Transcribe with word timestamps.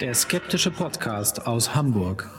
Der 0.00 0.14
skeptische 0.14 0.70
Podcast 0.70 1.46
aus 1.46 1.74
Hamburg. 1.74 2.30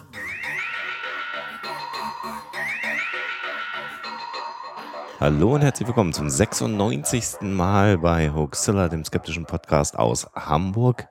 Hallo 5.20 5.56
und 5.56 5.62
herzlich 5.62 5.88
willkommen 5.88 6.14
zum 6.14 6.30
96. 6.30 7.42
Mal 7.42 7.98
bei 7.98 8.32
Hoaxilla, 8.32 8.88
dem 8.88 9.04
skeptischen 9.04 9.46
Podcast 9.46 10.00
aus 10.00 10.28
Hamburg. 10.34 11.08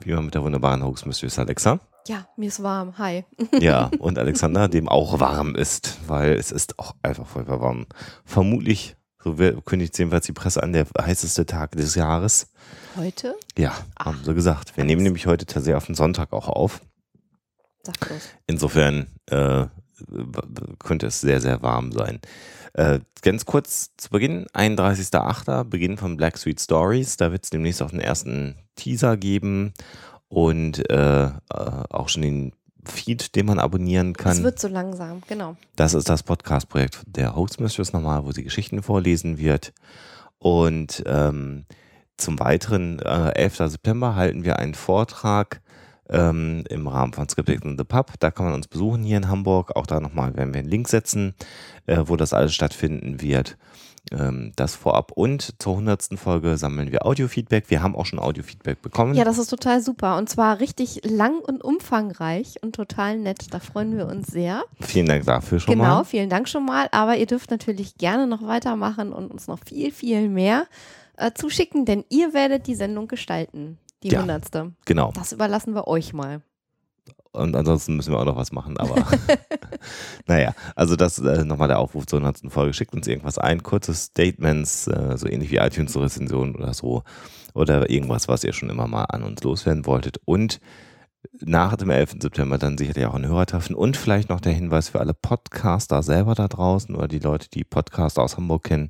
Wie 0.00 0.10
immer 0.10 0.22
mit 0.22 0.34
der 0.34 0.42
wunderbaren 0.42 0.84
Hoax 0.84 1.06
Mistress 1.06 1.38
Alexa. 1.38 1.80
Ja, 2.06 2.26
mir 2.36 2.48
ist 2.48 2.62
warm. 2.62 2.98
Hi. 2.98 3.24
Ja, 3.60 3.90
und 3.98 4.18
Alexander, 4.18 4.68
dem 4.68 4.88
auch 4.88 5.20
warm 5.20 5.54
ist, 5.54 5.98
weil 6.06 6.32
es 6.32 6.52
ist 6.52 6.78
auch 6.78 6.94
einfach 7.02 7.26
voll 7.26 7.48
warm. 7.48 7.86
Vermutlich, 8.24 8.96
so 9.22 9.34
kündigt 9.64 9.98
jedenfalls 9.98 10.26
die 10.26 10.32
Presse 10.32 10.62
an, 10.62 10.72
der 10.72 10.86
heißeste 11.00 11.46
Tag 11.46 11.72
des 11.72 11.94
Jahres. 11.94 12.48
Heute? 12.96 13.34
Ja, 13.56 13.76
haben 13.98 14.20
sie 14.24 14.34
gesagt. 14.34 14.76
Wir 14.76 14.84
nehmen 14.84 15.02
nämlich 15.02 15.26
heute 15.26 15.46
tatsächlich 15.46 15.76
auf 15.76 15.86
den 15.86 15.94
Sonntag 15.94 16.32
auch 16.32 16.48
auf. 16.48 16.80
Sag 17.82 17.98
bloß. 18.00 18.28
Insofern 18.46 19.06
äh, 19.26 19.66
könnte 20.78 21.06
es 21.06 21.20
sehr, 21.20 21.40
sehr 21.40 21.62
warm 21.62 21.92
sein. 21.92 22.20
Äh, 22.74 23.00
ganz 23.22 23.44
kurz 23.44 23.90
zu 23.96 24.10
Beginn, 24.10 24.46
31.08. 24.54 25.64
Beginn 25.64 25.96
von 25.96 26.16
Black 26.16 26.38
Sweet 26.38 26.60
Stories. 26.60 27.16
Da 27.16 27.32
wird 27.32 27.44
es 27.44 27.50
demnächst 27.50 27.82
auch 27.82 27.90
den 27.90 28.00
ersten 28.00 28.56
Teaser 28.76 29.16
geben 29.16 29.72
und 30.28 30.88
äh, 30.90 31.24
äh, 31.24 31.30
auch 31.48 32.08
schon 32.08 32.22
den 32.22 32.52
Feed, 32.84 33.34
den 33.34 33.46
man 33.46 33.58
abonnieren 33.58 34.14
kann. 34.14 34.32
Es 34.32 34.42
wird 34.42 34.58
so 34.58 34.68
langsam, 34.68 35.22
genau. 35.26 35.56
Das 35.76 35.94
ist 35.94 36.08
das 36.08 36.22
Podcast-Projekt 36.22 37.02
der 37.06 37.36
Hoax 37.36 37.58
Mistress 37.58 37.92
nochmal, 37.92 38.24
wo 38.24 38.32
sie 38.32 38.44
Geschichten 38.44 38.82
vorlesen 38.82 39.38
wird. 39.38 39.72
Und 40.38 41.02
ähm, 41.06 41.66
zum 42.16 42.38
weiteren, 42.38 43.00
äh, 43.00 43.30
11. 43.34 43.56
September 43.56 44.14
halten 44.14 44.44
wir 44.44 44.58
einen 44.58 44.74
Vortrag 44.74 45.60
ähm, 46.08 46.64
im 46.68 46.86
Rahmen 46.86 47.12
von 47.12 47.28
Skeptics 47.28 47.64
in 47.64 47.78
the 47.78 47.84
Pub. 47.84 48.12
Da 48.18 48.30
kann 48.30 48.46
man 48.46 48.54
uns 48.54 48.68
besuchen 48.68 49.02
hier 49.02 49.16
in 49.16 49.28
Hamburg. 49.28 49.76
Auch 49.76 49.86
da 49.86 50.00
nochmal 50.00 50.36
werden 50.36 50.54
wir 50.54 50.60
einen 50.60 50.70
Link 50.70 50.88
setzen, 50.88 51.34
äh, 51.86 52.02
wo 52.04 52.16
das 52.16 52.32
alles 52.32 52.54
stattfinden 52.54 53.20
wird. 53.20 53.56
Ähm, 54.12 54.52
das 54.56 54.74
vorab. 54.74 55.12
Und 55.12 55.54
zur 55.60 55.72
100. 55.74 56.18
Folge 56.18 56.56
sammeln 56.56 56.92
wir 56.92 57.04
Audiofeedback. 57.06 57.64
Wir 57.68 57.82
haben 57.82 57.94
auch 57.94 58.06
schon 58.06 58.18
Audiofeedback 58.18 58.80
bekommen. 58.82 59.14
Ja, 59.14 59.24
das 59.24 59.38
ist 59.38 59.48
total 59.48 59.80
super. 59.82 60.16
Und 60.16 60.28
zwar 60.28 60.60
richtig 60.60 61.00
lang 61.04 61.38
und 61.40 61.62
umfangreich 61.62 62.56
und 62.62 62.74
total 62.74 63.18
nett. 63.18 63.46
Da 63.52 63.58
freuen 63.60 63.96
wir 63.96 64.06
uns 64.06 64.28
sehr. 64.28 64.64
Vielen 64.80 65.06
Dank 65.06 65.24
dafür 65.26 65.60
schon 65.60 65.74
genau, 65.74 65.84
mal. 65.84 65.90
Genau, 65.94 66.04
vielen 66.04 66.30
Dank 66.30 66.48
schon 66.48 66.64
mal. 66.64 66.88
Aber 66.92 67.16
ihr 67.16 67.26
dürft 67.26 67.50
natürlich 67.50 67.96
gerne 67.96 68.26
noch 68.26 68.42
weitermachen 68.46 69.12
und 69.12 69.30
uns 69.30 69.46
noch 69.48 69.58
viel, 69.64 69.92
viel 69.92 70.28
mehr 70.28 70.66
äh, 71.16 71.32
zuschicken, 71.32 71.84
denn 71.84 72.04
ihr 72.08 72.32
werdet 72.34 72.66
die 72.66 72.74
Sendung 72.74 73.08
gestalten. 73.08 73.78
Die 74.02 74.08
Ja. 74.10 74.20
hundertste. 74.20 74.72
Genau. 74.84 75.10
Das 75.14 75.32
überlassen 75.32 75.74
wir 75.74 75.88
euch 75.88 76.12
mal. 76.12 76.40
Und 77.32 77.54
ansonsten 77.54 77.96
müssen 77.96 78.12
wir 78.12 78.18
auch 78.18 78.24
noch 78.24 78.36
was 78.36 78.52
machen, 78.52 78.76
aber 78.78 78.96
naja, 80.26 80.54
also 80.74 80.96
das 80.96 81.18
äh, 81.18 81.44
nochmal 81.44 81.68
der 81.68 81.78
Aufruf 81.78 82.06
zur 82.06 82.20
100. 82.20 82.52
Folge. 82.52 82.72
Schickt 82.72 82.94
uns 82.94 83.06
irgendwas 83.06 83.38
ein, 83.38 83.62
kurze 83.62 83.94
Statements, 83.94 84.86
äh, 84.88 85.16
so 85.16 85.28
ähnlich 85.28 85.50
wie 85.50 85.56
iTunes-Rezensionen 85.56 86.56
oder 86.56 86.74
so. 86.74 87.02
Oder 87.54 87.90
irgendwas, 87.90 88.28
was 88.28 88.44
ihr 88.44 88.52
schon 88.52 88.70
immer 88.70 88.86
mal 88.86 89.04
an 89.04 89.22
uns 89.22 89.42
loswerden 89.42 89.86
wolltet. 89.86 90.18
Und 90.24 90.60
nach 91.40 91.76
dem 91.76 91.90
11. 91.90 92.16
September 92.20 92.58
dann 92.58 92.78
sicherlich 92.78 93.06
auch 93.06 93.14
ein 93.14 93.26
Hörertreffen 93.26 93.74
und 93.74 93.96
vielleicht 93.96 94.28
noch 94.28 94.40
der 94.40 94.52
Hinweis 94.52 94.88
für 94.88 95.00
alle 95.00 95.14
Podcaster 95.14 96.02
selber 96.02 96.34
da 96.34 96.48
draußen 96.48 96.94
oder 96.94 97.08
die 97.08 97.18
Leute, 97.18 97.48
die 97.50 97.64
Podcaster 97.64 98.22
aus 98.22 98.36
Hamburg 98.36 98.64
kennen. 98.64 98.88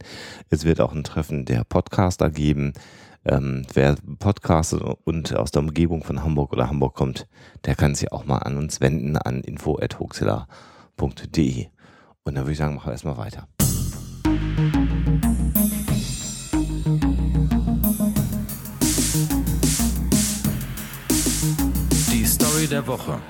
Es 0.48 0.64
wird 0.64 0.80
auch 0.80 0.92
ein 0.92 1.04
Treffen 1.04 1.44
der 1.44 1.64
Podcaster 1.64 2.30
geben. 2.30 2.72
Ähm, 3.30 3.66
wer 3.74 3.96
podcastet 4.18 4.80
und 5.04 5.36
aus 5.36 5.50
der 5.50 5.60
Umgebung 5.60 6.02
von 6.02 6.24
Hamburg 6.24 6.54
oder 6.54 6.70
Hamburg 6.70 6.94
kommt, 6.94 7.28
der 7.66 7.74
kann 7.74 7.94
sich 7.94 8.10
auch 8.10 8.24
mal 8.24 8.38
an 8.38 8.56
uns 8.56 8.80
wenden 8.80 9.18
an 9.18 9.42
info.hoaxilla.de. 9.42 11.66
Und 12.24 12.34
dann 12.34 12.44
würde 12.44 12.52
ich 12.52 12.58
sagen, 12.58 12.74
machen 12.74 12.86
wir 12.86 12.92
erstmal 12.92 13.18
weiter. 13.18 13.46
Die 22.10 22.24
Story 22.24 22.66
der 22.66 22.86
Woche. 22.86 23.20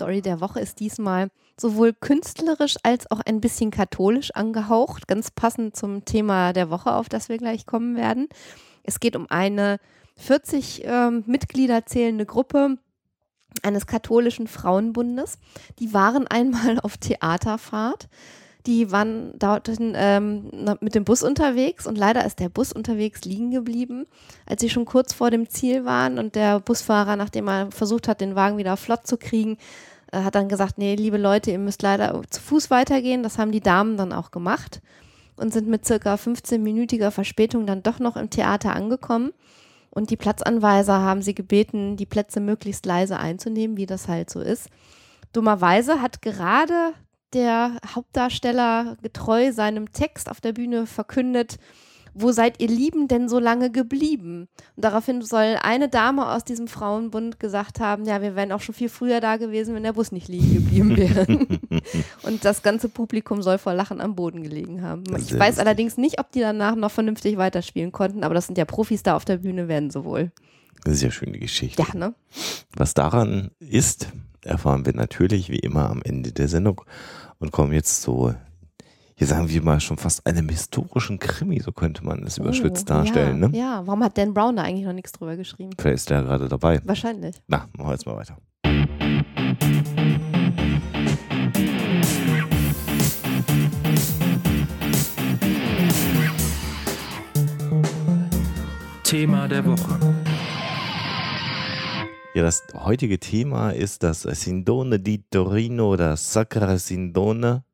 Story 0.00 0.22
der 0.22 0.40
Woche 0.40 0.60
ist 0.60 0.80
diesmal 0.80 1.28
sowohl 1.58 1.92
künstlerisch 1.92 2.76
als 2.82 3.10
auch 3.10 3.20
ein 3.20 3.42
bisschen 3.42 3.70
katholisch 3.70 4.30
angehaucht, 4.30 5.06
ganz 5.06 5.30
passend 5.30 5.76
zum 5.76 6.06
Thema 6.06 6.54
der 6.54 6.70
Woche, 6.70 6.94
auf 6.94 7.10
das 7.10 7.28
wir 7.28 7.36
gleich 7.36 7.66
kommen 7.66 7.96
werden. 7.96 8.28
Es 8.82 8.98
geht 8.98 9.14
um 9.14 9.26
eine 9.28 9.78
40 10.16 10.84
ähm, 10.86 11.22
Mitglieder 11.26 11.84
zählende 11.84 12.24
Gruppe 12.24 12.78
eines 13.62 13.86
katholischen 13.86 14.46
Frauenbundes. 14.46 15.36
Die 15.80 15.92
waren 15.92 16.26
einmal 16.26 16.80
auf 16.80 16.96
Theaterfahrt. 16.96 18.08
Die 18.66 18.90
waren 18.90 19.38
dort 19.38 19.70
ähm, 19.78 20.50
mit 20.80 20.94
dem 20.94 21.04
Bus 21.04 21.22
unterwegs 21.22 21.86
und 21.86 21.98
leider 21.98 22.24
ist 22.24 22.40
der 22.40 22.48
Bus 22.48 22.72
unterwegs 22.72 23.22
liegen 23.24 23.50
geblieben, 23.50 24.06
als 24.46 24.62
sie 24.62 24.70
schon 24.70 24.84
kurz 24.86 25.12
vor 25.12 25.30
dem 25.30 25.48
Ziel 25.50 25.84
waren 25.84 26.18
und 26.18 26.34
der 26.34 26.60
Busfahrer, 26.60 27.16
nachdem 27.16 27.48
er 27.48 27.70
versucht 27.70 28.08
hat, 28.08 28.20
den 28.20 28.34
Wagen 28.34 28.58
wieder 28.58 28.76
flott 28.76 29.06
zu 29.06 29.16
kriegen, 29.16 29.54
äh, 29.54 29.89
hat 30.12 30.34
dann 30.34 30.48
gesagt, 30.48 30.78
nee, 30.78 30.94
liebe 30.94 31.18
Leute, 31.18 31.50
ihr 31.50 31.58
müsst 31.58 31.82
leider 31.82 32.20
zu 32.30 32.40
Fuß 32.40 32.70
weitergehen. 32.70 33.22
Das 33.22 33.38
haben 33.38 33.52
die 33.52 33.60
Damen 33.60 33.96
dann 33.96 34.12
auch 34.12 34.30
gemacht 34.30 34.80
und 35.36 35.52
sind 35.52 35.68
mit 35.68 35.86
circa 35.86 36.14
15-minütiger 36.14 37.10
Verspätung 37.10 37.66
dann 37.66 37.82
doch 37.82 37.98
noch 37.98 38.16
im 38.16 38.30
Theater 38.30 38.74
angekommen. 38.74 39.32
Und 39.90 40.10
die 40.10 40.16
Platzanweiser 40.16 41.00
haben 41.00 41.22
sie 41.22 41.34
gebeten, 41.34 41.96
die 41.96 42.06
Plätze 42.06 42.40
möglichst 42.40 42.86
leise 42.86 43.18
einzunehmen, 43.18 43.76
wie 43.76 43.86
das 43.86 44.06
halt 44.06 44.30
so 44.30 44.40
ist. 44.40 44.68
Dummerweise 45.32 46.00
hat 46.00 46.22
gerade 46.22 46.92
der 47.32 47.76
Hauptdarsteller 47.94 48.96
getreu 49.02 49.52
seinem 49.52 49.92
Text 49.92 50.30
auf 50.30 50.40
der 50.40 50.52
Bühne 50.52 50.86
verkündet, 50.86 51.58
wo 52.14 52.32
seid 52.32 52.60
ihr 52.60 52.68
Lieben 52.68 53.08
denn 53.08 53.28
so 53.28 53.38
lange 53.38 53.70
geblieben? 53.70 54.48
Und 54.76 54.84
daraufhin 54.84 55.22
soll 55.22 55.56
eine 55.62 55.88
Dame 55.88 56.30
aus 56.32 56.44
diesem 56.44 56.68
Frauenbund 56.68 57.40
gesagt 57.40 57.80
haben, 57.80 58.04
ja, 58.04 58.22
wir 58.22 58.36
wären 58.36 58.52
auch 58.52 58.60
schon 58.60 58.74
viel 58.74 58.88
früher 58.88 59.20
da 59.20 59.36
gewesen, 59.36 59.74
wenn 59.74 59.82
der 59.82 59.92
Bus 59.92 60.12
nicht 60.12 60.28
liegen 60.28 60.54
geblieben 60.54 60.96
wäre. 60.96 61.26
Und 62.22 62.44
das 62.44 62.62
ganze 62.62 62.88
Publikum 62.88 63.42
soll 63.42 63.58
vor 63.58 63.74
Lachen 63.74 64.00
am 64.00 64.14
Boden 64.14 64.42
gelegen 64.42 64.82
haben. 64.82 65.04
Ich 65.16 65.26
Sehr 65.26 65.38
weiß 65.38 65.48
lustig. 65.48 65.66
allerdings 65.66 65.96
nicht, 65.96 66.20
ob 66.20 66.32
die 66.32 66.40
danach 66.40 66.74
noch 66.74 66.90
vernünftig 66.90 67.36
weiterspielen 67.36 67.92
konnten, 67.92 68.24
aber 68.24 68.34
das 68.34 68.46
sind 68.46 68.58
ja 68.58 68.64
Profis 68.64 69.02
da 69.02 69.16
auf 69.16 69.24
der 69.24 69.38
Bühne, 69.38 69.68
werden 69.68 69.90
sie 69.90 70.04
wohl. 70.04 70.32
Das 70.84 70.94
ist 70.94 71.02
ja 71.02 71.10
schöne 71.10 71.38
Geschichte. 71.38 71.82
Ja, 71.82 71.98
ne? 71.98 72.14
Was 72.74 72.94
daran 72.94 73.50
ist, 73.58 74.08
erfahren 74.42 74.86
wir 74.86 74.94
natürlich 74.94 75.50
wie 75.50 75.58
immer 75.58 75.90
am 75.90 76.02
Ende 76.02 76.32
der 76.32 76.48
Sendung 76.48 76.82
und 77.38 77.52
kommen 77.52 77.72
jetzt 77.72 78.02
zu, 78.02 78.34
hier 79.20 79.26
sagen 79.26 79.50
wir 79.50 79.62
mal 79.62 79.78
schon 79.80 79.98
fast 79.98 80.26
einem 80.26 80.48
historischen 80.48 81.18
Krimi, 81.18 81.60
so 81.60 81.72
könnte 81.72 82.02
man 82.02 82.22
es 82.22 82.40
Oh, 82.40 82.44
darstellen. 82.86 83.42
ja, 83.42 83.48
Ne? 83.48 83.58
Ja, 83.58 83.82
warum 83.86 84.02
hat 84.02 84.16
Dan 84.16 84.32
Brown 84.32 84.56
da 84.56 84.62
eigentlich 84.62 84.86
noch 84.86 84.94
nichts 84.94 85.12
drüber 85.12 85.36
geschrieben? 85.36 85.72
Vielleicht 85.78 85.96
ist 85.96 86.08
der 86.08 86.22
gerade 86.22 86.48
dabei. 86.48 86.80
Wahrscheinlich. 86.84 87.36
Na, 87.46 87.68
machen 87.76 87.88
wir 87.90 87.92
jetzt 87.92 88.06
mal 88.06 88.16
weiter. 88.16 88.38
Thema 99.04 99.48
der 99.48 99.66
Woche. 99.66 99.98
Ja, 102.34 102.42
das 102.42 102.62
heutige 102.72 103.18
Thema 103.20 103.72
ist 103.72 104.02
das 104.02 104.22
Sindone 104.22 104.98
di 104.98 105.24
Torino 105.30 105.90
oder 105.92 106.16
Sacra 106.16 106.78
Sindone. 106.78 107.64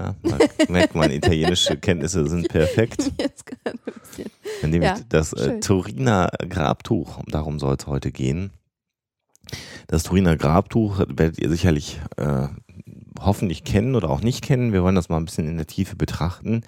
Ja, 0.00 0.14
man 0.22 0.38
merkt, 0.68 0.94
meine 0.94 1.14
italienische 1.14 1.76
Kenntnisse 1.76 2.26
sind 2.26 2.48
perfekt. 2.48 3.12
Jetzt 3.20 3.44
gerade 3.44 3.78
ein 3.84 3.92
bisschen. 4.00 4.30
Nämlich 4.62 4.82
Ja, 4.82 4.98
das 5.10 5.34
äh, 5.34 5.44
schön. 5.44 5.60
Turiner 5.60 6.30
Grabtuch. 6.48 7.20
Darum 7.26 7.58
soll 7.58 7.76
es 7.78 7.86
heute 7.86 8.10
gehen. 8.10 8.50
Das 9.88 10.04
Turiner 10.04 10.36
Grabtuch 10.38 11.00
werdet 11.00 11.38
ihr 11.38 11.50
sicherlich 11.50 12.00
äh, 12.16 12.48
hoffentlich 13.20 13.64
kennen 13.64 13.94
oder 13.94 14.08
auch 14.08 14.22
nicht 14.22 14.42
kennen. 14.42 14.72
Wir 14.72 14.82
wollen 14.82 14.94
das 14.94 15.10
mal 15.10 15.18
ein 15.18 15.26
bisschen 15.26 15.48
in 15.48 15.58
der 15.58 15.66
Tiefe 15.66 15.96
betrachten. 15.96 16.62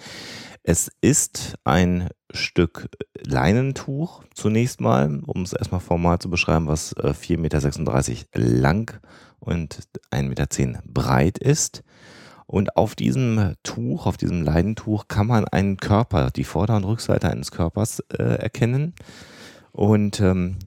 Es 0.63 0.91
ist 1.01 1.55
ein 1.65 2.11
Stück 2.33 2.91
Leinentuch 3.27 4.25
zunächst 4.35 4.83
mal, 4.83 5.21
um 5.25 5.43
es 5.43 5.55
erstmal 5.55 5.81
formal 5.81 6.19
zu 6.19 6.29
beschreiben, 6.29 6.67
was 6.67 6.93
äh, 6.93 7.15
4,36 7.15 7.39
Meter 7.39 8.25
lang 8.35 9.01
und 9.41 9.81
1,10 10.11 10.23
Meter 10.29 10.83
breit 10.85 11.39
ist. 11.39 11.83
Und 12.53 12.77
auf 12.77 12.95
diesem 12.95 13.55
Tuch, 13.63 14.05
auf 14.05 14.19
diesem 14.19 14.43
Leinentuch, 14.43 15.09
kann 15.09 15.27
man 15.27 15.49
einen 15.49 15.79
Körper, 15.79 16.31
die 16.31 16.45
Vorder- 16.45 16.77
und 16.77 16.85
Rückseite 16.85 17.31
eines 17.31 17.51
Körpers 17.51 18.01
äh, 18.11 18.23
erkennen. 18.23 18.93
Und 19.71 20.21
ähm, 20.21 20.59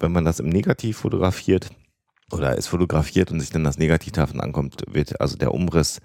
wenn 0.00 0.10
man 0.10 0.24
das 0.24 0.40
im 0.40 0.48
Negativ 0.48 0.96
fotografiert 0.96 1.70
oder 2.32 2.58
es 2.58 2.66
fotografiert 2.66 3.30
und 3.30 3.38
sich 3.38 3.50
dann 3.50 3.62
das 3.62 3.78
Negativ 3.78 4.14
davon 4.14 4.40
ankommt, 4.40 4.82
wird 4.88 5.20
also 5.20 5.36
der 5.36 5.54
Umriss 5.54 6.00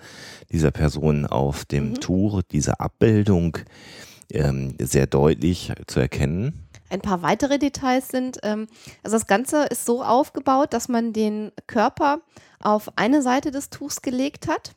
dieser 0.51 0.69
Person 0.69 1.25
auf 1.25 1.65
dem 1.65 1.89
Mhm. 1.89 2.01
Tuch, 2.01 2.41
diese 2.43 2.79
Abbildung 2.79 3.57
ähm, 4.31 4.75
sehr 4.79 5.07
deutlich 5.07 5.73
zu 5.87 6.01
erkennen. 6.01 6.67
Ein 6.91 7.01
paar 7.01 7.23
weitere 7.23 7.57
Details 7.57 8.09
sind, 8.09 8.37
ähm, 8.43 8.67
also 9.01 9.15
das 9.15 9.25
Ganze 9.25 9.63
ist 9.63 9.87
so 9.87 10.03
aufgebaut, 10.03 10.71
dass 10.71 10.87
man 10.87 11.13
den 11.13 11.51
Körper 11.65 12.21
auf 12.59 12.95
eine 12.95 13.23
Seite 13.23 13.49
des 13.49 13.71
Tuchs 13.71 14.03
gelegt 14.03 14.47
hat, 14.47 14.75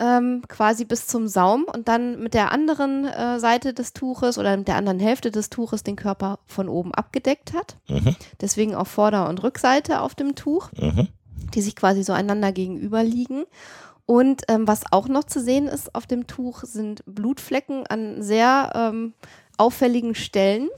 ähm, 0.00 0.42
quasi 0.48 0.84
bis 0.84 1.06
zum 1.06 1.28
Saum 1.28 1.64
und 1.64 1.86
dann 1.86 2.20
mit 2.20 2.34
der 2.34 2.50
anderen 2.50 3.04
äh, 3.04 3.38
Seite 3.38 3.74
des 3.74 3.92
Tuches 3.92 4.38
oder 4.38 4.56
mit 4.56 4.66
der 4.66 4.76
anderen 4.76 4.98
Hälfte 4.98 5.30
des 5.30 5.50
Tuches 5.50 5.82
den 5.82 5.96
Körper 5.96 6.38
von 6.46 6.68
oben 6.68 6.94
abgedeckt 6.94 7.52
hat. 7.52 7.76
Mhm. 7.88 8.16
Deswegen 8.40 8.74
auch 8.74 8.86
Vorder- 8.86 9.28
und 9.28 9.42
Rückseite 9.42 10.00
auf 10.00 10.14
dem 10.14 10.34
Tuch, 10.34 10.70
Mhm. 10.80 11.08
die 11.54 11.60
sich 11.62 11.76
quasi 11.76 12.02
so 12.02 12.12
einander 12.12 12.50
gegenüber 12.50 13.04
liegen. 13.04 13.44
Und 14.06 14.42
ähm, 14.48 14.66
was 14.66 14.90
auch 14.90 15.06
noch 15.06 15.24
zu 15.24 15.40
sehen 15.40 15.68
ist 15.68 15.94
auf 15.94 16.06
dem 16.06 16.26
Tuch, 16.26 16.64
sind 16.64 17.02
Blutflecken 17.06 17.86
an 17.86 18.22
sehr 18.22 18.72
ähm, 18.74 19.12
auffälligen 19.56 20.14
Stellen 20.16 20.68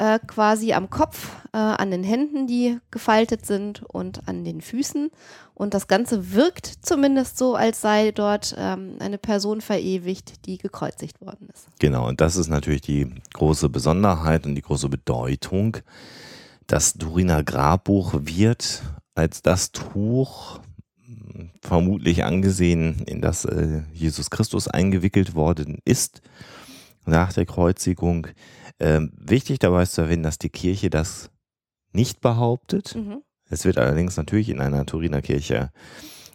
äh, 0.00 0.18
quasi 0.26 0.72
am 0.72 0.88
Kopf, 0.88 1.30
äh, 1.52 1.58
an 1.58 1.90
den 1.90 2.02
Händen, 2.02 2.46
die 2.46 2.78
gefaltet 2.90 3.44
sind 3.44 3.82
und 3.82 4.26
an 4.26 4.44
den 4.44 4.62
Füßen. 4.62 5.10
Und 5.52 5.74
das 5.74 5.88
Ganze 5.88 6.32
wirkt 6.32 6.66
zumindest 6.80 7.36
so, 7.36 7.54
als 7.54 7.82
sei 7.82 8.10
dort 8.10 8.54
ähm, 8.56 8.96
eine 8.98 9.18
Person 9.18 9.60
verewigt, 9.60 10.46
die 10.46 10.56
gekreuzigt 10.56 11.20
worden 11.20 11.50
ist. 11.52 11.66
Genau, 11.78 12.08
und 12.08 12.22
das 12.22 12.36
ist 12.36 12.48
natürlich 12.48 12.80
die 12.80 13.12
große 13.34 13.68
Besonderheit 13.68 14.46
und 14.46 14.54
die 14.54 14.62
große 14.62 14.88
Bedeutung. 14.88 15.76
Das 16.66 16.94
Turiner 16.94 17.44
Grabbuch 17.44 18.14
wird 18.20 18.82
als 19.14 19.42
das 19.42 19.70
Tuch 19.70 20.60
mh, 21.06 21.50
vermutlich 21.60 22.24
angesehen, 22.24 23.02
in 23.04 23.20
das 23.20 23.44
äh, 23.44 23.82
Jesus 23.92 24.30
Christus 24.30 24.66
eingewickelt 24.66 25.34
worden 25.34 25.76
ist 25.84 26.22
nach 27.04 27.34
der 27.34 27.44
Kreuzigung. 27.44 28.28
Ähm, 28.80 29.12
wichtig 29.16 29.58
dabei 29.58 29.82
ist 29.82 29.92
zu 29.92 30.00
erwähnen, 30.00 30.22
dass 30.22 30.38
die 30.38 30.48
Kirche 30.48 30.90
das 30.90 31.30
nicht 31.92 32.20
behauptet. 32.20 32.94
Mhm. 32.96 33.22
Es 33.48 33.64
wird 33.64 33.78
allerdings 33.78 34.16
natürlich 34.16 34.48
in 34.48 34.60
einer 34.60 34.86
Turiner 34.86 35.20
Kirche 35.22 35.70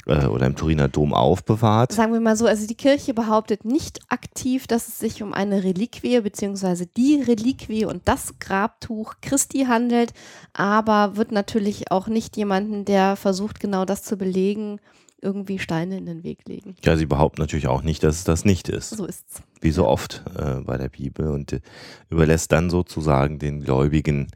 äh, 0.05 0.25
oder 0.25 0.45
im 0.45 0.55
Turiner 0.55 0.87
Dom 0.87 1.13
aufbewahrt. 1.13 1.91
Sagen 1.91 2.13
wir 2.13 2.19
mal 2.19 2.35
so, 2.35 2.45
also 2.45 2.67
die 2.67 2.75
Kirche 2.75 3.13
behauptet 3.13 3.65
nicht 3.65 3.99
aktiv, 4.09 4.67
dass 4.67 4.87
es 4.87 4.99
sich 4.99 5.23
um 5.23 5.33
eine 5.33 5.63
Reliquie 5.63 6.21
beziehungsweise 6.21 6.85
die 6.85 7.21
Reliquie 7.21 7.85
und 7.85 8.07
das 8.07 8.37
Grabtuch 8.39 9.15
Christi 9.21 9.65
handelt, 9.65 10.13
aber 10.53 11.15
wird 11.15 11.31
natürlich 11.31 11.91
auch 11.91 12.07
nicht 12.07 12.37
jemanden, 12.37 12.85
der 12.85 13.15
versucht, 13.15 13.59
genau 13.59 13.85
das 13.85 14.03
zu 14.03 14.17
belegen, 14.17 14.79
irgendwie 15.25 15.59
Steine 15.59 15.97
in 15.97 16.05
den 16.05 16.23
Weg 16.23 16.47
legen. 16.47 16.75
Ja, 16.83 16.95
sie 16.95 17.07
behaupten 17.07 17.41
natürlich 17.41 17.67
auch 17.67 17.81
nicht, 17.81 18.03
dass 18.03 18.17
es 18.17 18.23
das 18.23 18.45
nicht 18.45 18.69
ist. 18.69 18.91
So 18.91 19.05
ist's. 19.05 19.41
wie 19.59 19.71
so 19.71 19.87
oft 19.87 20.23
äh, 20.37 20.61
bei 20.61 20.77
der 20.77 20.89
Bibel 20.89 21.29
und 21.29 21.53
äh, 21.53 21.61
überlässt 22.09 22.51
dann 22.51 22.69
sozusagen 22.69 23.39
den 23.39 23.61
Gläubigen, 23.61 24.27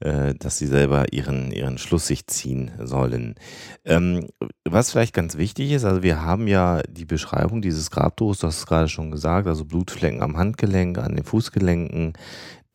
äh, 0.00 0.34
dass 0.34 0.58
sie 0.58 0.66
selber 0.66 1.12
ihren, 1.12 1.50
ihren 1.50 1.78
Schluss 1.78 2.06
sich 2.06 2.26
ziehen 2.26 2.72
sollen. 2.78 3.36
Ähm, 3.84 4.28
was 4.64 4.90
vielleicht 4.90 5.14
ganz 5.14 5.38
wichtig 5.38 5.72
ist, 5.72 5.84
also 5.84 6.02
wir 6.02 6.22
haben 6.22 6.46
ja 6.46 6.82
die 6.82 7.06
Beschreibung 7.06 7.62
dieses 7.62 7.90
Grabtuchs, 7.90 8.40
du 8.40 8.46
hast 8.46 8.58
es 8.58 8.66
gerade 8.66 8.88
schon 8.88 9.10
gesagt, 9.10 9.48
also 9.48 9.64
Blutflecken 9.64 10.22
am 10.22 10.36
Handgelenk, 10.36 10.98
an 10.98 11.16
den 11.16 11.24
Fußgelenken, 11.24 12.12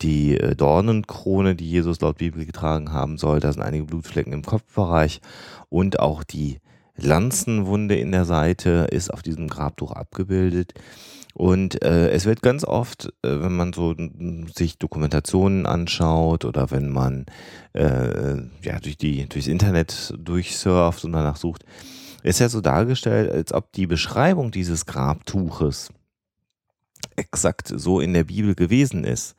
die 0.02 0.36
äh, 0.36 0.56
Dornenkrone, 0.56 1.54
die 1.54 1.70
Jesus 1.70 2.00
laut 2.00 2.18
Bibel 2.18 2.44
getragen 2.44 2.92
haben 2.92 3.16
soll, 3.16 3.38
da 3.38 3.52
sind 3.52 3.62
einige 3.62 3.84
Blutflecken 3.84 4.32
im 4.32 4.42
Kopfbereich 4.42 5.20
und 5.68 6.00
auch 6.00 6.24
die 6.24 6.58
Lanzenwunde 7.02 7.96
in 7.96 8.12
der 8.12 8.24
Seite 8.24 8.88
ist 8.90 9.12
auf 9.12 9.22
diesem 9.22 9.48
Grabtuch 9.48 9.92
abgebildet. 9.92 10.74
Und 11.34 11.82
äh, 11.82 12.10
es 12.10 12.26
wird 12.26 12.42
ganz 12.42 12.64
oft, 12.64 13.12
äh, 13.22 13.40
wenn 13.40 13.54
man 13.54 13.72
so 13.72 13.94
sich 14.54 14.78
Dokumentationen 14.78 15.64
anschaut 15.64 16.44
oder 16.44 16.70
wenn 16.70 16.90
man 16.90 17.26
äh, 17.72 18.36
ja, 18.62 18.80
durch 18.80 18.98
die, 18.98 19.28
durchs 19.28 19.46
Internet 19.46 20.14
durchsurft 20.18 21.04
und 21.04 21.12
danach 21.12 21.36
sucht, 21.36 21.64
ist 22.22 22.40
ja 22.40 22.48
so 22.48 22.60
dargestellt, 22.60 23.30
als 23.30 23.52
ob 23.52 23.72
die 23.72 23.86
Beschreibung 23.86 24.50
dieses 24.50 24.86
Grabtuches 24.86 25.90
exakt 27.20 27.72
so 27.74 28.00
in 28.00 28.12
der 28.14 28.24
Bibel 28.24 28.54
gewesen 28.54 29.04
ist. 29.04 29.36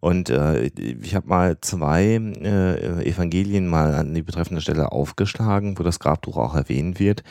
Und 0.00 0.30
äh, 0.30 0.64
ich 0.64 1.14
habe 1.14 1.28
mal 1.28 1.60
zwei 1.60 2.02
äh, 2.16 3.08
Evangelien 3.08 3.68
mal 3.68 3.94
an 3.94 4.12
die 4.14 4.22
betreffende 4.22 4.60
Stelle 4.60 4.90
aufgeschlagen, 4.90 5.78
wo 5.78 5.84
das 5.84 6.00
Grabtuch 6.00 6.36
auch 6.36 6.56
erwähnt 6.56 6.98
wird. 6.98 7.22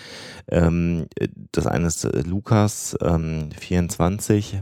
Ähm, 0.48 1.08
das 1.52 1.68
eine 1.68 1.88
ist 1.88 2.06
äh, 2.06 2.22
Lukas 2.22 2.98
ähm, 3.02 3.50
24, 3.58 4.62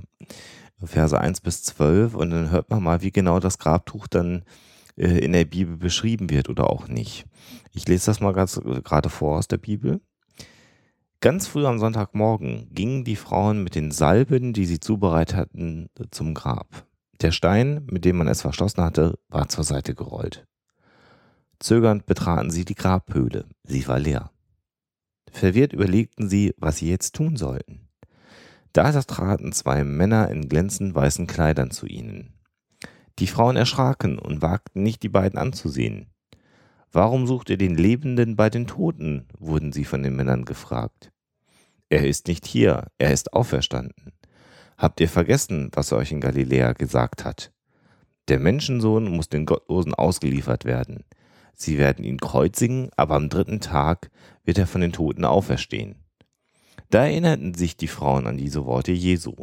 Verse 0.84 1.20
1 1.20 1.42
bis 1.42 1.64
12. 1.64 2.16
Und 2.16 2.32
dann 2.32 2.50
hört 2.50 2.72
man 2.72 2.82
mal, 2.82 3.04
wie 3.04 3.12
genau 3.12 3.40
das 3.40 3.60
Grabtuch 3.60 4.08
dann 4.08 4.44
äh, 4.98 5.20
in 5.20 5.34
der 5.34 5.46
Bibel 5.46 5.78
beschrieben 5.78 6.32
wird 6.32 6.50
oder 6.50 6.70
auch 6.70 6.88
nicht. 6.88 7.26
Ich 7.74 7.88
lese 7.88 8.08
das 8.08 8.20
mal 8.22 8.34
ganz 8.34 8.58
äh, 8.58 8.82
gerade 8.82 9.10
vor 9.10 9.38
aus 9.38 9.48
der 9.48 9.58
Bibel. 9.58 10.02
Ganz 11.22 11.48
früh 11.48 11.66
am 11.66 11.80
Sonntagmorgen 11.80 12.70
gingen 12.74 13.04
die 13.04 13.18
Frauen 13.18 13.62
mit 13.62 13.76
den 13.76 13.92
Salben, 13.92 14.54
die 14.54 14.66
sie 14.66 14.80
zubereitet 14.80 15.36
hatten, 15.36 15.90
zum 16.12 16.34
Grab. 16.34 16.86
Der 17.20 17.32
Stein, 17.32 17.86
mit 17.92 18.06
dem 18.06 18.16
man 18.18 18.30
es 18.30 18.42
verschlossen 18.42 18.82
hatte, 18.82 19.20
war 19.28 19.50
zur 19.50 19.66
Seite 19.66 19.96
gerollt. 19.96 20.48
Zögernd 21.60 22.06
betraten 22.06 22.52
sie 22.52 22.64
die 22.64 22.76
Grabhöhle. 22.76 23.46
Sie 23.64 23.86
war 23.90 24.00
leer. 24.00 24.32
Verwirrt 25.30 25.74
überlegten 25.74 26.30
sie, 26.30 26.54
was 26.58 26.78
sie 26.78 26.90
jetzt 26.90 27.16
tun 27.16 27.36
sollten. 27.36 27.90
Da 28.72 28.90
traten 29.02 29.52
zwei 29.52 29.84
Männer 29.84 30.30
in 30.30 30.48
glänzend 30.48 30.96
weißen 30.96 31.28
Kleidern 31.28 31.72
zu 31.72 31.86
ihnen. 31.86 32.34
Die 33.20 33.28
Frauen 33.28 33.58
erschraken 33.58 34.18
und 34.20 34.42
wagten 34.42 34.84
nicht, 34.84 35.04
die 35.04 35.10
beiden 35.10 35.38
anzusehen. 35.38 36.14
Warum 36.92 37.28
sucht 37.28 37.52
ihr 37.52 37.58
den 37.58 37.76
Lebenden 37.76 38.36
bei 38.36 38.50
den 38.50 38.66
Toten? 38.66 39.28
wurden 39.38 39.72
sie 39.72 39.86
von 39.86 40.02
den 40.02 40.16
Männern 40.16 40.46
gefragt. 40.46 41.12
Er 41.90 42.08
ist 42.08 42.28
nicht 42.28 42.48
hier, 42.48 42.88
er 42.98 43.14
ist 43.14 43.34
auferstanden. 43.34 44.14
Habt 44.76 45.00
ihr 45.00 45.10
vergessen, 45.10 45.70
was 45.74 45.92
er 45.92 46.00
euch 46.00 46.12
in 46.12 46.22
Galiläa 46.22 46.74
gesagt 46.74 47.26
hat? 47.26 47.52
Der 48.28 48.40
Menschensohn 48.40 49.10
muss 49.12 49.30
den 49.30 49.46
Gottlosen 49.46 49.94
ausgeliefert 49.94 50.66
werden. 50.66 51.04
Sie 51.54 51.78
werden 51.78 52.06
ihn 52.06 52.20
kreuzigen, 52.20 52.90
aber 52.96 53.16
am 53.16 53.30
dritten 53.30 53.60
Tag 53.60 54.10
wird 54.44 54.58
er 54.58 54.68
von 54.68 54.82
den 54.82 54.94
Toten 54.94 55.26
auferstehen. 55.26 55.96
Da 56.90 57.06
erinnerten 57.06 57.54
sich 57.54 57.78
die 57.78 57.88
Frauen 57.88 58.26
an 58.26 58.38
diese 58.38 58.66
Worte 58.66 58.94
Jesu. 58.94 59.36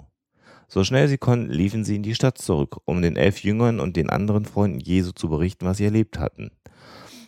So 0.66 0.82
schnell 0.82 1.06
sie 1.06 1.18
konnten, 1.18 1.52
liefen 1.52 1.84
sie 1.84 1.96
in 1.96 2.02
die 2.02 2.14
Stadt 2.16 2.38
zurück, 2.38 2.80
um 2.86 3.02
den 3.02 3.16
elf 3.16 3.44
Jüngern 3.44 3.78
und 3.78 3.96
den 3.96 4.10
anderen 4.10 4.46
Freunden 4.46 4.80
Jesu 4.80 5.12
zu 5.12 5.28
berichten, 5.28 5.64
was 5.64 5.76
sie 5.76 5.84
erlebt 5.84 6.18
hatten. 6.18 6.50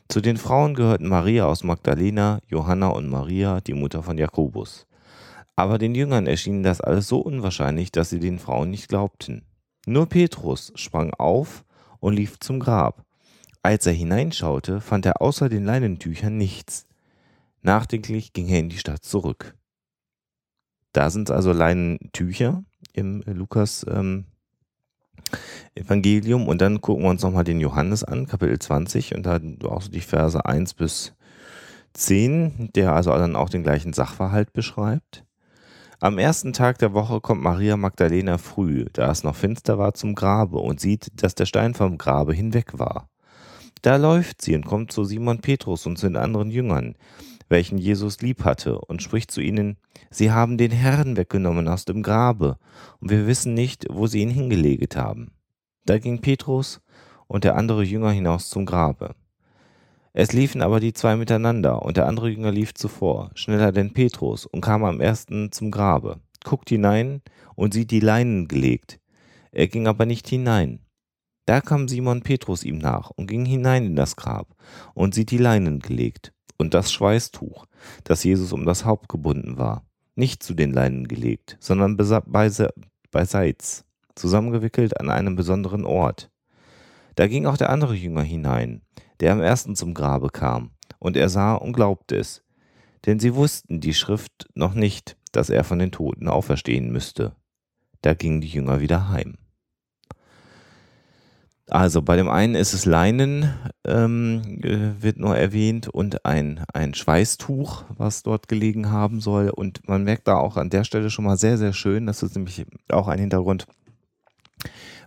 Zu 0.08 0.22
den 0.22 0.38
Frauen 0.38 0.74
gehörten 0.74 1.06
Maria 1.06 1.44
aus 1.44 1.64
Magdalena, 1.64 2.40
Johanna 2.46 2.88
und 2.88 3.10
Maria, 3.10 3.60
die 3.60 3.74
Mutter 3.74 4.02
von 4.02 4.16
Jakobus. 4.16 4.86
Aber 5.54 5.76
den 5.76 5.94
Jüngern 5.94 6.26
erschien 6.26 6.62
das 6.62 6.80
alles 6.80 7.08
so 7.08 7.18
unwahrscheinlich, 7.18 7.92
dass 7.92 8.08
sie 8.08 8.18
den 8.18 8.38
Frauen 8.38 8.70
nicht 8.70 8.88
glaubten. 8.88 9.44
Nur 9.86 10.06
Petrus 10.06 10.72
sprang 10.76 11.12
auf 11.14 11.64
und 12.00 12.14
lief 12.14 12.40
zum 12.40 12.58
Grab. 12.58 13.04
Als 13.62 13.86
er 13.86 13.92
hineinschaute, 13.92 14.80
fand 14.80 15.04
er 15.04 15.20
außer 15.20 15.50
den 15.50 15.66
Leinentüchern 15.66 16.38
nichts. 16.38 16.86
Nachdenklich 17.60 18.32
ging 18.32 18.48
er 18.48 18.60
in 18.60 18.70
die 18.70 18.78
Stadt 18.78 19.04
zurück. 19.04 19.56
Da 20.92 21.10
sind 21.10 21.30
also 21.30 21.52
Leinentücher 21.52 22.64
im 22.94 23.22
Lukas 23.26 23.84
ähm, 23.90 24.24
Evangelium 25.74 26.48
und 26.48 26.60
dann 26.60 26.80
gucken 26.80 27.04
wir 27.04 27.10
uns 27.10 27.22
nochmal 27.22 27.44
den 27.44 27.60
Johannes 27.60 28.04
an, 28.04 28.26
Kapitel 28.26 28.58
20 28.58 29.14
und 29.14 29.24
da 29.24 29.40
auch 29.64 29.82
so 29.82 29.90
die 29.90 30.00
Verse 30.00 30.44
1 30.44 30.74
bis 30.74 31.14
10, 31.94 32.70
der 32.74 32.92
also 32.92 33.10
dann 33.12 33.36
auch 33.36 33.48
den 33.48 33.62
gleichen 33.62 33.92
Sachverhalt 33.92 34.52
beschreibt. 34.52 35.24
Am 36.00 36.18
ersten 36.18 36.52
Tag 36.52 36.78
der 36.78 36.94
Woche 36.94 37.20
kommt 37.20 37.42
Maria 37.42 37.76
Magdalena 37.76 38.38
früh, 38.38 38.86
da 38.92 39.10
es 39.10 39.24
noch 39.24 39.34
finster 39.34 39.78
war, 39.78 39.94
zum 39.94 40.14
Grabe 40.14 40.58
und 40.58 40.78
sieht, 40.78 41.08
dass 41.20 41.34
der 41.34 41.46
Stein 41.46 41.74
vom 41.74 41.98
Grabe 41.98 42.32
hinweg 42.32 42.78
war. 42.78 43.08
Da 43.82 43.96
läuft 43.96 44.42
sie 44.42 44.54
und 44.54 44.64
kommt 44.64 44.92
zu 44.92 45.04
Simon 45.04 45.40
Petrus 45.40 45.86
und 45.86 45.98
zu 45.98 46.06
den 46.06 46.16
anderen 46.16 46.50
Jüngern, 46.50 46.94
welchen 47.48 47.78
Jesus 47.78 48.20
lieb 48.20 48.44
hatte, 48.44 48.78
und 48.78 49.02
spricht 49.02 49.30
zu 49.30 49.40
ihnen, 49.40 49.76
Sie 50.10 50.30
haben 50.30 50.58
den 50.58 50.70
Herrn 50.70 51.16
weggenommen 51.16 51.68
aus 51.68 51.84
dem 51.84 52.02
Grabe, 52.02 52.58
und 53.00 53.10
wir 53.10 53.26
wissen 53.26 53.54
nicht, 53.54 53.86
wo 53.90 54.06
sie 54.06 54.20
ihn 54.20 54.30
hingeleget 54.30 54.96
haben. 54.96 55.32
Da 55.84 55.98
ging 55.98 56.20
Petrus 56.20 56.80
und 57.26 57.44
der 57.44 57.56
andere 57.56 57.82
Jünger 57.82 58.10
hinaus 58.10 58.48
zum 58.48 58.66
Grabe. 58.66 59.14
Es 60.12 60.32
liefen 60.32 60.62
aber 60.62 60.80
die 60.80 60.92
zwei 60.92 61.16
miteinander, 61.16 61.82
und 61.82 61.96
der 61.96 62.06
andere 62.06 62.30
Jünger 62.30 62.50
lief 62.50 62.74
zuvor, 62.74 63.30
schneller 63.34 63.72
denn 63.72 63.92
Petrus, 63.92 64.46
und 64.46 64.60
kam 64.60 64.84
am 64.84 65.00
ersten 65.00 65.52
zum 65.52 65.70
Grabe, 65.70 66.20
guckt 66.44 66.70
hinein 66.70 67.22
und 67.54 67.74
sieht 67.74 67.90
die 67.90 68.00
Leinen 68.00 68.48
gelegt. 68.48 69.00
Er 69.52 69.68
ging 69.68 69.86
aber 69.86 70.06
nicht 70.06 70.28
hinein. 70.28 70.80
Da 71.46 71.60
kam 71.62 71.88
Simon 71.88 72.22
Petrus 72.22 72.62
ihm 72.62 72.78
nach 72.78 73.10
und 73.10 73.26
ging 73.26 73.46
hinein 73.46 73.86
in 73.86 73.96
das 73.96 74.16
Grab 74.16 74.54
und 74.92 75.14
sieht 75.14 75.30
die 75.30 75.38
Leinen 75.38 75.80
gelegt 75.80 76.32
und 76.58 76.74
das 76.74 76.92
Schweißtuch, 76.92 77.66
das 78.04 78.24
Jesus 78.24 78.52
um 78.52 78.66
das 78.66 78.84
Haupt 78.84 79.08
gebunden 79.08 79.56
war, 79.56 79.84
nicht 80.16 80.42
zu 80.42 80.54
den 80.54 80.72
Leinen 80.72 81.08
gelegt, 81.08 81.56
sondern 81.60 81.96
beise 81.96 82.74
beiseits. 83.10 83.84
zusammengewickelt 84.16 85.00
an 85.00 85.10
einem 85.10 85.36
besonderen 85.36 85.84
Ort. 85.84 86.30
Da 87.14 87.28
ging 87.28 87.46
auch 87.46 87.56
der 87.56 87.70
andere 87.70 87.94
Jünger 87.94 88.22
hinein, 88.22 88.82
der 89.20 89.32
am 89.32 89.40
ersten 89.40 89.76
zum 89.76 89.94
Grabe 89.94 90.28
kam, 90.28 90.72
und 90.98 91.16
er 91.16 91.28
sah 91.28 91.54
und 91.54 91.72
glaubte 91.72 92.16
es. 92.16 92.42
Denn 93.06 93.20
sie 93.20 93.36
wussten 93.36 93.80
die 93.80 93.94
Schrift 93.94 94.48
noch 94.54 94.74
nicht, 94.74 95.16
dass 95.30 95.50
er 95.50 95.62
von 95.62 95.78
den 95.78 95.92
Toten 95.92 96.28
auferstehen 96.28 96.90
müsste. 96.90 97.36
Da 98.02 98.14
gingen 98.14 98.40
die 98.40 98.48
Jünger 98.48 98.80
wieder 98.80 99.08
heim. 99.08 99.36
Also 101.70 102.00
bei 102.00 102.16
dem 102.16 102.28
einen 102.28 102.54
ist 102.54 102.72
es 102.72 102.86
Leinen, 102.86 103.52
ähm, 103.86 104.60
äh, 104.62 105.02
wird 105.02 105.18
nur 105.18 105.36
erwähnt, 105.36 105.88
und 105.88 106.24
ein, 106.24 106.64
ein 106.72 106.94
Schweißtuch, 106.94 107.84
was 107.96 108.22
dort 108.22 108.48
gelegen 108.48 108.90
haben 108.90 109.20
soll. 109.20 109.50
Und 109.50 109.86
man 109.86 110.02
merkt 110.04 110.28
da 110.28 110.36
auch 110.36 110.56
an 110.56 110.70
der 110.70 110.84
Stelle 110.84 111.10
schon 111.10 111.26
mal 111.26 111.36
sehr, 111.36 111.58
sehr 111.58 111.72
schön, 111.72 112.06
das 112.06 112.22
ist 112.22 112.34
nämlich 112.34 112.64
auch 112.90 113.08
ein 113.08 113.18
Hintergrund, 113.18 113.66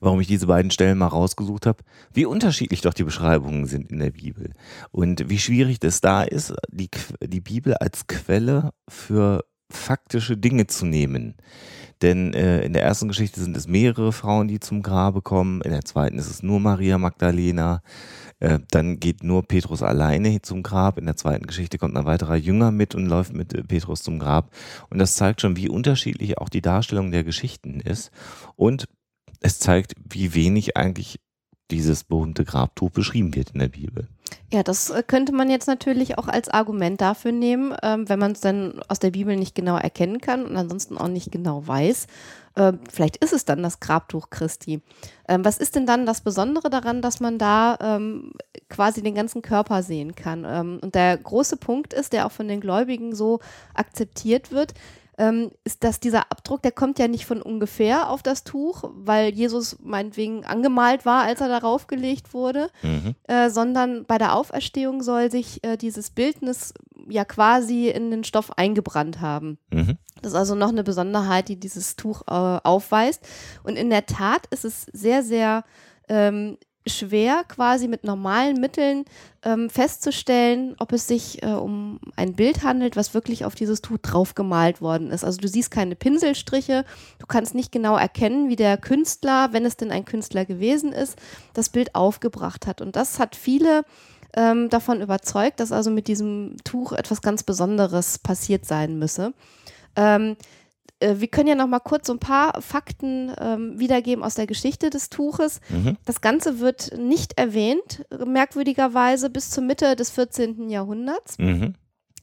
warum 0.01 0.19
ich 0.19 0.27
diese 0.27 0.47
beiden 0.47 0.71
Stellen 0.71 0.97
mal 0.97 1.07
rausgesucht 1.07 1.65
habe, 1.65 1.83
wie 2.13 2.25
unterschiedlich 2.25 2.81
doch 2.81 2.93
die 2.93 3.03
Beschreibungen 3.03 3.65
sind 3.65 3.91
in 3.91 3.99
der 3.99 4.11
Bibel. 4.11 4.51
Und 4.91 5.29
wie 5.29 5.39
schwierig 5.39 5.79
das 5.79 5.99
da 6.01 6.21
ist, 6.23 6.53
die, 6.69 6.89
die 7.23 7.41
Bibel 7.41 7.73
als 7.75 8.05
Quelle 8.07 8.71
für 8.87 9.43
faktische 9.71 10.37
Dinge 10.37 10.67
zu 10.67 10.85
nehmen. 10.85 11.35
Denn 12.01 12.33
äh, 12.33 12.63
in 12.63 12.73
der 12.73 12.83
ersten 12.83 13.07
Geschichte 13.07 13.39
sind 13.39 13.55
es 13.55 13.67
mehrere 13.67 14.11
Frauen, 14.11 14.47
die 14.47 14.59
zum 14.59 14.81
Grabe 14.81 15.21
kommen. 15.21 15.61
In 15.61 15.71
der 15.71 15.85
zweiten 15.85 16.17
ist 16.17 16.29
es 16.29 16.41
nur 16.41 16.59
Maria 16.59 16.97
Magdalena. 16.97 17.83
Äh, 18.39 18.59
dann 18.71 18.99
geht 18.99 19.23
nur 19.23 19.43
Petrus 19.43 19.83
alleine 19.83 20.41
zum 20.41 20.63
Grab. 20.63 20.97
In 20.97 21.05
der 21.05 21.15
zweiten 21.15 21.45
Geschichte 21.45 21.77
kommt 21.77 21.95
ein 21.95 22.05
weiterer 22.05 22.35
Jünger 22.35 22.71
mit 22.71 22.95
und 22.95 23.05
läuft 23.05 23.33
mit 23.33 23.53
äh, 23.53 23.63
Petrus 23.63 24.01
zum 24.01 24.17
Grab. 24.17 24.49
Und 24.89 24.97
das 24.97 25.15
zeigt 25.15 25.41
schon, 25.41 25.57
wie 25.57 25.69
unterschiedlich 25.69 26.39
auch 26.39 26.49
die 26.49 26.61
Darstellung 26.61 27.11
der 27.11 27.23
Geschichten 27.23 27.79
ist. 27.79 28.11
Und 28.55 28.87
es 29.41 29.59
zeigt, 29.59 29.93
wie 30.09 30.33
wenig 30.33 30.77
eigentlich 30.77 31.19
dieses 31.71 32.03
berühmte 32.03 32.45
Grabtuch 32.45 32.91
beschrieben 32.91 33.33
wird 33.35 33.51
in 33.51 33.59
der 33.59 33.69
Bibel. 33.69 34.07
Ja, 34.51 34.63
das 34.63 34.89
äh, 34.89 35.03
könnte 35.05 35.31
man 35.31 35.49
jetzt 35.49 35.67
natürlich 35.67 36.17
auch 36.17 36.27
als 36.27 36.49
Argument 36.49 36.99
dafür 37.01 37.31
nehmen, 37.31 37.73
ähm, 37.83 38.07
wenn 38.09 38.19
man 38.19 38.33
es 38.33 38.41
dann 38.41 38.81
aus 38.87 38.99
der 38.99 39.11
Bibel 39.11 39.35
nicht 39.35 39.55
genau 39.55 39.77
erkennen 39.77 40.19
kann 40.19 40.45
und 40.45 40.55
ansonsten 40.55 40.97
auch 40.97 41.07
nicht 41.07 41.31
genau 41.31 41.65
weiß. 41.65 42.07
Äh, 42.55 42.73
vielleicht 42.91 43.17
ist 43.17 43.33
es 43.33 43.45
dann 43.45 43.63
das 43.63 43.79
Grabtuch 43.79 44.29
Christi. 44.29 44.81
Ähm, 45.27 45.45
was 45.45 45.57
ist 45.57 45.75
denn 45.75 45.85
dann 45.85 46.05
das 46.05 46.21
Besondere 46.21 46.69
daran, 46.69 47.01
dass 47.01 47.19
man 47.19 47.37
da 47.37 47.77
ähm, 47.81 48.33
quasi 48.69 49.01
den 49.01 49.15
ganzen 49.15 49.41
Körper 49.41 49.83
sehen 49.83 50.15
kann? 50.15 50.45
Ähm, 50.45 50.79
und 50.81 50.95
der 50.95 51.17
große 51.17 51.57
Punkt 51.57 51.93
ist, 51.93 52.11
der 52.13 52.25
auch 52.25 52.31
von 52.31 52.47
den 52.47 52.59
Gläubigen 52.59 53.15
so 53.15 53.39
akzeptiert 53.73 54.51
wird, 54.51 54.73
ähm, 55.21 55.51
ist, 55.63 55.83
dass 55.83 55.99
dieser 55.99 56.31
Abdruck, 56.31 56.63
der 56.63 56.71
kommt 56.71 56.97
ja 56.97 57.07
nicht 57.07 57.27
von 57.27 57.43
ungefähr 57.43 58.09
auf 58.09 58.23
das 58.23 58.43
Tuch, 58.43 58.89
weil 58.91 59.31
Jesus 59.31 59.77
meinetwegen 59.79 60.45
angemalt 60.45 61.05
war, 61.05 61.21
als 61.21 61.41
er 61.41 61.47
darauf 61.47 61.85
gelegt 61.85 62.33
wurde, 62.33 62.71
mhm. 62.81 63.13
äh, 63.27 63.51
sondern 63.51 64.05
bei 64.05 64.17
der 64.17 64.35
Auferstehung 64.35 65.03
soll 65.03 65.29
sich 65.29 65.63
äh, 65.63 65.77
dieses 65.77 66.09
Bildnis 66.09 66.73
ja 67.07 67.23
quasi 67.23 67.89
in 67.89 68.09
den 68.09 68.23
Stoff 68.23 68.57
eingebrannt 68.57 69.21
haben. 69.21 69.59
Mhm. 69.71 69.99
Das 70.23 70.31
ist 70.31 70.37
also 70.37 70.55
noch 70.55 70.69
eine 70.69 70.83
Besonderheit, 70.83 71.49
die 71.49 71.59
dieses 71.59 71.95
Tuch 71.95 72.23
äh, 72.27 72.31
aufweist. 72.31 73.23
Und 73.63 73.75
in 73.75 73.91
der 73.91 74.07
Tat 74.07 74.47
ist 74.47 74.65
es 74.65 74.87
sehr, 74.91 75.21
sehr 75.21 75.63
ähm, 76.09 76.57
schwer, 76.87 77.43
quasi 77.47 77.87
mit 77.87 78.03
normalen 78.03 78.59
Mitteln 78.59 79.05
ähm, 79.43 79.69
festzustellen, 79.69 80.75
ob 80.79 80.93
es 80.93 81.07
sich 81.07 81.43
äh, 81.43 81.47
um 81.47 81.99
ein 82.15 82.33
Bild 82.33 82.63
handelt, 82.63 82.95
was 82.95 83.13
wirklich 83.13 83.45
auf 83.45 83.53
dieses 83.53 83.81
Tuch 83.81 83.99
draufgemalt 83.99 84.81
worden 84.81 85.11
ist. 85.11 85.23
Also 85.23 85.39
du 85.39 85.47
siehst 85.47 85.69
keine 85.69 85.95
Pinselstriche, 85.95 86.85
du 87.19 87.27
kannst 87.27 87.53
nicht 87.53 87.71
genau 87.71 87.97
erkennen, 87.97 88.49
wie 88.49 88.55
der 88.55 88.77
Künstler, 88.77 89.49
wenn 89.53 89.65
es 89.65 89.77
denn 89.77 89.91
ein 89.91 90.05
Künstler 90.05 90.45
gewesen 90.45 90.91
ist, 90.91 91.17
das 91.53 91.69
Bild 91.69 91.93
aufgebracht 91.93 92.65
hat. 92.65 92.81
Und 92.81 92.95
das 92.95 93.19
hat 93.19 93.35
viele 93.35 93.83
ähm, 94.35 94.69
davon 94.69 95.01
überzeugt, 95.01 95.59
dass 95.59 95.71
also 95.71 95.91
mit 95.91 96.07
diesem 96.07 96.55
Tuch 96.63 96.93
etwas 96.93 97.21
ganz 97.21 97.43
Besonderes 97.43 98.17
passiert 98.17 98.65
sein 98.65 98.97
müsse. 98.97 99.33
Ähm, 99.95 100.31
äh, 100.31 100.35
wir 101.01 101.27
können 101.27 101.47
ja 101.47 101.55
noch 101.55 101.67
mal 101.67 101.79
kurz 101.79 102.07
so 102.07 102.13
ein 102.13 102.19
paar 102.19 102.61
Fakten 102.61 103.33
ähm, 103.39 103.79
wiedergeben 103.79 104.23
aus 104.23 104.35
der 104.35 104.47
Geschichte 104.47 104.89
des 104.89 105.09
Tuches. 105.09 105.59
Mhm. 105.69 105.97
Das 106.05 106.21
Ganze 106.21 106.59
wird 106.59 106.97
nicht 106.97 107.37
erwähnt, 107.37 108.05
merkwürdigerweise 108.25 109.29
bis 109.29 109.49
zur 109.49 109.63
Mitte 109.63 109.95
des 109.95 110.11
14. 110.11 110.69
Jahrhunderts. 110.69 111.37
Mhm. 111.37 111.75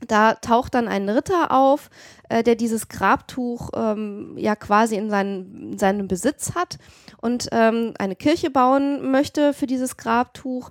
Da 0.06 0.34
taucht 0.34 0.74
dann 0.74 0.86
ein 0.86 1.08
Ritter 1.08 1.50
auf, 1.50 1.90
äh, 2.28 2.44
der 2.44 2.54
dieses 2.54 2.88
Grabtuch 2.88 3.70
ähm, 3.74 4.34
ja 4.36 4.54
quasi 4.54 4.96
in, 4.96 5.10
seinen, 5.10 5.72
in 5.72 5.78
seinem 5.78 6.06
Besitz 6.06 6.54
hat 6.54 6.78
und 7.20 7.48
ähm, 7.50 7.94
eine 7.98 8.14
Kirche 8.14 8.50
bauen 8.50 9.10
möchte 9.10 9.52
für 9.52 9.66
dieses 9.66 9.96
Grabtuch. 9.96 10.70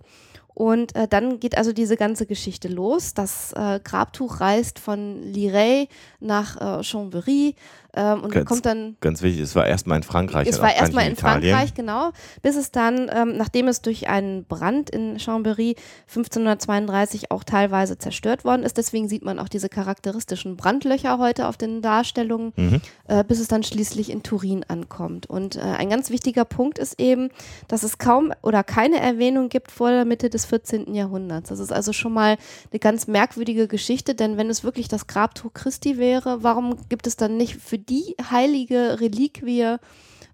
Und 0.57 0.95
äh, 0.95 1.07
dann 1.07 1.39
geht 1.39 1.55
also 1.55 1.71
diese 1.71 1.97
ganze 1.97 2.25
Geschichte 2.25 2.67
los. 2.67 3.13
Das 3.13 3.53
äh, 3.53 3.79
Grabtuch 3.83 4.39
reist 4.41 4.79
von 4.79 5.21
Liray 5.21 5.87
nach 6.19 6.55
äh, 6.57 6.83
Chambéry 6.83 7.53
ähm, 7.97 8.21
und 8.21 8.31
ganz, 8.31 8.47
kommt 8.47 8.65
dann. 8.65 8.95
Ganz 9.01 9.23
wichtig, 9.23 9.41
es 9.41 9.55
war 9.55 9.65
erstmal 9.65 9.97
in 9.97 10.03
Frankreich. 10.03 10.47
Es 10.47 10.61
war 10.61 10.73
erstmal 10.73 11.05
in, 11.05 11.11
in 11.11 11.15
Frankreich, 11.15 11.73
genau. 11.73 12.11
Bis 12.43 12.55
es 12.55 12.71
dann, 12.71 13.09
ähm, 13.11 13.35
nachdem 13.35 13.67
es 13.67 13.81
durch 13.81 14.07
einen 14.07 14.45
Brand 14.45 14.91
in 14.91 15.17
Chambéry 15.17 15.75
1532 16.07 17.31
auch 17.31 17.43
teilweise 17.43 17.97
zerstört 17.97 18.45
worden 18.45 18.61
ist, 18.61 18.77
deswegen 18.77 19.09
sieht 19.09 19.25
man 19.25 19.39
auch 19.39 19.49
diese 19.49 19.67
charakteristischen 19.67 20.57
Brandlöcher 20.57 21.17
heute 21.17 21.47
auf 21.47 21.57
den 21.57 21.81
Darstellungen, 21.81 22.53
mhm. 22.55 22.81
äh, 23.07 23.23
bis 23.23 23.39
es 23.39 23.47
dann 23.47 23.63
schließlich 23.63 24.11
in 24.11 24.21
Turin 24.21 24.63
ankommt. 24.67 25.27
Und 25.27 25.55
äh, 25.55 25.61
ein 25.61 25.89
ganz 25.89 26.11
wichtiger 26.11 26.45
Punkt 26.45 26.77
ist 26.77 26.99
eben, 26.99 27.29
dass 27.67 27.81
es 27.81 27.97
kaum 27.97 28.31
oder 28.43 28.63
keine 28.63 28.99
Erwähnung 28.99 29.49
gibt 29.49 29.71
vor 29.71 29.89
der 29.89 30.05
Mitte 30.05 30.29
des 30.29 30.45
14. 30.45 30.93
Jahrhunderts. 30.93 31.49
Das 31.49 31.59
ist 31.59 31.73
also 31.73 31.93
schon 31.93 32.13
mal 32.13 32.37
eine 32.71 32.79
ganz 32.79 33.07
merkwürdige 33.07 33.67
Geschichte, 33.67 34.13
denn 34.13 34.37
wenn 34.37 34.51
es 34.51 34.63
wirklich 34.63 34.87
das 34.87 35.07
Grabtuch 35.07 35.53
Christi 35.53 35.97
wäre, 35.97 36.43
warum 36.43 36.75
gibt 36.89 37.07
es 37.07 37.17
dann 37.17 37.37
nicht 37.37 37.55
für 37.55 37.79
die 37.89 38.15
heilige 38.29 38.99
Reliquie 38.99 39.77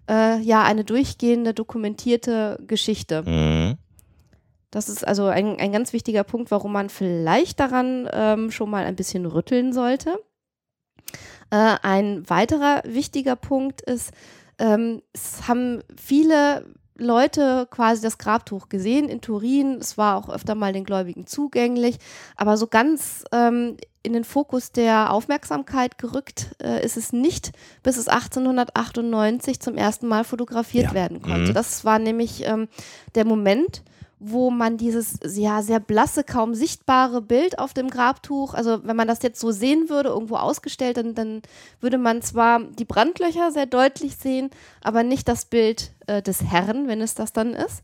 äh, 0.08 0.40
ja 0.40 0.62
eine 0.62 0.84
durchgehende 0.84 1.54
dokumentierte 1.54 2.58
Geschichte. 2.66 3.22
Mhm. 3.22 3.78
Das 4.70 4.88
ist 4.88 5.06
also 5.06 5.26
ein, 5.26 5.58
ein 5.60 5.72
ganz 5.72 5.92
wichtiger 5.92 6.24
Punkt, 6.24 6.50
warum 6.50 6.72
man 6.72 6.90
vielleicht 6.90 7.60
daran 7.60 8.08
ähm, 8.12 8.50
schon 8.50 8.70
mal 8.70 8.84
ein 8.84 8.96
bisschen 8.96 9.24
rütteln 9.24 9.72
sollte. 9.72 10.18
Äh, 11.50 11.76
ein 11.82 12.28
weiterer 12.28 12.82
wichtiger 12.84 13.36
Punkt 13.36 13.82
ist, 13.82 14.12
ähm, 14.58 15.02
es 15.12 15.46
haben 15.46 15.82
viele 15.96 16.66
Leute 16.96 17.66
quasi 17.70 18.02
das 18.02 18.18
Grabtuch 18.18 18.68
gesehen 18.68 19.08
in 19.08 19.20
Turin. 19.20 19.78
Es 19.80 19.98
war 19.98 20.16
auch 20.16 20.28
öfter 20.28 20.54
mal 20.54 20.72
den 20.72 20.84
Gläubigen 20.84 21.26
zugänglich, 21.26 21.98
aber 22.36 22.56
so 22.56 22.68
ganz 22.68 23.24
ähm, 23.32 23.76
in 24.04 24.12
den 24.12 24.24
Fokus 24.24 24.70
der 24.70 25.12
Aufmerksamkeit 25.12 25.98
gerückt 25.98 26.54
äh, 26.62 26.84
ist 26.84 26.96
es 26.96 27.12
nicht, 27.12 27.52
bis 27.82 27.96
es 27.96 28.06
1898 28.06 29.60
zum 29.60 29.76
ersten 29.76 30.06
Mal 30.06 30.24
fotografiert 30.24 30.88
ja. 30.88 30.94
werden 30.94 31.22
konnte. 31.22 31.50
Mhm. 31.50 31.54
Das 31.54 31.84
war 31.84 31.98
nämlich 31.98 32.46
ähm, 32.46 32.68
der 33.14 33.24
Moment, 33.24 33.82
wo 34.26 34.50
man 34.50 34.78
dieses 34.78 35.18
ja 35.36 35.60
sehr 35.60 35.80
blasse, 35.80 36.24
kaum 36.24 36.54
sichtbare 36.54 37.20
Bild 37.20 37.58
auf 37.58 37.74
dem 37.74 37.90
Grabtuch, 37.90 38.54
also 38.54 38.80
wenn 38.84 38.96
man 38.96 39.06
das 39.06 39.22
jetzt 39.22 39.38
so 39.38 39.50
sehen 39.50 39.90
würde, 39.90 40.08
irgendwo 40.08 40.36
ausgestellt, 40.36 40.96
dann, 40.96 41.14
dann 41.14 41.42
würde 41.80 41.98
man 41.98 42.22
zwar 42.22 42.60
die 42.60 42.86
Brandlöcher 42.86 43.52
sehr 43.52 43.66
deutlich 43.66 44.16
sehen, 44.16 44.50
aber 44.82 45.02
nicht 45.02 45.28
das 45.28 45.44
Bild 45.44 45.92
äh, 46.06 46.22
des 46.22 46.42
Herrn, 46.42 46.88
wenn 46.88 47.02
es 47.02 47.14
das 47.14 47.34
dann 47.34 47.52
ist. 47.52 47.82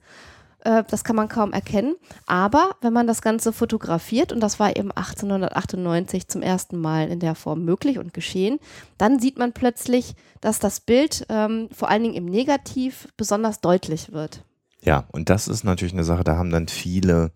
Äh, 0.64 0.84
das 0.88 1.04
kann 1.04 1.16
man 1.16 1.28
kaum 1.28 1.52
erkennen. 1.52 1.96
Aber 2.26 2.70
wenn 2.80 2.94
man 2.94 3.06
das 3.06 3.20
Ganze 3.20 3.52
fotografiert, 3.52 4.32
und 4.32 4.40
das 4.40 4.58
war 4.58 4.76
eben 4.76 4.92
1898 4.92 6.28
zum 6.28 6.40
ersten 6.40 6.78
Mal 6.78 7.08
in 7.08 7.20
der 7.20 7.34
Form 7.34 7.64
möglich 7.64 7.98
und 7.98 8.14
geschehen, 8.14 8.58
dann 8.96 9.18
sieht 9.18 9.38
man 9.38 9.52
plötzlich, 9.52 10.14
dass 10.40 10.58
das 10.58 10.80
Bild 10.80 11.26
ähm, 11.28 11.68
vor 11.70 11.90
allen 11.90 12.02
Dingen 12.02 12.14
im 12.14 12.26
Negativ 12.26 13.08
besonders 13.18 13.60
deutlich 13.60 14.12
wird. 14.12 14.42
Ja, 14.82 15.04
und 15.12 15.28
das 15.28 15.48
ist 15.48 15.64
natürlich 15.64 15.92
eine 15.92 16.04
Sache, 16.04 16.24
da 16.24 16.36
haben 16.36 16.50
dann 16.50 16.68
viele 16.68 17.32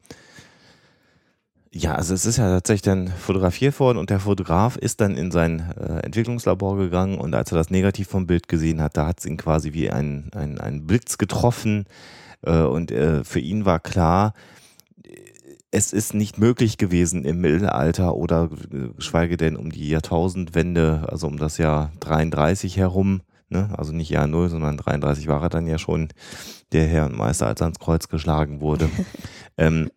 ja, 1.76 1.96
also 1.96 2.14
es 2.14 2.24
ist 2.24 2.36
ja 2.36 2.48
tatsächlich 2.48 2.82
dann 2.82 3.08
fotografiert 3.08 3.80
worden 3.80 3.98
und 3.98 4.08
der 4.08 4.20
Fotograf 4.20 4.76
ist 4.76 5.00
dann 5.00 5.16
in 5.16 5.32
sein 5.32 5.74
äh, 5.76 6.04
Entwicklungslabor 6.04 6.76
gegangen 6.76 7.18
und 7.18 7.34
als 7.34 7.50
er 7.50 7.58
das 7.58 7.68
Negativ 7.68 8.06
vom 8.06 8.28
Bild 8.28 8.46
gesehen 8.46 8.80
hat, 8.80 8.96
da 8.96 9.08
hat 9.08 9.18
es 9.18 9.26
ihn 9.26 9.36
quasi 9.36 9.72
wie 9.72 9.90
ein, 9.90 10.30
ein, 10.36 10.60
ein 10.60 10.86
Blitz 10.86 11.18
getroffen. 11.18 11.86
Äh, 12.42 12.60
und 12.60 12.92
äh, 12.92 13.24
für 13.24 13.40
ihn 13.40 13.64
war 13.64 13.80
klar, 13.80 14.34
es 15.72 15.92
ist 15.92 16.14
nicht 16.14 16.38
möglich 16.38 16.78
gewesen 16.78 17.24
im 17.24 17.40
Mittelalter 17.40 18.14
oder 18.14 18.50
äh, 18.72 18.94
geschweige 18.94 19.36
denn 19.36 19.56
um 19.56 19.72
die 19.72 19.88
Jahrtausendwende, 19.88 21.08
also 21.10 21.26
um 21.26 21.38
das 21.38 21.58
Jahr 21.58 21.90
33 21.98 22.76
herum, 22.76 23.22
ne? 23.54 23.70
also 23.76 23.92
nicht 23.92 24.10
Jahr 24.10 24.26
0, 24.26 24.50
sondern 24.50 24.76
33 24.76 25.28
war 25.28 25.42
er 25.42 25.48
dann 25.48 25.66
ja 25.66 25.78
schon 25.78 26.08
der 26.72 26.86
Herr 26.86 27.06
und 27.06 27.16
Meister, 27.16 27.46
als 27.46 27.60
er 27.60 27.66
ans 27.66 27.78
Kreuz 27.78 28.08
geschlagen 28.08 28.60
wurde. 28.60 28.90
ähm, 29.56 29.90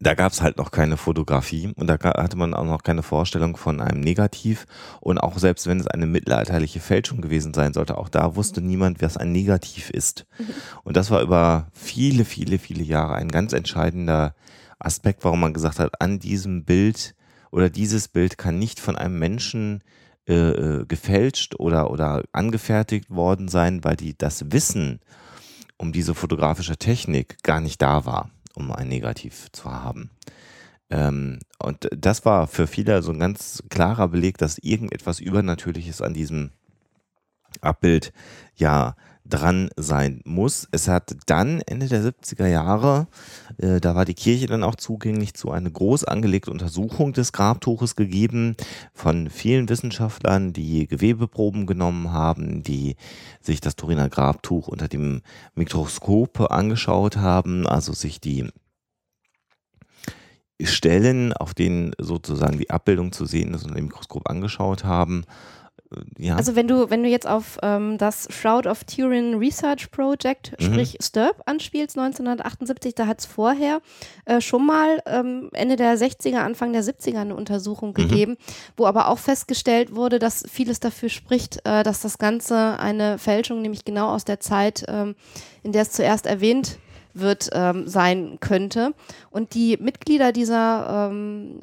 da 0.00 0.14
gab 0.14 0.32
es 0.32 0.42
halt 0.42 0.58
noch 0.58 0.70
keine 0.70 0.96
Fotografie 0.96 1.72
und 1.76 1.86
da 1.86 1.98
hatte 1.98 2.36
man 2.36 2.54
auch 2.54 2.64
noch 2.64 2.82
keine 2.82 3.02
Vorstellung 3.02 3.56
von 3.56 3.80
einem 3.80 4.00
Negativ. 4.00 4.66
Und 5.00 5.18
auch 5.18 5.38
selbst 5.38 5.66
wenn 5.66 5.80
es 5.80 5.86
eine 5.86 6.06
mittelalterliche 6.06 6.80
Fälschung 6.80 7.20
gewesen 7.20 7.54
sein 7.54 7.72
sollte, 7.72 7.98
auch 7.98 8.08
da 8.08 8.36
wusste 8.36 8.60
niemand, 8.60 9.02
was 9.02 9.16
ein 9.16 9.32
Negativ 9.32 9.90
ist. 9.90 10.26
Mhm. 10.38 10.46
Und 10.84 10.96
das 10.96 11.10
war 11.10 11.22
über 11.22 11.68
viele, 11.72 12.24
viele, 12.24 12.58
viele 12.58 12.82
Jahre 12.82 13.14
ein 13.14 13.28
ganz 13.28 13.52
entscheidender 13.52 14.34
Aspekt, 14.78 15.24
warum 15.24 15.40
man 15.40 15.54
gesagt 15.54 15.78
hat, 15.78 16.00
an 16.00 16.18
diesem 16.18 16.64
Bild 16.64 17.14
oder 17.50 17.70
dieses 17.70 18.08
Bild 18.08 18.36
kann 18.36 18.58
nicht 18.58 18.80
von 18.80 18.96
einem 18.96 19.18
Menschen 19.18 19.82
äh, 20.28 20.32
äh 20.34 20.86
gefälscht 20.86 21.54
oder, 21.58 21.90
oder 21.90 22.22
angefertigt 22.32 23.10
worden 23.10 23.48
sein, 23.48 23.84
weil 23.84 23.96
die 23.96 24.16
das 24.16 24.52
Wissen 24.52 25.00
um 25.76 25.92
diese 25.92 26.14
fotografische 26.14 26.76
Technik 26.76 27.42
gar 27.42 27.60
nicht 27.60 27.82
da 27.82 28.06
war 28.06 28.30
um 28.54 28.72
ein 28.72 28.88
Negativ 28.88 29.48
zu 29.52 29.70
haben. 29.70 30.10
Ähm, 30.90 31.40
und 31.58 31.88
das 31.90 32.24
war 32.24 32.46
für 32.46 32.66
viele 32.66 33.02
so 33.02 33.12
ein 33.12 33.18
ganz 33.18 33.62
klarer 33.68 34.08
Beleg, 34.08 34.38
dass 34.38 34.58
irgendetwas 34.58 35.20
Übernatürliches 35.20 36.00
an 36.00 36.14
diesem 36.14 36.50
Abbild 37.60 38.12
ja 38.54 38.96
dran 39.26 39.70
sein 39.76 40.20
muss. 40.24 40.68
Es 40.70 40.86
hat 40.86 41.16
dann 41.26 41.62
Ende 41.62 41.88
der 41.88 42.02
70er 42.02 42.46
Jahre, 42.46 43.06
äh, 43.58 43.80
da 43.80 43.94
war 43.94 44.04
die 44.04 44.14
Kirche 44.14 44.46
dann 44.46 44.62
auch 44.62 44.74
zugänglich 44.74 45.34
zu 45.34 45.50
einer 45.50 45.70
groß 45.70 46.04
angelegten 46.04 46.52
Untersuchung 46.52 47.14
des 47.14 47.32
Grabtuches 47.32 47.96
gegeben 47.96 48.56
von 48.92 49.30
vielen 49.30 49.68
Wissenschaftlern, 49.68 50.52
die 50.52 50.86
Gewebeproben 50.86 51.66
genommen 51.66 52.12
haben, 52.12 52.62
die 52.62 52.96
sich 53.40 53.60
das 53.60 53.76
Turiner 53.76 54.10
Grabtuch 54.10 54.68
unter 54.68 54.88
dem 54.88 55.22
Mikroskop 55.54 56.50
angeschaut 56.50 57.16
haben, 57.16 57.66
also 57.66 57.94
sich 57.94 58.20
die 58.20 58.48
Stellen, 60.62 61.32
auf 61.32 61.54
denen 61.54 61.92
sozusagen 61.98 62.58
die 62.58 62.70
Abbildung 62.70 63.12
zu 63.12 63.24
sehen 63.24 63.54
ist, 63.54 63.64
unter 63.64 63.76
dem 63.76 63.86
Mikroskop 63.86 64.28
angeschaut 64.28 64.84
haben 64.84 65.24
ja. 66.18 66.36
Also 66.36 66.56
wenn 66.56 66.68
du, 66.68 66.90
wenn 66.90 67.02
du 67.02 67.08
jetzt 67.08 67.26
auf 67.26 67.58
ähm, 67.62 67.98
das 67.98 68.28
Shroud 68.30 68.66
of 68.66 68.84
Turin 68.84 69.34
Research 69.34 69.90
Project, 69.90 70.52
mhm. 70.58 70.64
sprich 70.64 70.98
STURP, 71.00 71.42
anspielst, 71.46 71.98
1978, 71.98 72.94
da 72.94 73.06
hat 73.06 73.20
es 73.20 73.26
vorher 73.26 73.80
äh, 74.24 74.40
schon 74.40 74.66
mal 74.66 75.02
ähm, 75.06 75.50
Ende 75.52 75.76
der 75.76 75.96
60er, 75.96 76.38
Anfang 76.38 76.72
der 76.72 76.82
70er 76.82 77.20
eine 77.20 77.34
Untersuchung 77.34 77.90
mhm. 77.90 77.94
gegeben, 77.94 78.36
wo 78.76 78.86
aber 78.86 79.08
auch 79.08 79.18
festgestellt 79.18 79.94
wurde, 79.94 80.18
dass 80.18 80.44
vieles 80.50 80.80
dafür 80.80 81.08
spricht, 81.08 81.58
äh, 81.64 81.82
dass 81.82 82.00
das 82.00 82.18
Ganze 82.18 82.78
eine 82.78 83.18
Fälschung, 83.18 83.62
nämlich 83.62 83.84
genau 83.84 84.08
aus 84.08 84.24
der 84.24 84.40
Zeit, 84.40 84.84
ähm, 84.88 85.14
in 85.62 85.72
der 85.72 85.82
es 85.82 85.92
zuerst 85.92 86.26
erwähnt 86.26 86.78
wird, 87.14 87.50
ähm, 87.52 87.86
sein 87.88 88.38
könnte. 88.40 88.92
Und 89.30 89.54
die 89.54 89.76
Mitglieder 89.76 90.32
dieser 90.32 91.10
ähm, 91.10 91.60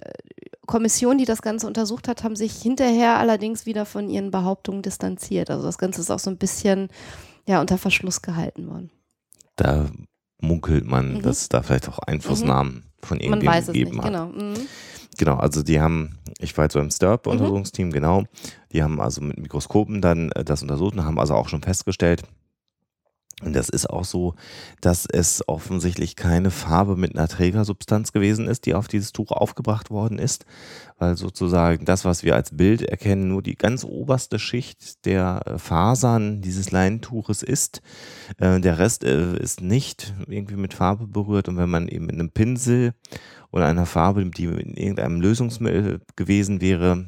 Kommission, 0.72 1.18
die 1.18 1.26
das 1.26 1.42
Ganze 1.42 1.68
untersucht 1.68 2.08
hat, 2.08 2.24
haben 2.24 2.38
sich 2.38 2.54
hinterher 2.54 3.18
allerdings 3.18 3.66
wieder 3.66 3.86
von 3.86 4.10
ihren 4.10 4.32
Behauptungen 4.32 4.82
distanziert. 4.82 5.50
Also 5.50 5.66
das 5.66 5.78
Ganze 5.78 6.00
ist 6.00 6.10
auch 6.10 6.20
so 6.20 6.30
ein 6.30 6.38
bisschen 6.38 6.88
ja, 7.46 7.60
unter 7.60 7.78
Verschluss 7.78 8.22
gehalten 8.22 8.70
worden. 8.70 8.90
Da 9.58 9.88
munkelt 10.42 10.86
man, 10.86 11.16
mhm. 11.16 11.22
dass 11.24 11.50
da 11.50 11.62
vielleicht 11.62 11.90
auch 11.90 12.00
Einflussnahmen 12.00 12.74
mhm. 12.74 13.06
von 13.06 13.20
irgendjemandem 13.20 13.66
gegeben 13.74 13.92
nicht, 13.98 14.04
hat. 14.04 14.12
Genau. 14.12 14.26
Mhm. 14.28 14.54
Genau, 15.18 15.36
also 15.36 15.62
die 15.62 15.82
haben, 15.82 16.18
ich 16.40 16.56
war 16.58 16.66
jetzt 16.66 16.74
so 16.74 16.80
im 16.80 16.90
STURP-Untersuchungsteam, 16.90 17.90
mhm. 17.90 17.92
genau, 17.92 18.24
die 18.72 18.82
haben 18.82 19.02
also 19.02 19.20
mit 19.20 19.38
Mikroskopen 19.38 20.02
dann 20.02 20.32
äh, 20.32 20.46
das 20.46 20.62
untersucht 20.62 20.94
und 20.94 21.04
haben 21.04 21.20
also 21.20 21.34
auch 21.34 21.50
schon 21.50 21.62
festgestellt, 21.62 22.24
und 23.42 23.54
das 23.54 23.70
ist 23.70 23.90
auch 23.90 24.06
so, 24.06 24.36
dass 24.82 25.06
es 25.06 25.48
offensichtlich 25.48 26.16
keine 26.16 26.52
Farbe 26.52 26.96
mit 26.96 27.16
einer 27.16 27.28
Trägersubstanz 27.28 28.12
gewesen 28.12 28.48
ist, 28.48 28.66
die 28.66 28.76
auf 28.76 28.88
dieses 28.88 29.12
Tuch 29.12 29.32
aufgebracht 29.32 29.90
worden 29.90 30.20
ist, 30.20 30.46
weil 31.00 31.18
sozusagen 31.18 31.86
das, 31.86 32.06
was 32.06 32.24
wir 32.24 32.36
als 32.36 32.56
Bild 32.56 32.84
erkennen, 32.84 33.28
nur 33.28 33.42
die 33.42 33.56
ganz 33.56 33.84
oberste 33.84 34.38
Schicht 34.38 35.06
der 35.06 35.42
äh, 35.46 35.58
Fasern 35.58 36.42
dieses 36.42 36.72
Leintuches 36.72 37.42
ist. 37.42 37.82
Äh, 38.38 38.60
der 38.60 38.78
Rest 38.78 39.04
äh, 39.04 39.38
ist 39.38 39.62
nicht 39.62 40.14
irgendwie 40.28 40.56
mit 40.56 40.74
Farbe 40.74 41.08
berührt 41.08 41.50
und 41.50 41.58
wenn 41.58 41.70
man 41.70 41.88
eben 41.88 42.06
mit 42.06 42.16
einem 42.16 42.30
Pinsel 42.30 42.94
oder 43.52 43.66
einer 43.66 43.86
Farbe, 43.86 44.26
die 44.26 44.46
in 44.46 44.76
irgendeinem 44.76 45.20
Lösungsmittel 45.20 46.02
gewesen 46.16 46.62
wäre, 46.62 47.06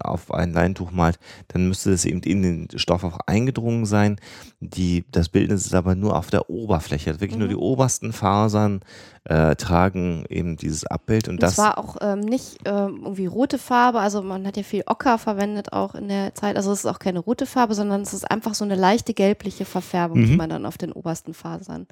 auf 0.00 0.30
ein 0.32 0.52
Leintuch 0.52 0.90
malt, 0.90 1.18
dann 1.48 1.68
müsste 1.68 1.92
es 1.92 2.04
eben 2.04 2.20
in 2.20 2.42
den 2.42 2.78
Stoff 2.78 3.02
auch 3.02 3.18
eingedrungen 3.26 3.86
sein. 3.86 4.20
Die, 4.60 5.04
das 5.10 5.30
Bildnis 5.30 5.64
ist 5.64 5.74
aber 5.74 5.94
nur 5.94 6.16
auf 6.16 6.28
der 6.28 6.50
Oberfläche. 6.50 7.10
Also 7.10 7.20
wirklich 7.20 7.36
mhm. 7.36 7.40
nur 7.40 7.48
die 7.48 7.56
obersten 7.56 8.12
Fasern 8.12 8.80
äh, 9.24 9.56
tragen 9.56 10.26
eben 10.28 10.56
dieses 10.56 10.84
Abbild. 10.84 11.28
Und, 11.28 11.36
und 11.36 11.42
das 11.42 11.56
war 11.56 11.78
auch 11.78 11.96
ähm, 12.02 12.20
nicht 12.20 12.58
ähm, 12.66 13.00
irgendwie 13.02 13.26
rote 13.26 13.58
Farbe, 13.58 14.00
also 14.00 14.22
man 14.22 14.46
hat 14.46 14.56
ja 14.56 14.62
viel 14.62 14.82
Ocker 14.86 15.18
verwendet 15.18 15.72
auch 15.72 15.94
in 15.94 16.08
der 16.08 16.34
Zeit. 16.34 16.56
Also 16.56 16.72
es 16.72 16.80
ist 16.80 16.86
auch 16.86 16.98
keine 16.98 17.20
rote 17.20 17.46
Farbe, 17.46 17.74
sondern 17.74 18.02
es 18.02 18.12
ist 18.12 18.30
einfach 18.30 18.54
so 18.54 18.64
eine 18.64 18.74
leichte 18.74 19.14
gelbliche 19.14 19.64
Verfärbung, 19.64 20.20
mhm. 20.20 20.26
die 20.26 20.36
man 20.36 20.50
dann 20.50 20.66
auf 20.66 20.76
den 20.76 20.92
obersten 20.92 21.32
Fasern 21.32 21.86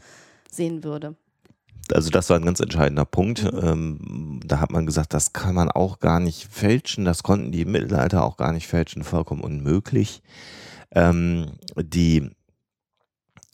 sehen 0.50 0.84
würde 0.84 1.16
also 1.92 2.10
das 2.10 2.30
war 2.30 2.38
ein 2.38 2.44
ganz 2.44 2.60
entscheidender 2.60 3.04
Punkt. 3.04 3.42
Mhm. 3.44 3.60
Ähm, 3.62 4.40
da 4.44 4.60
hat 4.60 4.70
man 4.70 4.86
gesagt, 4.86 5.14
das 5.14 5.32
kann 5.32 5.54
man 5.54 5.70
auch 5.70 5.98
gar 5.98 6.20
nicht 6.20 6.48
fälschen. 6.50 7.04
Das 7.04 7.22
konnten 7.22 7.52
die 7.52 7.62
im 7.62 7.72
Mittelalter 7.72 8.24
auch 8.24 8.36
gar 8.36 8.52
nicht 8.52 8.66
fälschen. 8.66 9.04
Vollkommen 9.04 9.42
unmöglich. 9.42 10.22
Ähm, 10.92 11.52
die 11.76 12.30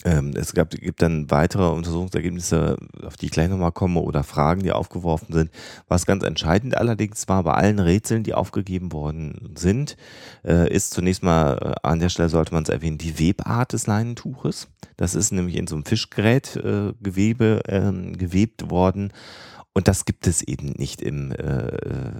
ähm, 0.03 0.33
es 0.35 0.53
gab, 0.53 0.71
gibt 0.71 1.01
dann 1.01 1.29
weitere 1.29 1.67
Untersuchungsergebnisse, 1.69 2.77
auf 3.05 3.17
die 3.17 3.27
ich 3.27 3.31
gleich 3.31 3.49
nochmal 3.49 3.71
komme, 3.71 3.99
oder 4.01 4.23
Fragen, 4.23 4.63
die 4.63 4.71
aufgeworfen 4.71 5.33
sind. 5.33 5.51
Was 5.87 6.05
ganz 6.05 6.23
entscheidend 6.23 6.75
allerdings 6.75 7.27
war 7.27 7.43
bei 7.43 7.53
allen 7.53 7.79
Rätseln, 7.79 8.23
die 8.23 8.33
aufgegeben 8.33 8.91
worden 8.91 9.53
sind, 9.55 9.97
äh, 10.43 10.71
ist 10.73 10.93
zunächst 10.93 11.23
mal, 11.23 11.57
äh, 11.83 11.87
an 11.87 11.99
der 11.99 12.09
Stelle 12.09 12.29
sollte 12.29 12.53
man 12.53 12.63
es 12.63 12.69
erwähnen, 12.69 12.97
die 12.97 13.19
Webart 13.19 13.73
des 13.73 13.87
Leinentuches. 13.87 14.67
Das 14.97 15.15
ist 15.15 15.31
nämlich 15.31 15.55
in 15.55 15.67
so 15.67 15.75
einem 15.75 15.85
Fischgerätgewebe 15.85 17.61
äh, 17.67 17.77
ähm, 17.77 18.17
gewebt 18.17 18.69
worden 18.69 19.13
und 19.73 19.87
das 19.87 20.03
gibt 20.03 20.27
es 20.27 20.41
eben 20.41 20.71
nicht 20.71 21.01
im, 21.01 21.31
äh, 21.31 22.19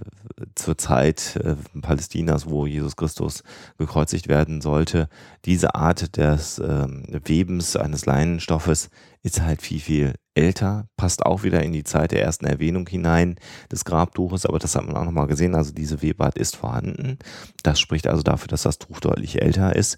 zur 0.55 0.77
Zeit 0.77 1.35
äh, 1.35 1.55
Palästinas, 1.81 2.49
wo 2.49 2.65
Jesus 2.65 2.95
Christus 2.95 3.43
gekreuzigt 3.77 4.29
werden 4.29 4.61
sollte. 4.61 5.09
Diese 5.43 5.75
Art 5.75 6.15
des 6.15 6.59
äh, 6.59 6.87
Webens 7.25 7.75
eines 7.75 8.05
Leinenstoffes 8.05 8.89
ist 9.21 9.41
halt 9.41 9.61
viel, 9.61 9.81
viel 9.81 10.13
älter, 10.33 10.87
passt 10.95 11.25
auch 11.25 11.43
wieder 11.43 11.61
in 11.61 11.73
die 11.73 11.83
Zeit 11.83 12.13
der 12.13 12.23
ersten 12.23 12.45
Erwähnung 12.45 12.87
hinein 12.87 13.35
des 13.69 13.83
Grabtuches, 13.83 14.45
aber 14.45 14.57
das 14.57 14.75
hat 14.75 14.85
man 14.85 14.95
auch 14.95 15.03
nochmal 15.03 15.27
gesehen, 15.27 15.53
also 15.53 15.73
diese 15.73 16.01
Webart 16.01 16.37
ist 16.37 16.55
vorhanden. 16.55 17.19
Das 17.63 17.81
spricht 17.81 18.07
also 18.07 18.23
dafür, 18.23 18.47
dass 18.47 18.63
das 18.63 18.79
Tuch 18.79 19.01
deutlich 19.01 19.41
älter 19.41 19.75
ist, 19.75 19.97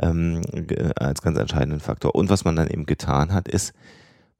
ähm, 0.00 0.40
als 0.96 1.20
ganz 1.20 1.38
entscheidenden 1.38 1.80
Faktor. 1.80 2.14
Und 2.14 2.30
was 2.30 2.46
man 2.46 2.56
dann 2.56 2.68
eben 2.68 2.86
getan 2.86 3.34
hat, 3.34 3.48
ist, 3.48 3.74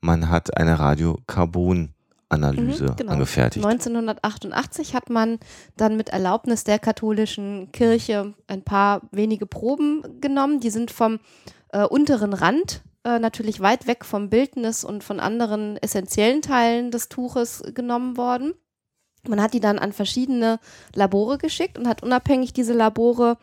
man 0.01 0.31
hat 0.31 0.57
eine 0.57 0.79
Radiokarbon 0.79 1.93
Analyse 2.29 2.85
mhm, 2.85 2.97
genau. 2.97 3.13
angefertigt. 3.13 3.65
1988 3.65 4.95
hat 4.95 5.11
man 5.11 5.39
dann 5.77 5.97
mit 5.97 6.09
Erlaubnis 6.09 6.65
der 6.65 6.79
katholischen 6.79 7.71
Kirche 7.73 8.35
ein 8.47 8.63
paar 8.63 9.03
wenige 9.13 9.47
Proben 9.47 10.21
genommen. 10.21 10.61
Die 10.61 10.71
sind 10.71 10.91
vom 10.91 11.21
äh, 11.71 11.85
unteren 11.85 12.33
Rand 12.33 12.83
äh, 13.05 13.21
natürlich 13.21 13.61
weit 13.61 13.87
weg 13.87 14.05
vom 14.05 14.29
Bildnis 14.29 14.85
und 14.85 15.05
von 15.05 15.21
anderen 15.21 15.77
essentiellen 15.77 16.43
Teilen 16.43 16.91
des 16.91 17.09
Tuches 17.09 17.63
genommen 17.75 18.17
worden. 18.17 18.55
Man 19.29 19.41
hat 19.41 19.55
die 19.55 19.61
dann 19.61 19.79
an 19.79 19.93
verschiedene 19.93 20.59
Labore 20.95 21.39
geschickt 21.39 21.79
und 21.79 21.89
hat 21.89 22.03
unabhängig 22.03 22.53
diese 22.53 22.73
Labore 22.73 23.39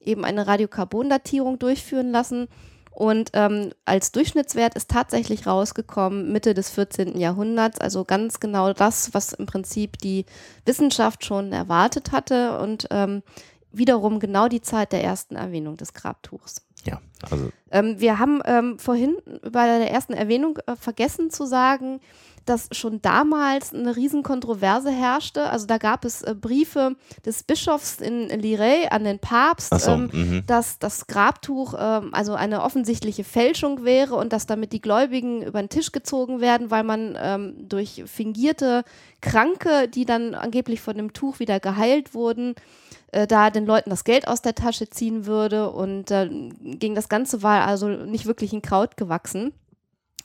eben 0.00 0.24
eine 0.24 0.46
Radiokarbondatierung 0.46 1.58
durchführen 1.58 2.10
lassen 2.10 2.48
und 2.98 3.30
ähm, 3.34 3.70
als 3.84 4.10
Durchschnittswert 4.10 4.74
ist 4.74 4.90
tatsächlich 4.90 5.46
rausgekommen 5.46 6.32
Mitte 6.32 6.52
des 6.52 6.70
14. 6.70 7.16
Jahrhunderts, 7.16 7.78
also 7.78 8.04
ganz 8.04 8.40
genau 8.40 8.72
das, 8.72 9.14
was 9.14 9.34
im 9.34 9.46
Prinzip 9.46 9.98
die 9.98 10.26
Wissenschaft 10.64 11.24
schon 11.24 11.52
erwartet 11.52 12.10
hatte 12.10 12.58
und 12.58 12.88
ähm, 12.90 13.22
wiederum 13.70 14.18
genau 14.18 14.48
die 14.48 14.62
Zeit 14.62 14.90
der 14.90 15.04
ersten 15.04 15.36
Erwähnung 15.36 15.76
des 15.76 15.94
Grabtuchs. 15.94 16.66
Ja, 16.82 17.00
also. 17.30 17.52
Ähm, 17.70 18.00
wir 18.00 18.18
haben 18.18 18.42
ähm, 18.44 18.80
vorhin 18.80 19.16
bei 19.42 19.78
der 19.78 19.92
ersten 19.92 20.12
Erwähnung 20.12 20.58
äh, 20.66 20.74
vergessen 20.74 21.30
zu 21.30 21.46
sagen, 21.46 22.00
dass 22.48 22.68
schon 22.72 23.02
damals 23.02 23.74
eine 23.74 23.96
Riesenkontroverse 23.96 24.90
herrschte. 24.90 25.50
Also 25.50 25.66
da 25.66 25.78
gab 25.78 26.04
es 26.04 26.22
äh, 26.22 26.34
Briefe 26.34 26.96
des 27.24 27.42
Bischofs 27.42 28.00
in 28.00 28.28
Lirey 28.28 28.88
an 28.90 29.04
den 29.04 29.18
Papst, 29.18 29.78
so, 29.80 29.90
ähm, 29.90 30.10
mhm. 30.12 30.42
dass 30.46 30.78
das 30.78 31.06
Grabtuch 31.06 31.74
ähm, 31.78 32.10
also 32.12 32.34
eine 32.34 32.62
offensichtliche 32.62 33.24
Fälschung 33.24 33.84
wäre 33.84 34.14
und 34.14 34.32
dass 34.32 34.46
damit 34.46 34.72
die 34.72 34.80
Gläubigen 34.80 35.42
über 35.42 35.60
den 35.60 35.68
Tisch 35.68 35.92
gezogen 35.92 36.40
werden, 36.40 36.70
weil 36.70 36.84
man 36.84 37.16
ähm, 37.20 37.68
durch 37.68 38.04
fingierte 38.06 38.84
Kranke, 39.20 39.88
die 39.88 40.04
dann 40.04 40.34
angeblich 40.34 40.80
von 40.80 40.96
dem 40.96 41.12
Tuch 41.12 41.38
wieder 41.40 41.60
geheilt 41.60 42.14
wurden, 42.14 42.54
äh, 43.12 43.26
da 43.26 43.50
den 43.50 43.66
Leuten 43.66 43.90
das 43.90 44.04
Geld 44.04 44.28
aus 44.28 44.42
der 44.42 44.54
Tasche 44.54 44.88
ziehen 44.88 45.26
würde 45.26 45.70
und 45.70 46.10
äh, 46.10 46.28
gegen 46.60 46.94
das 46.94 47.08
Ganze 47.08 47.42
war 47.42 47.66
also 47.66 47.88
nicht 47.88 48.26
wirklich 48.26 48.52
ein 48.52 48.62
Kraut 48.62 48.96
gewachsen. 48.96 49.52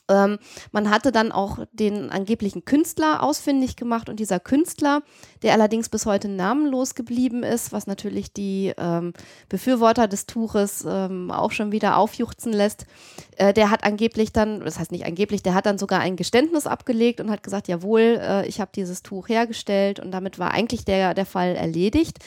Ähm, 0.08 0.38
man 0.72 0.90
hatte 0.90 1.12
dann 1.12 1.32
auch 1.32 1.58
den 1.72 2.10
angeblichen 2.10 2.64
Künstler 2.64 3.22
ausfindig 3.22 3.76
gemacht 3.76 4.08
und 4.08 4.20
dieser 4.20 4.38
Künstler, 4.38 5.02
der 5.42 5.52
allerdings 5.54 5.88
bis 5.88 6.04
heute 6.04 6.28
namenlos 6.28 6.94
geblieben 6.94 7.42
ist, 7.42 7.72
was 7.72 7.86
natürlich 7.86 8.32
die 8.32 8.74
ähm, 8.76 9.14
Befürworter 9.48 10.06
des 10.06 10.26
Tuches 10.26 10.84
ähm, 10.86 11.30
auch 11.30 11.52
schon 11.52 11.72
wieder 11.72 11.96
aufjuchzen 11.96 12.52
lässt, 12.52 12.86
äh, 13.36 13.54
der 13.54 13.70
hat 13.70 13.84
angeblich 13.84 14.32
dann, 14.32 14.60
das 14.60 14.78
heißt 14.78 14.92
nicht 14.92 15.06
angeblich, 15.06 15.42
der 15.42 15.54
hat 15.54 15.66
dann 15.66 15.78
sogar 15.78 16.00
ein 16.00 16.16
Geständnis 16.16 16.66
abgelegt 16.66 17.20
und 17.20 17.30
hat 17.30 17.42
gesagt, 17.42 17.68
jawohl, 17.68 18.20
äh, 18.20 18.46
ich 18.46 18.60
habe 18.60 18.70
dieses 18.74 19.02
Tuch 19.02 19.28
hergestellt 19.28 20.00
und 20.00 20.10
damit 20.10 20.38
war 20.38 20.52
eigentlich 20.52 20.84
der, 20.84 21.14
der 21.14 21.26
Fall 21.26 21.56
erledigt. 21.56 22.18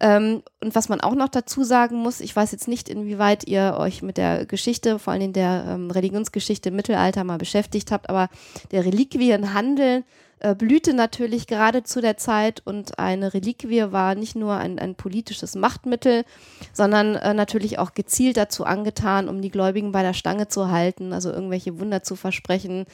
Ähm, 0.00 0.42
und 0.60 0.74
was 0.74 0.88
man 0.88 1.00
auch 1.00 1.14
noch 1.14 1.28
dazu 1.28 1.64
sagen 1.64 1.96
muss, 1.96 2.20
ich 2.20 2.34
weiß 2.34 2.52
jetzt 2.52 2.68
nicht, 2.68 2.88
inwieweit 2.88 3.46
ihr 3.48 3.76
euch 3.78 4.02
mit 4.02 4.16
der 4.16 4.46
Geschichte, 4.46 4.98
vor 4.98 5.12
allem 5.12 5.32
der 5.32 5.64
ähm, 5.68 5.90
Religionsgeschichte 5.90 6.68
im 6.68 6.76
Mittelalter 6.76 7.24
mal 7.24 7.38
beschäftigt 7.38 7.90
habt, 7.90 8.08
aber 8.08 8.28
der 8.70 8.84
Reliquienhandel 8.84 10.04
äh, 10.40 10.54
blühte 10.54 10.94
natürlich 10.94 11.48
gerade 11.48 11.82
zu 11.82 12.00
der 12.00 12.16
Zeit 12.16 12.62
und 12.64 12.98
eine 12.98 13.34
Reliquie 13.34 13.90
war 13.90 14.14
nicht 14.14 14.36
nur 14.36 14.56
ein, 14.56 14.78
ein 14.78 14.94
politisches 14.94 15.56
Machtmittel, 15.56 16.24
sondern 16.72 17.16
äh, 17.16 17.34
natürlich 17.34 17.78
auch 17.80 17.92
gezielt 17.92 18.36
dazu 18.36 18.64
angetan, 18.64 19.28
um 19.28 19.42
die 19.42 19.50
Gläubigen 19.50 19.90
bei 19.90 20.02
der 20.02 20.14
Stange 20.14 20.46
zu 20.46 20.70
halten, 20.70 21.12
also 21.12 21.32
irgendwelche 21.32 21.80
Wunder 21.80 22.04
zu 22.04 22.14
versprechen, 22.14 22.86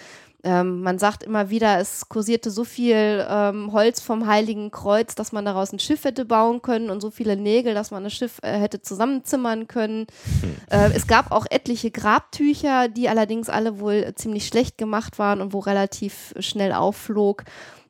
ähm, 0.44 0.82
man 0.82 0.98
sagt 0.98 1.22
immer 1.22 1.48
wieder, 1.48 1.78
es 1.78 2.08
kursierte 2.08 2.50
so 2.50 2.64
viel 2.64 3.26
ähm, 3.28 3.72
Holz 3.72 4.00
vom 4.00 4.26
Heiligen 4.26 4.70
Kreuz, 4.70 5.14
dass 5.14 5.32
man 5.32 5.44
daraus 5.46 5.72
ein 5.72 5.78
Schiff 5.78 6.04
hätte 6.04 6.26
bauen 6.26 6.60
können 6.60 6.90
und 6.90 7.00
so 7.00 7.10
viele 7.10 7.36
Nägel, 7.36 7.72
dass 7.74 7.90
man 7.90 8.04
das 8.04 8.12
Schiff 8.12 8.38
äh, 8.42 8.52
hätte 8.58 8.82
zusammenzimmern 8.82 9.68
können. 9.68 10.06
Hm. 10.40 10.56
Äh, 10.70 10.90
es 10.94 11.06
gab 11.06 11.32
auch 11.32 11.46
etliche 11.48 11.90
Grabtücher, 11.90 12.88
die 12.88 13.08
allerdings 13.08 13.48
alle 13.48 13.80
wohl 13.80 14.14
ziemlich 14.16 14.46
schlecht 14.46 14.76
gemacht 14.76 15.18
waren 15.18 15.40
und 15.40 15.54
wo 15.54 15.60
relativ 15.60 16.34
schnell 16.38 16.72
aufflog 16.72 17.44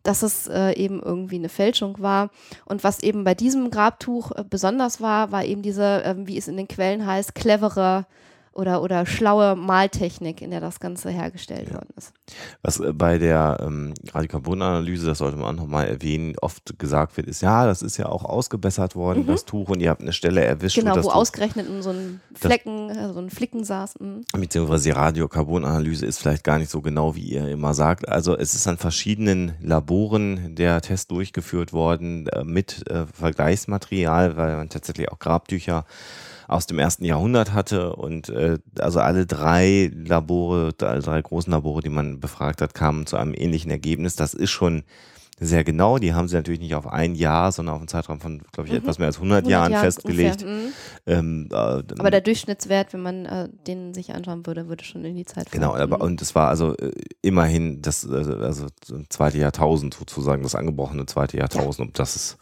dass 0.04 0.22
es 0.22 0.46
äh, 0.48 0.72
eben 0.72 1.02
irgendwie 1.02 1.36
eine 1.36 1.48
Fälschung 1.48 1.96
war. 1.98 2.28
Und 2.66 2.84
was 2.84 3.02
eben 3.02 3.24
bei 3.24 3.34
diesem 3.34 3.70
Grabtuch 3.70 4.32
äh, 4.32 4.44
besonders 4.48 5.00
war, 5.00 5.32
war 5.32 5.44
eben 5.46 5.62
diese, 5.62 6.04
äh, 6.04 6.14
wie 6.18 6.36
es 6.36 6.46
in 6.46 6.58
den 6.58 6.68
Quellen 6.68 7.06
heißt, 7.06 7.34
clevere 7.34 8.04
oder, 8.54 8.82
oder 8.82 9.06
schlaue 9.06 9.56
Maltechnik, 9.56 10.40
in 10.40 10.50
der 10.50 10.60
das 10.60 10.80
Ganze 10.80 11.10
hergestellt 11.10 11.68
ja. 11.68 11.74
worden 11.74 11.90
ist. 11.96 12.12
Was 12.62 12.80
äh, 12.80 12.92
bei 12.92 13.18
der 13.18 13.58
ähm, 13.60 13.94
Radiokarbonanalyse, 14.12 15.06
das 15.06 15.18
sollte 15.18 15.36
man 15.36 15.54
auch 15.54 15.62
nochmal 15.62 15.88
erwähnen, 15.88 16.34
oft 16.40 16.78
gesagt 16.78 17.16
wird, 17.16 17.26
ist, 17.26 17.42
ja, 17.42 17.66
das 17.66 17.82
ist 17.82 17.96
ja 17.96 18.06
auch 18.06 18.24
ausgebessert 18.24 18.94
worden, 18.96 19.24
mhm. 19.24 19.26
das 19.26 19.44
Tuch, 19.44 19.68
und 19.68 19.80
ihr 19.80 19.90
habt 19.90 20.02
eine 20.02 20.12
Stelle 20.12 20.44
erwischt. 20.44 20.76
Genau, 20.76 20.96
wo, 20.96 21.04
wo 21.04 21.10
ausgerechnet 21.10 21.68
in 21.68 21.82
so 21.82 21.90
einem 21.90 22.20
Flecken, 22.34 22.88
das, 22.88 22.96
äh, 22.96 23.12
so 23.12 23.18
einem 23.18 23.30
Flicken 23.30 23.64
saß. 23.64 24.00
Mhm. 24.00 24.24
Beziehungsweise 24.32 24.84
die 24.84 24.90
Radiokarbonanalyse 24.90 26.06
ist 26.06 26.18
vielleicht 26.18 26.44
gar 26.44 26.58
nicht 26.58 26.70
so 26.70 26.80
genau, 26.80 27.14
wie 27.16 27.22
ihr 27.22 27.48
immer 27.48 27.74
sagt. 27.74 28.08
Also 28.08 28.36
es 28.36 28.54
ist 28.54 28.66
an 28.68 28.78
verschiedenen 28.78 29.54
Laboren 29.60 30.54
der 30.54 30.80
Test 30.80 31.10
durchgeführt 31.10 31.72
worden 31.72 32.28
äh, 32.28 32.44
mit 32.44 32.88
äh, 32.88 33.06
Vergleichsmaterial, 33.06 34.36
weil 34.36 34.56
man 34.56 34.68
tatsächlich 34.68 35.10
auch 35.10 35.18
Grabtücher 35.18 35.84
aus 36.48 36.66
dem 36.66 36.78
ersten 36.78 37.04
Jahrhundert 37.04 37.52
hatte. 37.52 37.94
Und 37.94 38.28
äh, 38.28 38.58
also 38.78 39.00
alle 39.00 39.26
drei 39.26 39.90
Labore, 39.94 40.72
alle 40.80 41.00
drei 41.00 41.20
großen 41.20 41.50
Labore, 41.50 41.82
die 41.82 41.90
man 41.90 42.20
befragt 42.20 42.60
hat, 42.60 42.74
kamen 42.74 43.06
zu 43.06 43.16
einem 43.16 43.34
ähnlichen 43.34 43.70
Ergebnis. 43.70 44.16
Das 44.16 44.34
ist 44.34 44.50
schon 44.50 44.84
sehr 45.40 45.64
genau. 45.64 45.98
Die 45.98 46.14
haben 46.14 46.28
sie 46.28 46.36
natürlich 46.36 46.60
nicht 46.60 46.74
auf 46.74 46.86
ein 46.86 47.14
Jahr, 47.14 47.50
sondern 47.50 47.74
auf 47.74 47.80
einen 47.80 47.88
Zeitraum 47.88 48.20
von, 48.20 48.42
glaube 48.52 48.68
ich, 48.68 48.72
mhm. 48.72 48.78
etwas 48.78 48.98
mehr 48.98 49.08
als 49.08 49.16
100, 49.16 49.38
100 49.38 49.50
Jahren 49.50 49.72
Jahre 49.72 49.84
festgelegt. 49.84 50.44
Mhm. 50.44 50.72
Ähm, 51.06 51.48
äh, 51.50 51.54
aber 51.54 52.10
der 52.10 52.20
Durchschnittswert, 52.20 52.92
wenn 52.92 53.02
man 53.02 53.26
äh, 53.26 53.48
den 53.66 53.94
sich 53.94 54.14
anschauen 54.14 54.46
würde, 54.46 54.68
würde 54.68 54.84
schon 54.84 55.04
in 55.04 55.16
die 55.16 55.24
Zeit 55.24 55.48
fallen. 55.50 55.62
Genau, 55.62 55.74
aber, 55.74 56.00
und 56.00 56.22
es 56.22 56.34
war 56.34 56.48
also 56.48 56.76
äh, 56.76 56.92
immerhin 57.20 57.82
das 57.82 58.04
äh, 58.04 58.14
also 58.14 58.66
zweite 59.08 59.38
Jahrtausend 59.38 59.94
sozusagen, 59.94 60.42
das 60.42 60.54
angebrochene 60.54 61.06
zweite 61.06 61.36
Jahrtausend, 61.36 61.78
ja. 61.78 61.84
um 61.86 61.92
das 61.94 62.14
es, 62.14 62.38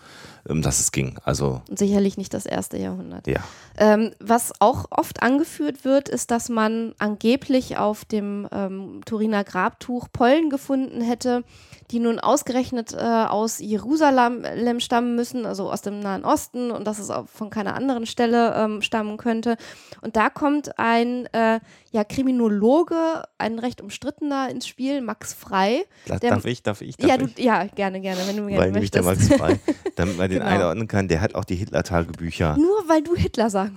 um 0.49 0.63
das 0.63 0.81
es 0.81 0.93
ging. 0.93 1.19
Also 1.25 1.63
sicherlich 1.71 2.17
nicht 2.17 2.35
das 2.35 2.47
erste 2.47 2.77
Jahrhundert. 2.77 3.27
Ja. 3.27 3.41
Ähm, 3.79 4.13
was 4.19 4.53
auch 4.61 4.87
oft 4.91 5.23
angeführt 5.23 5.85
wird, 5.85 6.09
ist, 6.09 6.31
dass 6.31 6.49
man 6.49 6.95
angeblich 6.99 7.77
auf 7.77 8.05
dem 8.05 8.49
ähm, 8.53 9.01
Turiner 9.05 9.45
Grabtuch 9.45 10.09
Pollen 10.13 10.51
gefunden 10.51 11.01
hätte, 11.01 11.45
die 11.91 12.01
nun 12.01 12.19
ausgerechnet 12.19 12.93
äh, 12.93 12.97
aus 12.97 13.59
Jerusalem 13.59 14.81
stammen 14.81 15.15
müssen, 15.15 15.47
also 15.47 15.71
aus 15.71 15.83
dem 15.83 16.01
Nahen 16.01 16.25
Osten 16.25 16.71
und 16.71 16.87
dass 16.87 16.99
es 16.99 17.11
auch 17.11 17.29
von 17.29 17.51
keiner 17.51 17.75
anderen 17.75 18.07
Stelle 18.07 18.55
ähm, 18.57 18.83
stammen 18.83 19.19
könnte. 19.19 19.57
Und 20.01 20.17
da 20.17 20.31
kommt 20.31 20.79
ein 20.79 21.27
äh, 21.33 21.61
ja, 21.93 22.05
Kriminologe, 22.05 23.25
ein 23.39 23.59
recht 23.59 23.81
umstrittener 23.81 24.49
ins 24.49 24.67
Spiel, 24.67 25.03
Max 25.03 25.35
Frei. 25.35 25.85
Der, 26.09 26.19
darf 26.19 26.45
ich, 26.47 26.63
darf 26.63 26.81
ich? 26.81 26.97
Darf 26.97 27.11
ja, 27.11 27.17
du, 27.19 27.29
ja, 27.37 27.65
gerne, 27.67 28.01
gerne, 28.01 28.21
wenn 28.27 28.37
du 28.37 28.43
mir 28.43 28.59
weil 28.59 28.73
gerne 28.73 28.81
möchtest. 28.81 28.95
der 28.95 29.03
Max 29.03 29.29
Frei, 29.29 29.61
damit 29.97 30.17
man 30.17 30.32
den 30.33 30.41
genau. 30.41 30.51
einordnen 30.51 30.89
kann, 30.89 31.09
der 31.09 31.21
hat 31.21 31.35
auch 31.35 31.45
die 31.45 31.57
Hitler-Tagebücher. 31.57 32.57
Nur 32.57 32.89
weil 32.89 33.03
du 33.03 33.15
Hitler 33.15 33.51
sagen 33.51 33.77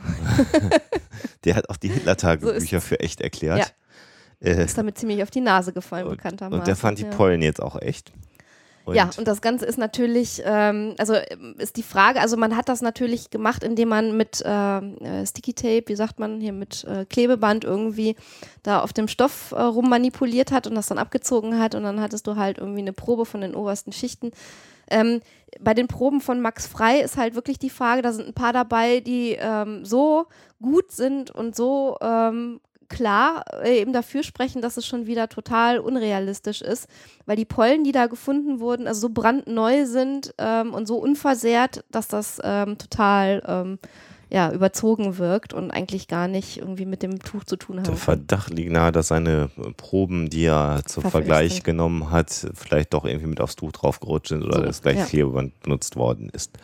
Der 1.45 1.55
hat 1.55 1.69
auch 1.69 1.77
die 1.77 1.89
Hitler-Tagebücher 1.89 2.79
so 2.79 2.87
für 2.87 2.99
echt 2.99 3.21
erklärt. 3.21 3.59
Ja. 3.59 3.65
Äh, 4.51 4.65
ist 4.65 4.77
damit 4.77 4.97
ziemlich 4.97 5.23
auf 5.23 5.31
die 5.31 5.41
Nase 5.41 5.73
gefallen, 5.73 6.07
und, 6.07 6.17
bekanntermaßen. 6.17 6.59
Und 6.59 6.67
der 6.67 6.75
fand 6.75 6.99
die 6.99 7.03
ja. 7.03 7.09
Pollen 7.09 7.41
jetzt 7.41 7.61
auch 7.61 7.81
echt. 7.81 8.11
Und 8.85 8.93
ja, 8.93 9.09
und 9.17 9.27
das 9.27 9.41
Ganze 9.41 9.65
ist 9.65 9.79
natürlich, 9.79 10.43
ähm, 10.45 10.93
also 10.99 11.15
ähm, 11.15 11.55
ist 11.57 11.75
die 11.75 11.83
Frage, 11.83 12.21
also 12.21 12.37
man 12.37 12.55
hat 12.55 12.69
das 12.69 12.83
natürlich 12.83 13.31
gemacht, 13.31 13.63
indem 13.63 13.89
man 13.89 14.15
mit 14.15 14.43
äh, 14.45 14.77
äh, 14.77 15.25
Sticky 15.25 15.53
Tape, 15.53 15.85
wie 15.87 15.95
sagt 15.95 16.19
man 16.19 16.39
hier, 16.39 16.53
mit 16.53 16.83
äh, 16.83 17.05
Klebeband 17.05 17.63
irgendwie 17.63 18.15
da 18.61 18.81
auf 18.81 18.93
dem 18.93 19.07
Stoff 19.07 19.53
äh, 19.53 19.61
rummanipuliert 19.61 20.51
hat 20.51 20.67
und 20.67 20.75
das 20.75 20.85
dann 20.85 20.99
abgezogen 20.99 21.59
hat 21.59 21.73
und 21.73 21.81
dann 21.81 21.99
hattest 21.99 22.27
du 22.27 22.35
halt 22.35 22.59
irgendwie 22.59 22.81
eine 22.81 22.93
Probe 22.93 23.25
von 23.25 23.41
den 23.41 23.55
obersten 23.55 23.91
Schichten. 23.91 24.31
Ähm, 24.87 25.21
bei 25.61 25.73
den 25.73 25.87
Proben 25.87 26.21
von 26.21 26.41
Max 26.41 26.67
Frei 26.67 26.99
ist 26.99 27.17
halt 27.17 27.35
wirklich 27.35 27.59
die 27.59 27.69
Frage, 27.69 28.01
da 28.01 28.11
sind 28.11 28.27
ein 28.27 28.33
paar 28.33 28.53
dabei, 28.53 28.99
die 28.99 29.37
ähm, 29.39 29.85
so 29.85 30.27
gut 30.61 30.91
sind 30.91 31.31
und 31.31 31.55
so 31.55 31.97
ähm, 32.01 32.59
klar 32.89 33.43
äh, 33.63 33.79
eben 33.79 33.93
dafür 33.93 34.23
sprechen, 34.23 34.61
dass 34.61 34.77
es 34.77 34.85
schon 34.85 35.07
wieder 35.07 35.29
total 35.29 35.79
unrealistisch 35.79 36.61
ist, 36.61 36.87
weil 37.25 37.35
die 37.35 37.45
Pollen, 37.45 37.83
die 37.83 37.91
da 37.91 38.07
gefunden 38.07 38.59
wurden, 38.59 38.87
also 38.87 39.01
so 39.01 39.09
brandneu 39.09 39.85
sind 39.85 40.33
ähm, 40.37 40.73
und 40.73 40.87
so 40.87 40.97
unversehrt, 40.97 41.83
dass 41.91 42.07
das 42.07 42.39
ähm, 42.43 42.77
total 42.77 43.41
ähm, 43.47 43.79
ja, 44.29 44.51
überzogen 44.51 45.17
wirkt 45.17 45.53
und 45.53 45.71
eigentlich 45.71 46.07
gar 46.07 46.27
nicht 46.27 46.57
irgendwie 46.57 46.85
mit 46.85 47.03
dem 47.03 47.19
Tuch 47.19 47.43
zu 47.43 47.57
tun 47.57 47.79
hat. 47.79 47.88
Der 47.88 47.95
Verdacht 47.95 48.51
liegt 48.51 48.71
nahe, 48.71 48.91
dass 48.91 49.09
seine 49.09 49.49
Proben, 49.77 50.29
die 50.29 50.45
er 50.45 50.81
zum 50.85 51.03
Vergleich 51.03 51.63
genommen 51.63 52.11
hat, 52.11 52.47
vielleicht 52.53 52.93
doch 52.93 53.05
irgendwie 53.05 53.27
mit 53.27 53.41
aufs 53.41 53.55
Tuch 53.55 53.71
draufgerutscht 53.71 54.29
sind 54.29 54.43
oder 54.43 54.57
so, 54.57 54.63
das 54.63 54.81
gleich 54.81 54.97
ja. 54.97 55.05
Klebeband 55.05 55.59
benutzt 55.61 55.95
worden 55.95 56.29
ist. 56.33 56.57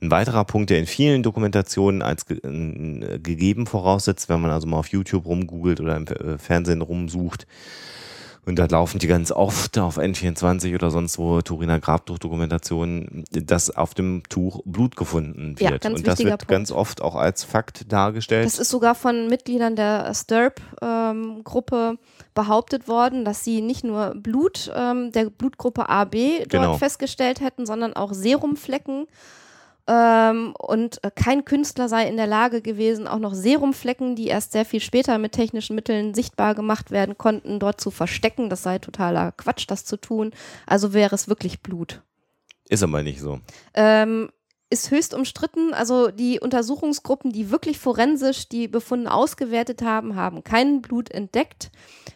Ein 0.00 0.12
weiterer 0.12 0.44
Punkt, 0.44 0.70
der 0.70 0.78
in 0.78 0.86
vielen 0.86 1.24
Dokumentationen 1.24 2.02
als 2.02 2.26
ge 2.26 2.38
gegeben 2.40 3.66
voraussetzt, 3.66 4.28
wenn 4.28 4.40
man 4.40 4.52
also 4.52 4.68
mal 4.68 4.78
auf 4.78 4.88
YouTube 4.88 5.26
rumgoogelt 5.26 5.80
oder 5.80 5.96
im 5.96 6.06
äh, 6.06 6.38
Fernsehen 6.38 6.82
rumsucht, 6.82 7.48
und 8.48 8.58
da 8.58 8.64
laufen 8.64 8.98
die 8.98 9.06
ganz 9.06 9.30
oft 9.30 9.76
auf 9.76 9.98
N24 9.98 10.74
oder 10.74 10.90
sonst 10.90 11.18
wo 11.18 11.42
Turiner 11.42 11.80
Grabtuch-Dokumentationen, 11.80 13.24
dass 13.30 13.68
auf 13.68 13.92
dem 13.92 14.22
Tuch 14.30 14.62
Blut 14.64 14.96
gefunden 14.96 15.60
wird. 15.60 15.84
Ja, 15.84 15.90
und 15.90 16.06
das 16.06 16.18
wird 16.20 16.30
Punkt. 16.30 16.48
ganz 16.48 16.72
oft 16.72 17.02
auch 17.02 17.14
als 17.14 17.44
Fakt 17.44 17.92
dargestellt. 17.92 18.46
Das 18.46 18.58
ist 18.58 18.70
sogar 18.70 18.94
von 18.94 19.28
Mitgliedern 19.28 19.76
der 19.76 20.14
STIRP-Gruppe 20.14 21.98
behauptet 22.32 22.88
worden, 22.88 23.26
dass 23.26 23.44
sie 23.44 23.60
nicht 23.60 23.84
nur 23.84 24.14
Blut 24.16 24.72
ähm, 24.74 25.12
der 25.12 25.28
Blutgruppe 25.28 25.90
AB 25.90 26.14
dort 26.38 26.48
genau. 26.48 26.78
festgestellt 26.78 27.40
hätten, 27.40 27.66
sondern 27.66 27.92
auch 27.92 28.14
Serumflecken 28.14 29.08
ähm, 29.88 30.54
und 30.58 31.02
äh, 31.02 31.10
kein 31.10 31.46
Künstler 31.46 31.88
sei 31.88 32.06
in 32.06 32.18
der 32.18 32.26
Lage 32.26 32.60
gewesen, 32.60 33.08
auch 33.08 33.18
noch 33.18 33.32
Serumflecken, 33.32 34.16
die 34.16 34.26
erst 34.26 34.52
sehr 34.52 34.66
viel 34.66 34.80
später 34.80 35.16
mit 35.16 35.32
technischen 35.32 35.74
Mitteln 35.74 36.12
sichtbar 36.12 36.54
gemacht 36.54 36.90
werden 36.90 37.16
konnten, 37.16 37.58
dort 37.58 37.80
zu 37.80 37.90
verstecken. 37.90 38.50
Das 38.50 38.62
sei 38.62 38.78
totaler 38.78 39.32
Quatsch, 39.32 39.64
das 39.66 39.86
zu 39.86 39.96
tun. 39.96 40.32
Also 40.66 40.92
wäre 40.92 41.14
es 41.14 41.26
wirklich 41.26 41.62
Blut. 41.62 42.02
Ist 42.68 42.82
aber 42.82 43.02
nicht 43.02 43.20
so. 43.20 43.40
Ähm, 43.72 44.28
ist 44.68 44.90
höchst 44.90 45.14
umstritten. 45.14 45.72
Also 45.72 46.10
die 46.10 46.38
Untersuchungsgruppen, 46.38 47.32
die 47.32 47.50
wirklich 47.50 47.78
forensisch 47.78 48.46
die 48.48 48.68
Befunde 48.68 49.10
ausgewertet 49.10 49.80
haben, 49.80 50.16
haben 50.16 50.44
kein 50.44 50.82
Blut 50.82 51.10
entdeckt, 51.10 51.70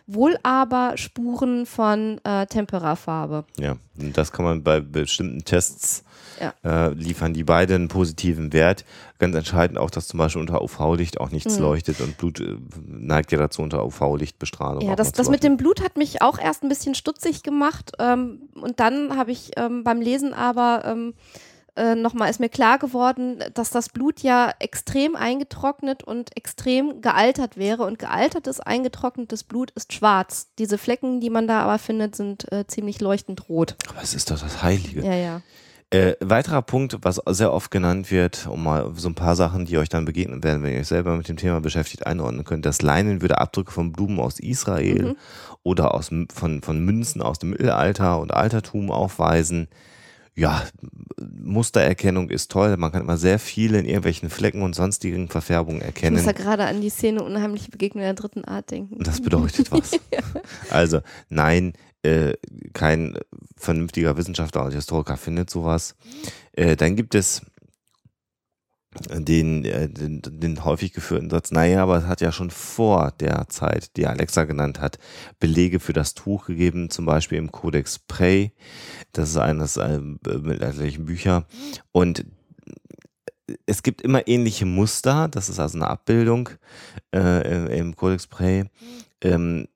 wohl 0.07 0.39
aber 0.43 0.99
Spuren 0.99 1.65
von 1.65 2.21
äh, 2.25 2.47
Temperafarbe. 2.47 3.47
Ja, 3.59 3.77
das 3.95 4.31
kann 4.31 4.45
man 4.45 4.63
bei 4.63 4.81
bestimmten 4.81 5.45
Tests 5.45 6.05
ja. 6.43 6.89
äh, 6.89 6.93
liefern, 6.95 7.33
die 7.33 7.45
beide 7.45 7.75
einen 7.75 7.89
positiven 7.89 8.53
Wert. 8.53 8.85
Ganz 9.19 9.35
entscheidend 9.37 9.79
auch, 9.79 9.91
dass 9.91 10.09
zum 10.09 10.19
Beispiel 10.19 10.41
unter 10.41 10.63
UV-Licht 10.63 11.21
auch 11.21 11.31
nichts 11.31 11.57
mhm. 11.57 11.63
leuchtet 11.63 12.01
und 12.01 12.19
Blut 12.19 12.41
äh, 12.41 12.57
neigt 12.87 13.33
ja 13.33 13.39
dazu 13.39 13.63
unter 13.63 13.85
UV-Lichtbestrahlung. 13.87 14.83
Ja, 14.83 14.97
das, 14.97 15.13
das 15.13 15.31
mit 15.31 15.45
dem 15.45 15.57
Blut 15.57 15.83
hat 15.83 15.97
mich 15.97 16.21
auch 16.23 16.39
erst 16.39 16.63
ein 16.63 16.69
bisschen 16.69 16.95
stutzig 16.95 17.43
gemacht 17.43 17.93
ähm, 17.99 18.49
und 18.55 18.81
dann 18.81 19.17
habe 19.17 19.31
ich 19.31 19.53
ähm, 19.57 19.85
beim 19.85 20.01
Lesen 20.01 20.35
aber 20.35 20.83
ähm, 20.85 21.15
äh, 21.75 21.95
nochmal 21.95 22.29
ist 22.29 22.39
mir 22.39 22.51
klar 22.51 22.79
geworden, 22.79 23.43
dass 23.55 23.71
das 23.71 23.89
Blut 23.89 24.21
ja 24.21 24.53
extrem 24.59 25.17
eingetrocknet 25.17 26.03
und 26.03 26.37
extrem 26.37 27.01
gealtert 27.01 27.57
wäre. 27.57 27.85
Und 27.85 27.99
gealtertes, 27.99 28.61
eingetrocknetes 28.61 29.45
Blut 29.45 29.71
ist 29.71 29.93
schwarz. 29.93 30.49
Diese 30.59 30.77
Flecken, 30.77 31.21
die 31.21 31.31
man 31.31 31.47
da 31.47 31.63
aber 31.63 31.79
findet, 31.79 32.15
sind 32.15 32.51
äh, 32.53 32.67
ziemlich 32.67 33.01
leuchtend 33.01 33.49
rot. 33.49 33.77
Aber 33.89 34.03
es 34.03 34.15
ist 34.15 34.31
doch 34.31 34.39
das 34.39 34.63
Heilige. 34.63 35.03
Ja, 35.03 35.15
ja. 35.15 35.41
Äh, 35.93 36.17
weiterer 36.21 36.63
Punkt, 36.63 36.97
was 37.03 37.21
sehr 37.31 37.53
oft 37.53 37.71
genannt 37.71 38.11
wird, 38.11 38.47
um 38.51 38.63
mal 38.65 38.93
so 38.97 39.09
ein 39.09 39.15
paar 39.15 39.37
Sachen, 39.37 39.67
die 39.67 39.77
euch 39.77 39.89
dann 39.91 40.05
begegnen 40.07 40.43
werden, 40.43 40.63
wenn 40.63 40.73
ihr 40.73 40.81
euch 40.81 40.87
selber 40.89 41.17
mit 41.17 41.29
dem 41.29 41.37
Thema 41.37 41.61
beschäftigt, 41.61 42.07
einordnen 42.07 42.45
könnt. 42.45 42.65
Das 42.65 42.81
Leinen 42.83 43.21
würde 43.21 43.39
Abdrücke 43.39 43.73
von 43.73 43.93
Blumen 43.93 44.19
aus 44.19 44.41
Israel 44.41 45.03
Mhm. 45.05 45.17
oder 45.63 45.95
aus, 45.95 46.11
von, 46.33 46.63
von 46.63 46.81
Münzen 46.85 47.21
aus 47.21 47.39
dem 47.39 47.51
Mittelalter 47.51 48.19
und 48.21 48.33
Altertum 48.33 48.91
aufweisen. 48.91 49.69
Ja, 50.35 50.63
Mustererkennung 51.21 52.31
ist 52.31 52.51
toll. 52.51 52.77
Man 52.79 52.91
kann 52.93 53.03
immer 53.03 53.19
sehr 53.19 53.39
viel 53.39 53.75
in 53.75 53.85
irgendwelchen 53.85 54.31
Flecken 54.31 54.63
und 54.63 54.75
sonstigen 54.75 55.29
Verfärbungen 55.29 55.81
Ich 55.83 55.87
muss 55.89 55.95
erkennen. 55.95 56.25
da 56.25 56.33
gerade 56.33 56.65
an 56.65 56.81
die 56.81 56.89
Szene 56.89 57.23
Unheimliche 57.23 57.71
Begegnung 57.71 58.03
der 58.03 58.15
dritten 58.15 58.45
Art 58.45 58.71
denken. 58.71 59.03
Das 59.03 59.21
bedeutet 59.21 59.71
was. 59.71 59.91
Also 60.71 61.01
nein, 61.29 61.75
äh, 62.03 62.35
kein 62.73 63.17
vernünftiger 63.57 64.17
Wissenschaftler 64.17 64.65
und 64.65 64.73
Historiker 64.73 65.17
findet 65.17 65.51
sowas. 65.51 65.95
Äh, 66.53 66.77
dann 66.77 66.97
gibt 66.97 67.15
es 67.15 67.43
den, 69.09 69.65
äh, 69.65 69.89
den, 69.89 70.21
den 70.23 70.65
häufig 70.65 70.93
geführten 70.93 71.31
Satz, 71.31 71.51
naja, 71.51 71.83
aber 71.83 71.99
es 71.99 72.07
hat 72.07 72.21
ja 72.21 72.33
schon 72.33 72.51
vor 72.51 73.13
der 73.21 73.49
Zeit, 73.49 73.97
die 73.97 74.07
Alexa 74.07 74.45
genannt 74.45 74.81
hat, 74.81 74.99
Belege 75.41 75.81
für 75.81 75.93
das 75.93 76.15
Tuch 76.15 76.47
gegeben, 76.47 76.91
zum 76.91 77.07
Beispiel 77.07 77.39
im 77.39 77.51
Codex 77.51 77.99
Prey. 77.99 78.53
Das 79.13 79.31
ist 79.31 79.37
eines 79.37 79.77
äh, 79.77 79.99
mittelalterlichen 79.99 81.07
Bücher. 81.07 81.47
Und 81.91 82.27
es 83.67 83.83
gibt 83.83 84.03
immer 84.03 84.27
ähnliche 84.29 84.67
Muster, 84.67 85.29
das 85.29 85.49
ist 85.49 85.59
also 85.59 85.79
eine 85.79 85.89
Abbildung 85.89 86.51
äh, 87.15 87.79
im 87.79 87.97
Codex 87.97 88.27
Prey. 88.27 88.65
Ähm, 89.21 89.69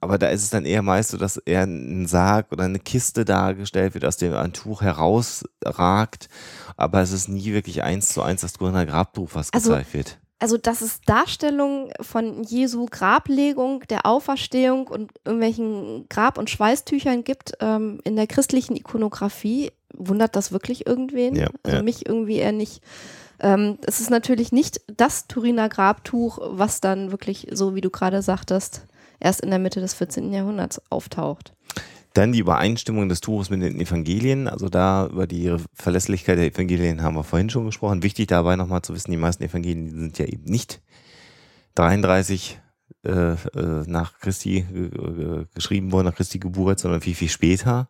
aber 0.00 0.18
da 0.18 0.28
ist 0.28 0.44
es 0.44 0.50
dann 0.50 0.64
eher 0.64 0.82
meist 0.82 1.10
so, 1.10 1.16
dass 1.16 1.38
eher 1.38 1.62
ein 1.62 2.06
Sarg 2.06 2.52
oder 2.52 2.64
eine 2.64 2.78
Kiste 2.78 3.24
dargestellt 3.24 3.94
wird, 3.94 4.04
aus 4.04 4.16
dem 4.16 4.34
ein 4.34 4.52
Tuch 4.52 4.82
herausragt. 4.82 6.28
Aber 6.76 7.00
es 7.00 7.10
ist 7.10 7.28
nie 7.28 7.52
wirklich 7.52 7.82
eins 7.82 8.10
zu 8.10 8.22
eins 8.22 8.42
das 8.42 8.52
Turiner 8.52 8.86
Grabtuch, 8.86 9.30
was 9.32 9.52
Also, 9.52 9.70
gezeigt 9.70 9.94
wird. 9.94 10.18
Also, 10.38 10.56
das 10.56 10.82
ist 10.82 11.08
Darstellung 11.08 11.90
von 12.00 12.44
Jesu 12.44 12.86
Grablegung, 12.88 13.82
der 13.90 14.06
Auferstehung 14.06 14.86
und 14.86 15.10
irgendwelchen 15.24 16.06
Grab- 16.08 16.38
und 16.38 16.48
Schweißtüchern 16.48 17.24
gibt 17.24 17.54
ähm, 17.60 18.00
in 18.04 18.14
der 18.14 18.28
christlichen 18.28 18.76
Ikonografie. 18.76 19.72
Wundert 19.94 20.36
das 20.36 20.52
wirklich 20.52 20.86
irgendwen? 20.86 21.34
Ja, 21.34 21.48
also 21.64 21.78
ja. 21.78 21.82
mich 21.82 22.06
irgendwie 22.06 22.36
eher 22.36 22.52
nicht. 22.52 22.82
Ähm, 23.40 23.78
es 23.84 24.00
ist 24.00 24.10
natürlich 24.10 24.52
nicht 24.52 24.80
das 24.86 25.26
Turiner 25.26 25.68
Grabtuch, 25.68 26.38
was 26.40 26.80
dann 26.80 27.10
wirklich, 27.10 27.48
so 27.52 27.74
wie 27.74 27.80
du 27.80 27.90
gerade 27.90 28.22
sagtest, 28.22 28.82
erst 29.20 29.40
in 29.40 29.50
der 29.50 29.58
Mitte 29.58 29.80
des 29.80 29.94
14. 29.94 30.32
Jahrhunderts 30.32 30.80
auftaucht. 30.90 31.52
Dann 32.14 32.32
die 32.32 32.40
Übereinstimmung 32.40 33.08
des 33.08 33.20
Tuches 33.20 33.50
mit 33.50 33.62
den 33.62 33.80
Evangelien. 33.80 34.48
Also 34.48 34.68
da 34.68 35.06
über 35.06 35.26
die 35.26 35.54
Verlässlichkeit 35.74 36.38
der 36.38 36.46
Evangelien 36.46 37.02
haben 37.02 37.14
wir 37.14 37.24
vorhin 37.24 37.50
schon 37.50 37.66
gesprochen. 37.66 38.02
Wichtig 38.02 38.28
dabei 38.28 38.56
nochmal 38.56 38.82
zu 38.82 38.94
wissen, 38.94 39.10
die 39.10 39.16
meisten 39.16 39.44
Evangelien 39.44 39.90
sind 39.90 40.18
ja 40.18 40.24
eben 40.24 40.44
nicht 40.44 40.80
33 41.74 42.58
äh, 43.04 43.10
äh, 43.10 43.36
nach 43.86 44.18
Christi 44.18 44.58
äh, 44.58 44.78
äh, 44.78 45.46
geschrieben 45.54 45.92
worden, 45.92 46.06
nach 46.06 46.16
Christi 46.16 46.38
Geburt, 46.38 46.80
sondern 46.80 47.00
viel, 47.00 47.14
viel 47.14 47.28
später. 47.28 47.88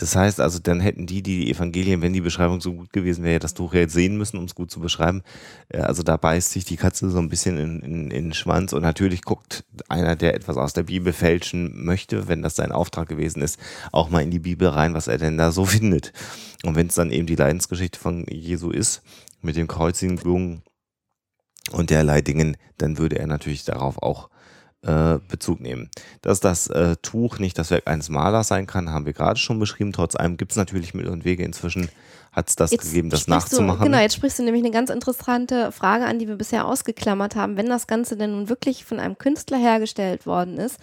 Das 0.00 0.16
heißt 0.16 0.40
also, 0.40 0.58
dann 0.58 0.80
hätten 0.80 1.06
die, 1.06 1.22
die 1.22 1.44
die 1.44 1.50
Evangelien, 1.50 2.00
wenn 2.00 2.14
die 2.14 2.22
Beschreibung 2.22 2.62
so 2.62 2.72
gut 2.72 2.92
gewesen 2.92 3.22
wäre, 3.22 3.38
das 3.38 3.52
Tuch 3.52 3.74
jetzt 3.74 3.92
sehen 3.92 4.16
müssen, 4.16 4.38
um 4.38 4.44
es 4.44 4.54
gut 4.54 4.70
zu 4.70 4.80
beschreiben. 4.80 5.22
Äh, 5.68 5.80
Also 5.80 6.02
da 6.02 6.16
beißt 6.16 6.52
sich 6.52 6.64
die 6.64 6.76
Katze 6.76 7.10
so 7.10 7.18
ein 7.18 7.28
bisschen 7.28 7.58
in, 7.58 7.80
in, 7.80 8.10
in 8.10 8.24
den 8.24 8.32
Schwanz 8.32 8.72
und 8.72 8.82
natürlich 8.82 9.22
guckt 9.22 9.64
einer, 9.88 10.16
der 10.16 10.34
etwas 10.34 10.56
aus 10.56 10.72
der 10.72 10.84
Bibel 10.84 11.12
fälschen 11.12 11.84
möchte, 11.84 12.28
wenn 12.28 12.40
das 12.40 12.56
sein 12.56 12.72
Auftrag 12.72 13.08
gewesen 13.08 13.42
ist, 13.42 13.60
auch 13.92 14.08
mal 14.08 14.22
in 14.22 14.30
die 14.30 14.38
Bibel 14.38 14.68
rein, 14.68 14.94
was 14.94 15.06
er 15.06 15.18
denn 15.18 15.36
da 15.36 15.52
so 15.52 15.64
findet. 15.66 16.12
Und 16.64 16.76
wenn 16.76 16.86
es 16.86 16.94
dann 16.94 17.10
eben 17.10 17.26
die 17.26 17.36
Leidensgeschichte 17.36 17.98
von 17.98 18.24
Jesu 18.30 18.70
ist, 18.70 19.02
mit 19.42 19.56
dem 19.56 19.68
Kreuzigung 19.68 20.62
und 21.72 21.90
derlei 21.90 22.22
Dingen, 22.22 22.56
dann 22.78 22.96
würde 22.98 23.18
er 23.18 23.26
natürlich 23.26 23.64
darauf 23.64 24.02
auch 24.02 24.30
äh, 24.82 25.18
Bezug 25.28 25.60
nehmen. 25.60 25.90
Dass 26.22 26.40
das 26.40 26.68
äh, 26.68 26.96
Tuch 27.02 27.38
nicht 27.38 27.58
das 27.58 27.70
Werk 27.70 27.86
eines 27.86 28.08
Malers 28.08 28.48
sein 28.48 28.66
kann, 28.66 28.90
haben 28.90 29.06
wir 29.06 29.12
gerade 29.12 29.38
schon 29.38 29.58
beschrieben. 29.58 29.92
Trotz 29.92 30.16
allem 30.16 30.36
gibt 30.36 30.52
es 30.52 30.56
natürlich 30.56 30.94
Mittel 30.94 31.10
und 31.10 31.24
Wege. 31.24 31.44
Inzwischen 31.44 31.88
hat 32.32 32.48
es 32.48 32.56
das 32.56 32.70
gegeben, 32.70 33.10
das 33.10 33.26
nachzumachen. 33.26 33.80
Du, 33.80 33.84
genau, 33.86 33.98
jetzt 33.98 34.14
sprichst 34.14 34.38
du 34.38 34.44
nämlich 34.44 34.62
eine 34.62 34.72
ganz 34.72 34.88
interessante 34.88 35.72
Frage 35.72 36.04
an, 36.06 36.18
die 36.18 36.28
wir 36.28 36.36
bisher 36.36 36.64
ausgeklammert 36.64 37.34
haben. 37.34 37.56
Wenn 37.56 37.66
das 37.66 37.86
Ganze 37.86 38.16
denn 38.16 38.32
nun 38.32 38.48
wirklich 38.48 38.84
von 38.84 39.00
einem 39.00 39.18
Künstler 39.18 39.58
hergestellt 39.58 40.26
worden 40.26 40.58
ist, 40.58 40.78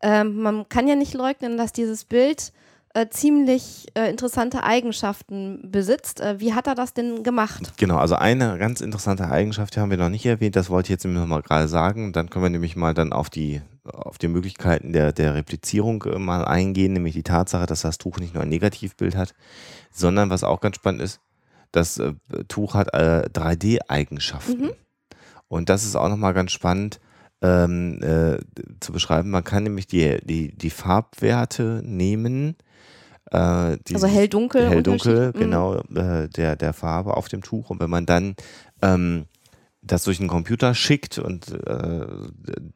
ähm, 0.00 0.36
man 0.36 0.68
kann 0.68 0.86
ja 0.86 0.94
nicht 0.94 1.14
leugnen, 1.14 1.56
dass 1.56 1.72
dieses 1.72 2.04
Bild 2.04 2.52
äh, 2.96 3.10
ziemlich 3.10 3.86
äh, 3.94 4.08
interessante 4.08 4.64
Eigenschaften 4.64 5.70
besitzt. 5.70 6.20
Äh, 6.20 6.40
wie 6.40 6.54
hat 6.54 6.66
er 6.66 6.74
das 6.74 6.94
denn 6.94 7.22
gemacht? 7.22 7.74
Genau, 7.76 7.98
also 7.98 8.14
eine 8.14 8.56
ganz 8.58 8.80
interessante 8.80 9.30
Eigenschaft 9.30 9.76
die 9.76 9.80
haben 9.80 9.90
wir 9.90 9.98
noch 9.98 10.08
nicht 10.08 10.24
erwähnt, 10.24 10.56
das 10.56 10.70
wollte 10.70 10.86
ich 10.86 10.90
jetzt 10.90 11.04
nämlich 11.04 11.20
noch 11.20 11.28
mal 11.28 11.42
gerade 11.42 11.68
sagen. 11.68 12.14
Dann 12.14 12.30
können 12.30 12.44
wir 12.46 12.50
nämlich 12.50 12.74
mal 12.74 12.94
dann 12.94 13.12
auf 13.12 13.28
die, 13.28 13.60
auf 13.84 14.16
die 14.16 14.28
Möglichkeiten 14.28 14.94
der, 14.94 15.12
der 15.12 15.34
Replizierung 15.34 16.02
äh, 16.04 16.18
mal 16.18 16.46
eingehen, 16.46 16.94
nämlich 16.94 17.12
die 17.12 17.22
Tatsache, 17.22 17.66
dass 17.66 17.82
das 17.82 17.98
Tuch 17.98 18.18
nicht 18.18 18.32
nur 18.32 18.42
ein 18.42 18.48
Negativbild 18.48 19.14
hat, 19.14 19.34
sondern 19.92 20.30
was 20.30 20.42
auch 20.42 20.60
ganz 20.60 20.76
spannend 20.76 21.02
ist, 21.02 21.20
das 21.72 21.98
äh, 21.98 22.14
Tuch 22.48 22.74
hat 22.74 22.94
äh, 22.94 23.28
3D-Eigenschaften. 23.30 24.62
Mhm. 24.62 24.72
Und 25.48 25.68
das 25.68 25.84
ist 25.84 25.96
auch 25.96 26.08
nochmal 26.08 26.32
ganz 26.32 26.52
spannend 26.52 26.98
ähm, 27.42 28.02
äh, 28.02 28.38
zu 28.80 28.92
beschreiben. 28.92 29.30
Man 29.30 29.44
kann 29.44 29.64
nämlich 29.64 29.86
die, 29.86 30.18
die, 30.24 30.56
die 30.56 30.70
Farbwerte 30.70 31.82
nehmen. 31.84 32.56
Äh, 33.30 33.76
die, 33.86 33.94
Also 33.94 34.06
hell-dunkel. 34.06 34.68
hell-dunkel? 34.68 35.32
Mhm. 35.34 35.38
genau, 35.38 35.74
äh, 35.94 36.28
der, 36.28 36.56
der 36.56 36.72
Farbe 36.72 37.16
auf 37.16 37.28
dem 37.28 37.42
Tuch. 37.42 37.70
Und 37.70 37.80
wenn 37.80 37.90
man 37.90 38.06
dann 38.06 38.36
ähm, 38.82 39.26
das 39.82 40.02
durch 40.02 40.18
den 40.18 40.26
Computer 40.26 40.74
schickt 40.74 41.18
und 41.18 41.48
äh, 41.64 42.06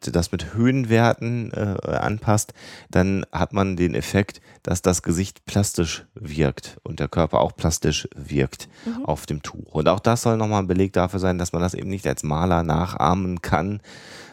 das 0.00 0.30
mit 0.30 0.54
Höhenwerten 0.54 1.52
äh, 1.52 1.76
anpasst, 1.90 2.54
dann 2.88 3.24
hat 3.32 3.52
man 3.52 3.76
den 3.76 3.96
Effekt, 3.96 4.40
dass 4.62 4.80
das 4.80 5.02
Gesicht 5.02 5.44
plastisch 5.44 6.06
wirkt 6.14 6.78
und 6.84 7.00
der 7.00 7.08
Körper 7.08 7.40
auch 7.40 7.56
plastisch 7.56 8.08
wirkt 8.14 8.68
Mhm. 8.86 9.04
auf 9.06 9.26
dem 9.26 9.42
Tuch. 9.42 9.74
Und 9.74 9.88
auch 9.88 9.98
das 10.00 10.22
soll 10.22 10.36
nochmal 10.36 10.62
ein 10.62 10.68
Beleg 10.68 10.92
dafür 10.92 11.18
sein, 11.18 11.38
dass 11.38 11.52
man 11.52 11.62
das 11.62 11.74
eben 11.74 11.90
nicht 11.90 12.06
als 12.06 12.22
Maler 12.22 12.62
nachahmen 12.62 13.42
kann, 13.42 13.80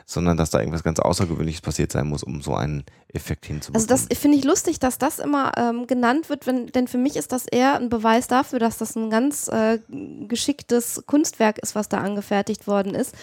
sondern 0.09 0.37
dass 0.37 0.49
da 0.49 0.59
irgendwas 0.59 0.83
ganz 0.83 0.99
Außergewöhnliches 0.99 1.59
passiert 1.59 1.91
sein 1.91 2.07
muss, 2.07 2.23
um 2.23 2.41
so 2.41 2.55
einen 2.55 2.85
Effekt 3.13 3.45
hinzubekommen. 3.45 3.89
Also 3.91 4.07
das 4.07 4.17
finde 4.17 4.37
ich 4.37 4.45
lustig, 4.45 4.79
dass 4.79 4.97
das 4.97 5.19
immer 5.19 5.51
ähm, 5.57 5.85
genannt 5.85 6.29
wird, 6.29 6.47
wenn, 6.47 6.67
denn 6.67 6.87
für 6.87 6.97
mich 6.97 7.17
ist 7.17 7.33
das 7.33 7.45
eher 7.45 7.75
ein 7.75 7.89
Beweis 7.89 8.27
dafür, 8.27 8.59
dass 8.59 8.77
das 8.77 8.95
ein 8.95 9.09
ganz 9.09 9.49
äh, 9.49 9.79
geschicktes 10.27 11.03
Kunstwerk 11.07 11.59
ist, 11.59 11.75
was 11.75 11.89
da 11.89 11.97
angefertigt 11.97 12.67
worden 12.67 12.95
ist. 12.95 13.15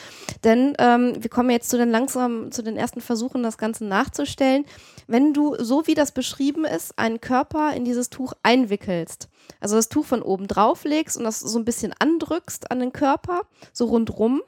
Denn 0.45 0.75
ähm, 0.79 1.15
wir 1.19 1.31
kommen 1.31 1.49
jetzt 1.49 1.71
zu 1.71 1.79
den 1.79 1.91
langsam 1.91 2.53
zu 2.53 2.63
den 2.63 2.77
ersten 2.77 3.01
Versuchen, 3.01 3.43
das 3.43 3.57
Ganze 3.57 3.87
nachzustellen. 3.87 4.67
Wenn 5.07 5.33
du 5.33 5.57
so 5.59 5.87
wie 5.87 5.95
das 5.95 6.13
beschrieben 6.13 6.67
ist, 6.67 6.99
einen 6.99 7.23
Körper 7.23 7.73
in 7.73 7.87
dieses 7.87 8.11
Tuch 8.11 8.35
einwickelst, 8.43 9.31
also 9.59 9.77
das 9.77 9.89
Tuch 9.89 10.05
von 10.05 10.21
oben 10.21 10.49
drauf 10.49 10.85
legst 10.85 11.17
und 11.17 11.25
das 11.25 11.41
so 11.41 11.59
ein 11.59 11.65
bisschen 11.65 11.95
andrückst 11.99 12.71
an 12.71 12.81
den 12.81 12.93
Körper, 12.93 13.43
so 13.73 13.87
rundrum, 13.87 14.43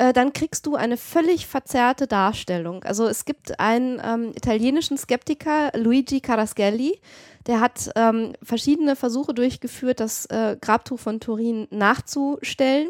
äh, 0.00 0.14
dann 0.14 0.32
kriegst 0.32 0.64
du 0.64 0.76
eine 0.76 0.96
völlig 0.96 1.46
verzerrte 1.46 2.06
Darstellung. 2.06 2.82
Also 2.84 3.06
es 3.06 3.26
gibt 3.26 3.60
einen 3.60 4.00
ähm, 4.02 4.32
italienischen 4.34 4.96
Skeptiker, 4.96 5.72
Luigi 5.76 6.22
Caraschelli, 6.22 6.98
der 7.46 7.60
hat 7.60 7.90
ähm, 7.96 8.32
verschiedene 8.42 8.96
Versuche 8.96 9.34
durchgeführt, 9.34 10.00
das 10.00 10.24
äh, 10.26 10.56
Grabtuch 10.58 10.98
von 10.98 11.20
Turin 11.20 11.68
nachzustellen. 11.70 12.88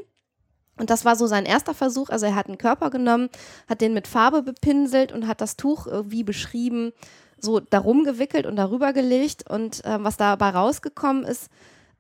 Und 0.79 0.89
das 0.89 1.05
war 1.05 1.17
so 1.17 1.27
sein 1.27 1.47
erster 1.47 1.75
Versuch. 1.75 2.11
Also 2.11 2.27
er 2.27 2.37
hat 2.37 2.47
einen 2.47 2.59
Körper 2.59 2.91
genommen, 2.91 3.29
hat 3.69 3.81
den 3.81 3.93
mit 3.93 4.07
Farbe 4.07 4.43
bepinselt 4.43 5.11
und 5.11 5.27
hat 5.27 5.41
das 5.41 5.57
Tuch 5.57 5.89
wie 6.05 6.23
beschrieben 6.23 6.93
so 7.41 7.59
darum 7.59 8.05
gewickelt 8.05 8.47
und 8.47 8.55
darüber 8.55 8.93
gelegt. 8.93 9.51
Und 9.51 9.85
äh, 9.85 10.03
was 10.03 10.17
dabei 10.17 10.51
rausgekommen 10.51 11.25
ist, 11.25 11.49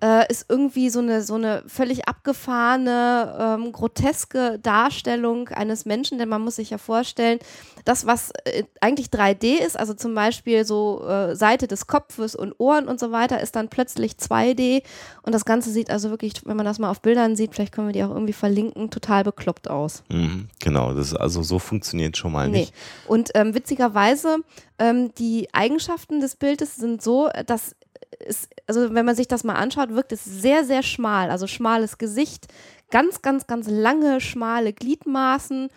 äh, 0.02 0.30
ist 0.30 0.46
irgendwie 0.48 0.90
so 0.90 1.00
eine, 1.00 1.22
so 1.22 1.34
eine 1.34 1.62
völlig 1.66 2.08
abgefahrene, 2.08 3.36
ähm, 3.60 3.72
groteske 3.72 4.58
Darstellung 4.58 5.48
eines 5.48 5.84
Menschen, 5.84 6.18
denn 6.18 6.28
man 6.28 6.42
muss 6.42 6.56
sich 6.56 6.70
ja 6.70 6.78
vorstellen, 6.78 7.38
das, 7.84 8.06
was 8.06 8.30
äh, 8.44 8.64
eigentlich 8.80 9.08
3D 9.08 9.58
ist, 9.58 9.78
also 9.78 9.94
zum 9.94 10.14
Beispiel 10.14 10.64
so 10.64 11.04
äh, 11.06 11.34
Seite 11.36 11.66
des 11.66 11.86
Kopfes 11.86 12.34
und 12.34 12.54
Ohren 12.58 12.88
und 12.88 13.00
so 13.00 13.12
weiter, 13.12 13.40
ist 13.40 13.56
dann 13.56 13.68
plötzlich 13.68 14.12
2D 14.12 14.82
und 15.22 15.34
das 15.34 15.44
Ganze 15.44 15.70
sieht 15.70 15.90
also 15.90 16.10
wirklich, 16.10 16.34
wenn 16.44 16.56
man 16.56 16.66
das 16.66 16.78
mal 16.78 16.90
auf 16.90 17.00
Bildern 17.00 17.36
sieht, 17.36 17.54
vielleicht 17.54 17.72
können 17.72 17.88
wir 17.88 17.92
die 17.92 18.04
auch 18.04 18.10
irgendwie 18.10 18.32
verlinken, 18.32 18.90
total 18.90 19.24
bekloppt 19.24 19.68
aus. 19.68 20.02
Mhm, 20.10 20.48
genau, 20.60 20.94
das 20.94 21.14
also 21.14 21.42
so 21.42 21.58
funktioniert 21.58 22.16
schon 22.16 22.32
mal 22.32 22.48
Nee. 22.48 22.60
nicht. 22.60 22.74
Und 23.06 23.30
ähm, 23.34 23.54
witzigerweise, 23.54 24.38
ähm, 24.78 25.12
die 25.14 25.48
Eigenschaften 25.52 26.20
des 26.20 26.36
Bildes 26.36 26.76
sind 26.76 27.02
so, 27.02 27.28
dass 27.46 27.76
ist, 28.18 28.48
also 28.66 28.94
wenn 28.94 29.06
man 29.06 29.16
sich 29.16 29.28
das 29.28 29.44
mal 29.44 29.54
anschaut, 29.54 29.94
wirkt 29.94 30.12
es 30.12 30.24
sehr, 30.24 30.64
sehr 30.64 30.82
schmal. 30.82 31.30
Also 31.30 31.46
schmales 31.46 31.98
Gesicht, 31.98 32.48
ganz, 32.90 33.22
ganz, 33.22 33.46
ganz 33.46 33.68
lange, 33.68 34.20
schmale 34.20 34.72
Gliedmaßen 34.72 35.68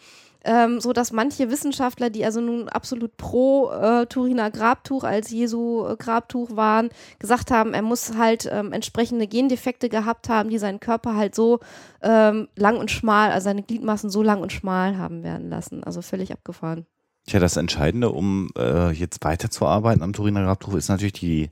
ähm, 0.44 0.80
so 0.80 0.94
dass 0.94 1.12
manche 1.12 1.50
Wissenschaftler, 1.50 2.10
die 2.10 2.26
also 2.26 2.42
nun 2.42 2.70
absolut 2.70 3.16
pro 3.18 3.72
äh, 3.72 4.06
Turiner 4.08 4.52
Grabtuch 4.52 5.04
als 5.04 5.32
Jesu 5.32 5.86
äh, 5.86 5.96
Grabtuch 5.96 6.56
waren, 6.56 6.90
gesagt 7.20 7.52
haben, 7.52 7.74
er 7.74 7.82
muss 7.82 8.18
halt 8.18 8.50
ähm, 8.52 8.74
entsprechende 8.74 9.28
Gendefekte 9.28 9.90
gehabt 9.90 10.30
haben, 10.30 10.50
die 10.50 10.58
seinen 10.58 10.80
Körper 10.80 11.16
halt 11.16 11.34
so 11.36 11.60
ähm, 12.02 12.48
lang 12.56 12.78
und 12.78 12.92
schmal, 12.92 13.32
also 13.32 13.46
seine 13.46 13.64
Gliedmaßen 13.64 14.10
so 14.10 14.22
lang 14.22 14.42
und 14.42 14.52
schmal 14.52 14.98
haben 14.98 15.24
werden 15.24 15.50
lassen. 15.50 15.84
Also 15.84 16.02
völlig 16.02 16.32
abgefahren. 16.34 16.86
Tja, 17.26 17.40
das 17.40 17.56
Entscheidende, 17.56 18.10
um 18.10 18.50
äh, 18.58 18.92
jetzt 18.92 19.24
weiterzuarbeiten 19.24 20.04
am 20.04 20.12
Turiner 20.12 20.44
Grabtuch, 20.44 20.74
ist 20.74 20.90
natürlich 20.90 21.14
die 21.14 21.52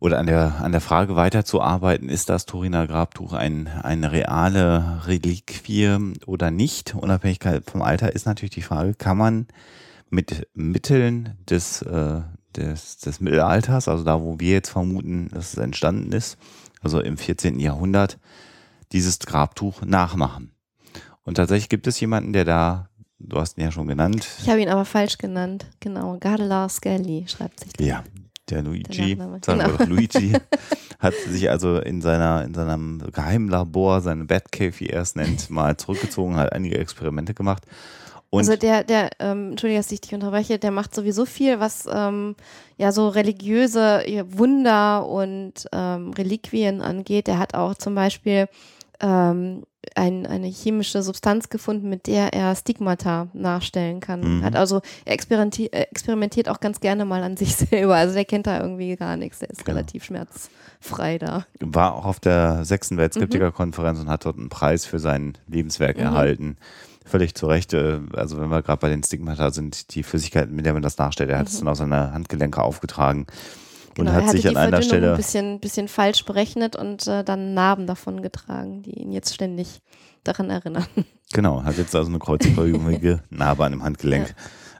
oder 0.00 0.18
an 0.18 0.26
der, 0.26 0.60
an 0.60 0.72
der 0.72 0.80
Frage 0.80 1.14
weiterzuarbeiten, 1.14 2.08
ist 2.08 2.30
das 2.30 2.46
Turiner 2.46 2.86
Grabtuch 2.86 3.34
ein, 3.34 3.68
eine 3.68 4.12
reale 4.12 5.02
Reliquie 5.06 6.14
oder 6.26 6.50
nicht? 6.50 6.94
Unabhängig 6.94 7.40
vom 7.70 7.82
Alter 7.82 8.14
ist 8.14 8.26
natürlich 8.26 8.54
die 8.54 8.62
Frage, 8.62 8.94
kann 8.94 9.18
man 9.18 9.46
mit 10.08 10.48
Mitteln 10.54 11.36
des, 11.48 11.82
äh, 11.82 12.22
des, 12.56 12.98
des 12.98 13.20
Mittelalters, 13.20 13.88
also 13.88 14.02
da, 14.02 14.20
wo 14.22 14.40
wir 14.40 14.52
jetzt 14.54 14.70
vermuten, 14.70 15.28
dass 15.32 15.52
es 15.52 15.58
entstanden 15.58 16.12
ist, 16.12 16.38
also 16.80 17.00
im 17.00 17.18
14. 17.18 17.60
Jahrhundert, 17.60 18.18
dieses 18.92 19.18
Grabtuch 19.20 19.82
nachmachen. 19.82 20.50
Und 21.22 21.34
tatsächlich 21.34 21.68
gibt 21.68 21.86
es 21.86 22.00
jemanden, 22.00 22.32
der 22.32 22.46
da, 22.46 22.88
du 23.18 23.38
hast 23.38 23.58
ihn 23.58 23.64
ja 23.64 23.70
schon 23.70 23.86
genannt. 23.86 24.26
Ich 24.40 24.48
habe 24.48 24.62
ihn 24.62 24.70
aber 24.70 24.86
falsch 24.86 25.18
genannt, 25.18 25.66
genau. 25.78 26.16
Gardelar 26.18 26.70
Skelly 26.70 27.26
schreibt 27.28 27.60
sich. 27.60 27.72
Das. 27.74 27.86
Ja, 27.86 28.02
der 28.50 28.62
Luigi, 28.62 29.16
der 29.16 29.28
sagen 29.42 29.60
genau. 29.60 29.78
wir 29.78 29.86
Luigi, 29.86 30.32
hat 30.98 31.14
sich 31.14 31.50
also 31.50 31.78
in 31.78 32.02
seiner 32.02 32.44
in 32.44 32.54
seinem 32.54 33.02
Geheimlabor, 33.12 34.00
seinem 34.00 34.26
Batcave, 34.26 34.78
wie 34.80 34.88
er 34.88 35.02
es 35.02 35.14
nennt, 35.14 35.50
mal 35.50 35.76
zurückgezogen, 35.76 36.36
hat 36.36 36.52
einige 36.52 36.78
Experimente 36.78 37.34
gemacht. 37.34 37.64
Und 38.30 38.40
also 38.40 38.54
der, 38.54 38.84
der, 38.84 39.10
ähm, 39.18 39.50
Entschuldige, 39.50 39.80
dass 39.80 39.90
ich 39.90 40.00
dich 40.00 40.14
unterbreche, 40.14 40.58
der 40.60 40.70
macht 40.70 40.94
sowieso 40.94 41.24
viel, 41.24 41.58
was 41.58 41.84
ähm, 41.92 42.36
ja 42.78 42.92
so 42.92 43.08
religiöse 43.08 44.04
Wunder 44.28 45.04
und 45.06 45.66
ähm, 45.72 46.12
Reliquien 46.12 46.80
angeht. 46.80 47.26
Der 47.26 47.40
hat 47.40 47.54
auch 47.54 47.74
zum 47.74 47.96
Beispiel 47.96 48.46
ähm, 49.00 49.64
ein, 49.94 50.26
eine 50.26 50.46
chemische 50.46 51.02
Substanz 51.02 51.48
gefunden, 51.48 51.88
mit 51.88 52.06
der 52.06 52.32
er 52.32 52.54
Stigmata 52.54 53.28
nachstellen 53.32 54.00
kann. 54.00 54.38
Mhm. 54.38 54.44
Hat 54.44 54.56
also, 54.56 54.82
er 55.04 55.14
experimentiert, 55.14 55.72
experimentiert 55.72 56.48
auch 56.48 56.60
ganz 56.60 56.80
gerne 56.80 57.04
mal 57.04 57.22
an 57.22 57.36
sich 57.38 57.56
selber. 57.56 57.96
Also 57.96 58.14
der 58.14 58.24
kennt 58.24 58.46
da 58.46 58.60
irgendwie 58.60 58.96
gar 58.96 59.16
nichts. 59.16 59.38
Der 59.38 59.50
ist 59.50 59.64
genau. 59.64 59.78
relativ 59.78 60.04
schmerzfrei 60.04 61.18
da. 61.18 61.46
War 61.60 61.94
auch 61.94 62.04
auf 62.04 62.20
der 62.20 62.64
sechsten 62.64 62.96
Weltskeptiker-Konferenz 62.98 63.98
mhm. 63.98 64.04
und 64.04 64.10
hat 64.10 64.24
dort 64.24 64.38
einen 64.38 64.48
Preis 64.48 64.84
für 64.84 64.98
sein 64.98 65.36
Lebenswerk 65.48 65.96
mhm. 65.96 66.04
erhalten. 66.04 66.56
Völlig 67.04 67.34
zu 67.34 67.46
Recht. 67.46 67.72
Äh, 67.72 68.00
also 68.12 68.40
wenn 68.40 68.50
wir 68.50 68.62
gerade 68.62 68.80
bei 68.80 68.90
den 68.90 69.02
Stigmata 69.02 69.50
sind, 69.50 69.94
die 69.94 70.02
Flüssigkeit, 70.02 70.50
mit 70.50 70.66
der 70.66 70.74
man 70.74 70.82
das 70.82 70.98
nachstellt, 70.98 71.30
er 71.30 71.38
hat 71.38 71.48
es 71.48 71.54
mhm. 71.54 71.58
dann 71.60 71.68
aus 71.68 71.78
seiner 71.78 72.12
Handgelenke 72.12 72.62
aufgetragen. 72.62 73.26
Genau, 73.94 74.10
und 74.10 74.16
hat 74.16 74.30
sich 74.30 74.48
an 74.48 74.56
einer 74.56 74.82
Stelle 74.82 75.12
ein 75.12 75.16
bisschen, 75.16 75.60
bisschen 75.60 75.88
falsch 75.88 76.24
berechnet 76.24 76.76
und 76.76 77.06
äh, 77.06 77.24
dann 77.24 77.54
Narben 77.54 77.86
davon 77.86 78.22
getragen, 78.22 78.82
die 78.82 78.92
ihn 78.92 79.12
jetzt 79.12 79.34
ständig 79.34 79.80
daran 80.24 80.50
erinnern. 80.50 80.86
Genau, 81.32 81.62
hat 81.62 81.78
jetzt 81.78 81.94
also 81.94 82.08
eine 82.08 82.18
kreuzförmige 82.18 83.22
Narbe 83.30 83.64
an 83.64 83.70
dem 83.70 83.84
Handgelenk. 83.84 84.34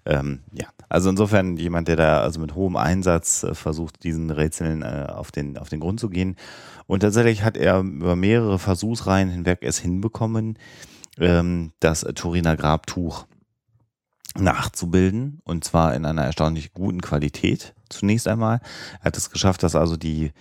Ja. 0.04 0.18
Ähm, 0.18 0.40
ja. 0.52 0.66
also 0.88 1.10
insofern 1.10 1.56
jemand, 1.56 1.86
der 1.86 1.94
da 1.94 2.22
also 2.22 2.40
mit 2.40 2.56
hohem 2.56 2.74
Einsatz 2.74 3.44
äh, 3.44 3.54
versucht, 3.54 4.02
diesen 4.02 4.30
Rätseln 4.30 4.82
äh, 4.82 5.06
auf, 5.10 5.30
den, 5.30 5.56
auf 5.58 5.68
den 5.68 5.78
Grund 5.78 6.00
zu 6.00 6.08
gehen. 6.08 6.34
Und 6.88 7.00
tatsächlich 7.00 7.44
hat 7.44 7.56
er 7.56 7.78
über 7.78 8.16
mehrere 8.16 8.58
Versuchsreihen 8.58 9.30
hinweg 9.30 9.60
es 9.62 9.78
hinbekommen, 9.78 10.58
ähm, 11.20 11.70
das 11.78 12.00
Turiner 12.00 12.56
Grabtuch 12.56 13.26
nachzubilden 14.38 15.40
und 15.44 15.64
zwar 15.64 15.94
in 15.94 16.04
einer 16.04 16.24
erstaunlich 16.24 16.72
guten 16.72 17.00
Qualität 17.00 17.74
zunächst 17.88 18.28
einmal. 18.28 18.60
Er 19.00 19.06
hat 19.06 19.16
es 19.16 19.30
geschafft, 19.30 19.62
dass 19.62 19.74
also 19.74 19.96
die 19.96 20.32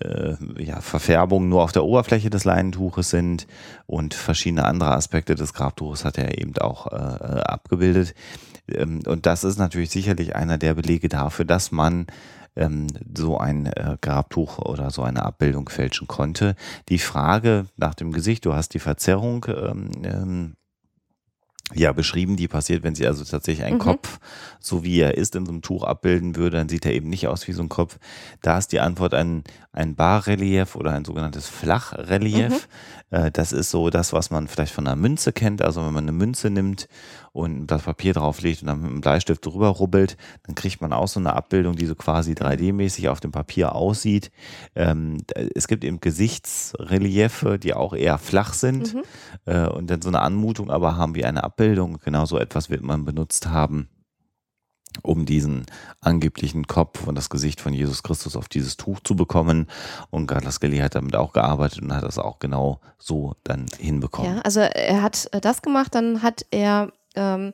äh, 0.00 0.34
ja, 0.58 0.80
Verfärbungen 0.80 1.48
nur 1.48 1.62
auf 1.62 1.72
der 1.72 1.84
Oberfläche 1.84 2.30
des 2.30 2.44
Leinentuches 2.44 3.10
sind 3.10 3.46
und 3.86 4.14
verschiedene 4.14 4.64
andere 4.64 4.92
Aspekte 4.92 5.34
des 5.34 5.54
Grabtuches 5.54 6.04
hat 6.04 6.18
er 6.18 6.38
eben 6.38 6.56
auch 6.58 6.88
äh, 6.88 6.96
abgebildet. 6.96 8.14
Ähm, 8.68 9.02
und 9.06 9.26
das 9.26 9.44
ist 9.44 9.58
natürlich 9.58 9.90
sicherlich 9.90 10.34
einer 10.34 10.58
der 10.58 10.74
Belege 10.74 11.08
dafür, 11.08 11.44
dass 11.44 11.70
man 11.70 12.06
ähm, 12.56 12.88
so 13.16 13.38
ein 13.38 13.66
äh, 13.66 13.96
Grabtuch 14.00 14.58
oder 14.58 14.90
so 14.90 15.02
eine 15.02 15.24
Abbildung 15.24 15.68
fälschen 15.68 16.08
konnte. 16.08 16.56
Die 16.88 16.98
Frage 16.98 17.66
nach 17.76 17.94
dem 17.94 18.12
Gesicht, 18.12 18.44
du 18.44 18.54
hast 18.54 18.74
die 18.74 18.80
Verzerrung 18.80 19.46
ähm, 19.48 19.90
ähm 20.04 20.56
ja, 21.74 21.92
beschrieben, 21.92 22.36
die 22.36 22.46
passiert, 22.46 22.84
wenn 22.84 22.94
sie 22.94 23.06
also 23.06 23.24
tatsächlich 23.24 23.66
einen 23.66 23.76
mhm. 23.76 23.82
Kopf, 23.82 24.18
so 24.60 24.84
wie 24.84 25.00
er 25.00 25.16
ist, 25.16 25.34
in 25.34 25.44
so 25.44 25.52
einem 25.52 25.62
Tuch 25.62 25.82
abbilden 25.82 26.36
würde, 26.36 26.58
dann 26.58 26.68
sieht 26.68 26.86
er 26.86 26.92
eben 26.92 27.08
nicht 27.08 27.26
aus 27.26 27.48
wie 27.48 27.52
so 27.52 27.62
ein 27.62 27.68
Kopf. 27.68 27.98
Da 28.40 28.58
ist 28.58 28.70
die 28.70 28.80
Antwort 28.80 29.14
ein, 29.14 29.42
ein 29.72 29.96
Barrelief 29.96 30.76
oder 30.76 30.92
ein 30.92 31.04
sogenanntes 31.04 31.48
Flachrelief. 31.48 32.50
Mhm. 32.50 32.58
Äh, 33.10 33.30
das 33.30 33.52
ist 33.52 33.70
so 33.70 33.90
das, 33.90 34.12
was 34.12 34.30
man 34.30 34.48
vielleicht 34.48 34.72
von 34.72 34.86
einer 34.86 34.96
Münze 34.96 35.32
kennt. 35.32 35.62
Also 35.62 35.84
wenn 35.84 35.92
man 35.92 36.04
eine 36.04 36.12
Münze 36.12 36.50
nimmt 36.50 36.88
und 37.32 37.66
das 37.66 37.82
Papier 37.82 38.14
drauflegt 38.14 38.62
und 38.62 38.68
dann 38.68 38.80
mit 38.80 38.90
einem 38.90 39.00
Bleistift 39.00 39.44
drüber 39.44 39.68
rubbelt, 39.68 40.16
dann 40.44 40.54
kriegt 40.54 40.80
man 40.80 40.92
auch 40.92 41.08
so 41.08 41.20
eine 41.20 41.34
Abbildung, 41.34 41.76
die 41.76 41.86
so 41.86 41.94
quasi 41.94 42.32
3D-mäßig 42.32 43.08
auf 43.08 43.20
dem 43.20 43.32
Papier 43.32 43.74
aussieht. 43.74 44.30
Ähm, 44.74 45.18
es 45.54 45.68
gibt 45.68 45.84
eben 45.84 46.00
Gesichtsreliefe, 46.00 47.58
die 47.58 47.74
auch 47.74 47.94
eher 47.94 48.18
flach 48.18 48.54
sind 48.54 48.94
mhm. 48.94 49.02
äh, 49.46 49.66
und 49.66 49.88
dann 49.90 50.02
so 50.02 50.08
eine 50.08 50.20
Anmutung 50.20 50.70
aber 50.70 50.96
haben 50.96 51.14
wie 51.14 51.24
eine 51.24 51.44
Abbildung. 51.44 51.98
Genau 52.04 52.26
so 52.26 52.38
etwas 52.38 52.70
wird 52.70 52.82
man 52.82 53.04
benutzt 53.04 53.48
haben 53.48 53.88
um 55.02 55.26
diesen 55.26 55.66
angeblichen 56.00 56.66
Kopf 56.66 57.06
und 57.06 57.14
das 57.14 57.30
Gesicht 57.30 57.60
von 57.60 57.72
Jesus 57.72 58.02
Christus 58.02 58.36
auf 58.36 58.48
dieses 58.48 58.76
Tuch 58.76 59.00
zu 59.00 59.16
bekommen. 59.16 59.68
Und 60.10 60.26
Gardler 60.26 60.50
Skelly 60.50 60.78
hat 60.78 60.94
damit 60.94 61.16
auch 61.16 61.32
gearbeitet 61.32 61.82
und 61.82 61.94
hat 61.94 62.04
das 62.04 62.18
auch 62.18 62.38
genau 62.38 62.80
so 62.98 63.34
dann 63.44 63.66
hinbekommen. 63.78 64.36
Ja, 64.36 64.42
also 64.42 64.60
er 64.60 65.02
hat 65.02 65.28
das 65.44 65.62
gemacht, 65.62 65.94
dann 65.94 66.22
hat 66.22 66.46
er 66.50 66.92
ähm, 67.14 67.52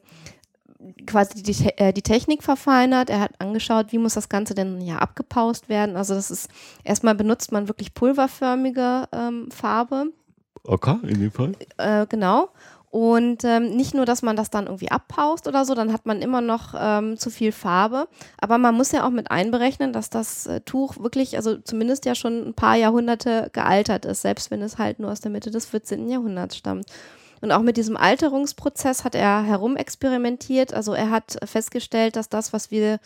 quasi 1.07 1.43
die, 1.43 1.69
äh, 1.77 1.93
die 1.93 2.03
Technik 2.03 2.43
verfeinert. 2.43 3.11
Er 3.11 3.21
hat 3.21 3.33
angeschaut, 3.39 3.93
wie 3.93 3.99
muss 3.99 4.15
das 4.15 4.29
Ganze 4.29 4.55
denn 4.55 4.81
ja 4.81 4.99
abgepaust 4.99 5.69
werden. 5.69 5.97
Also 5.97 6.15
das 6.15 6.31
ist, 6.31 6.49
erstmal 6.85 7.15
benutzt 7.15 7.53
man 7.53 7.69
wirklich 7.69 7.95
pulverförmige 7.95 9.09
ähm, 9.13 9.51
Farbe. 9.51 10.13
Okay, 10.65 10.97
in 11.03 11.21
dem 11.21 11.33
Fall. 11.33 11.53
Äh, 11.77 12.07
genau. 12.07 12.51
Und 12.93 13.43
ähm, 13.45 13.75
nicht 13.75 13.95
nur, 13.95 14.05
dass 14.05 14.21
man 14.21 14.37
das 14.37 14.51
dann 14.51 14.67
irgendwie 14.67 14.91
abpaust 14.91 15.49
oder 15.49 15.65
so, 15.65 15.75
dann 15.75 15.95
hat 15.95 16.05
man 16.05 16.21
immer 16.21 16.43
noch 16.43 16.75
ähm, 16.79 17.17
zu 17.17 17.31
viel 17.31 17.51
Farbe. 17.51 18.07
Aber 18.37 18.59
man 18.59 18.75
muss 18.75 18.93
ja 18.93 19.07
auch 19.07 19.11
mit 19.11 19.31
einberechnen, 19.31 19.95
dass 19.95 20.11
das 20.11 20.47
äh, 20.47 20.61
Tuch 20.61 20.99
wirklich, 20.99 21.37
also 21.39 21.57
zumindest 21.57 22.05
ja 22.05 22.15
schon 22.15 22.49
ein 22.49 22.55
paar 22.55 22.77
Jahrhunderte 22.77 23.49
gealtert 23.55 24.05
ist, 24.05 24.21
selbst 24.21 24.51
wenn 24.51 24.61
es 24.61 24.77
halt 24.77 24.99
nur 24.99 25.11
aus 25.11 25.21
der 25.21 25.31
Mitte 25.31 25.51
des 25.51 25.65
14. 25.65 26.07
Jahrhunderts 26.11 26.59
stammt. 26.59 26.85
Und 27.43 27.51
auch 27.51 27.63
mit 27.63 27.77
diesem 27.77 27.97
Alterungsprozess 27.97 29.03
hat 29.03 29.17
er 29.17 29.43
herumexperimentiert. 29.43 30.73
Also 30.73 30.95
er 30.95 31.11
hat 31.11 31.39
festgestellt, 31.45 32.15
dass 32.15 32.29
das, 32.29 32.53
was 32.53 32.71
wir 32.71 33.01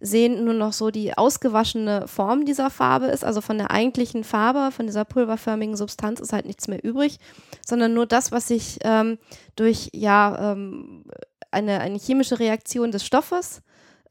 sehen, 0.00 0.44
nur 0.44 0.54
noch 0.54 0.72
so 0.72 0.90
die 0.90 1.16
ausgewaschene 1.16 2.08
Form 2.08 2.46
dieser 2.46 2.70
Farbe 2.70 3.06
ist. 3.06 3.22
Also 3.22 3.42
von 3.42 3.58
der 3.58 3.70
eigentlichen 3.70 4.24
Farbe, 4.24 4.72
von 4.72 4.86
dieser 4.86 5.04
pulverförmigen 5.04 5.76
Substanz 5.76 6.20
ist 6.20 6.32
halt 6.32 6.46
nichts 6.46 6.68
mehr 6.68 6.82
übrig, 6.82 7.18
sondern 7.64 7.92
nur 7.92 8.06
das, 8.06 8.32
was 8.32 8.48
sich 8.48 8.78
ähm, 8.82 9.18
durch 9.56 9.90
ja 9.92 10.52
ähm, 10.52 11.04
eine, 11.50 11.80
eine 11.80 11.98
chemische 11.98 12.40
Reaktion 12.40 12.92
des 12.92 13.04
Stoffes 13.04 13.60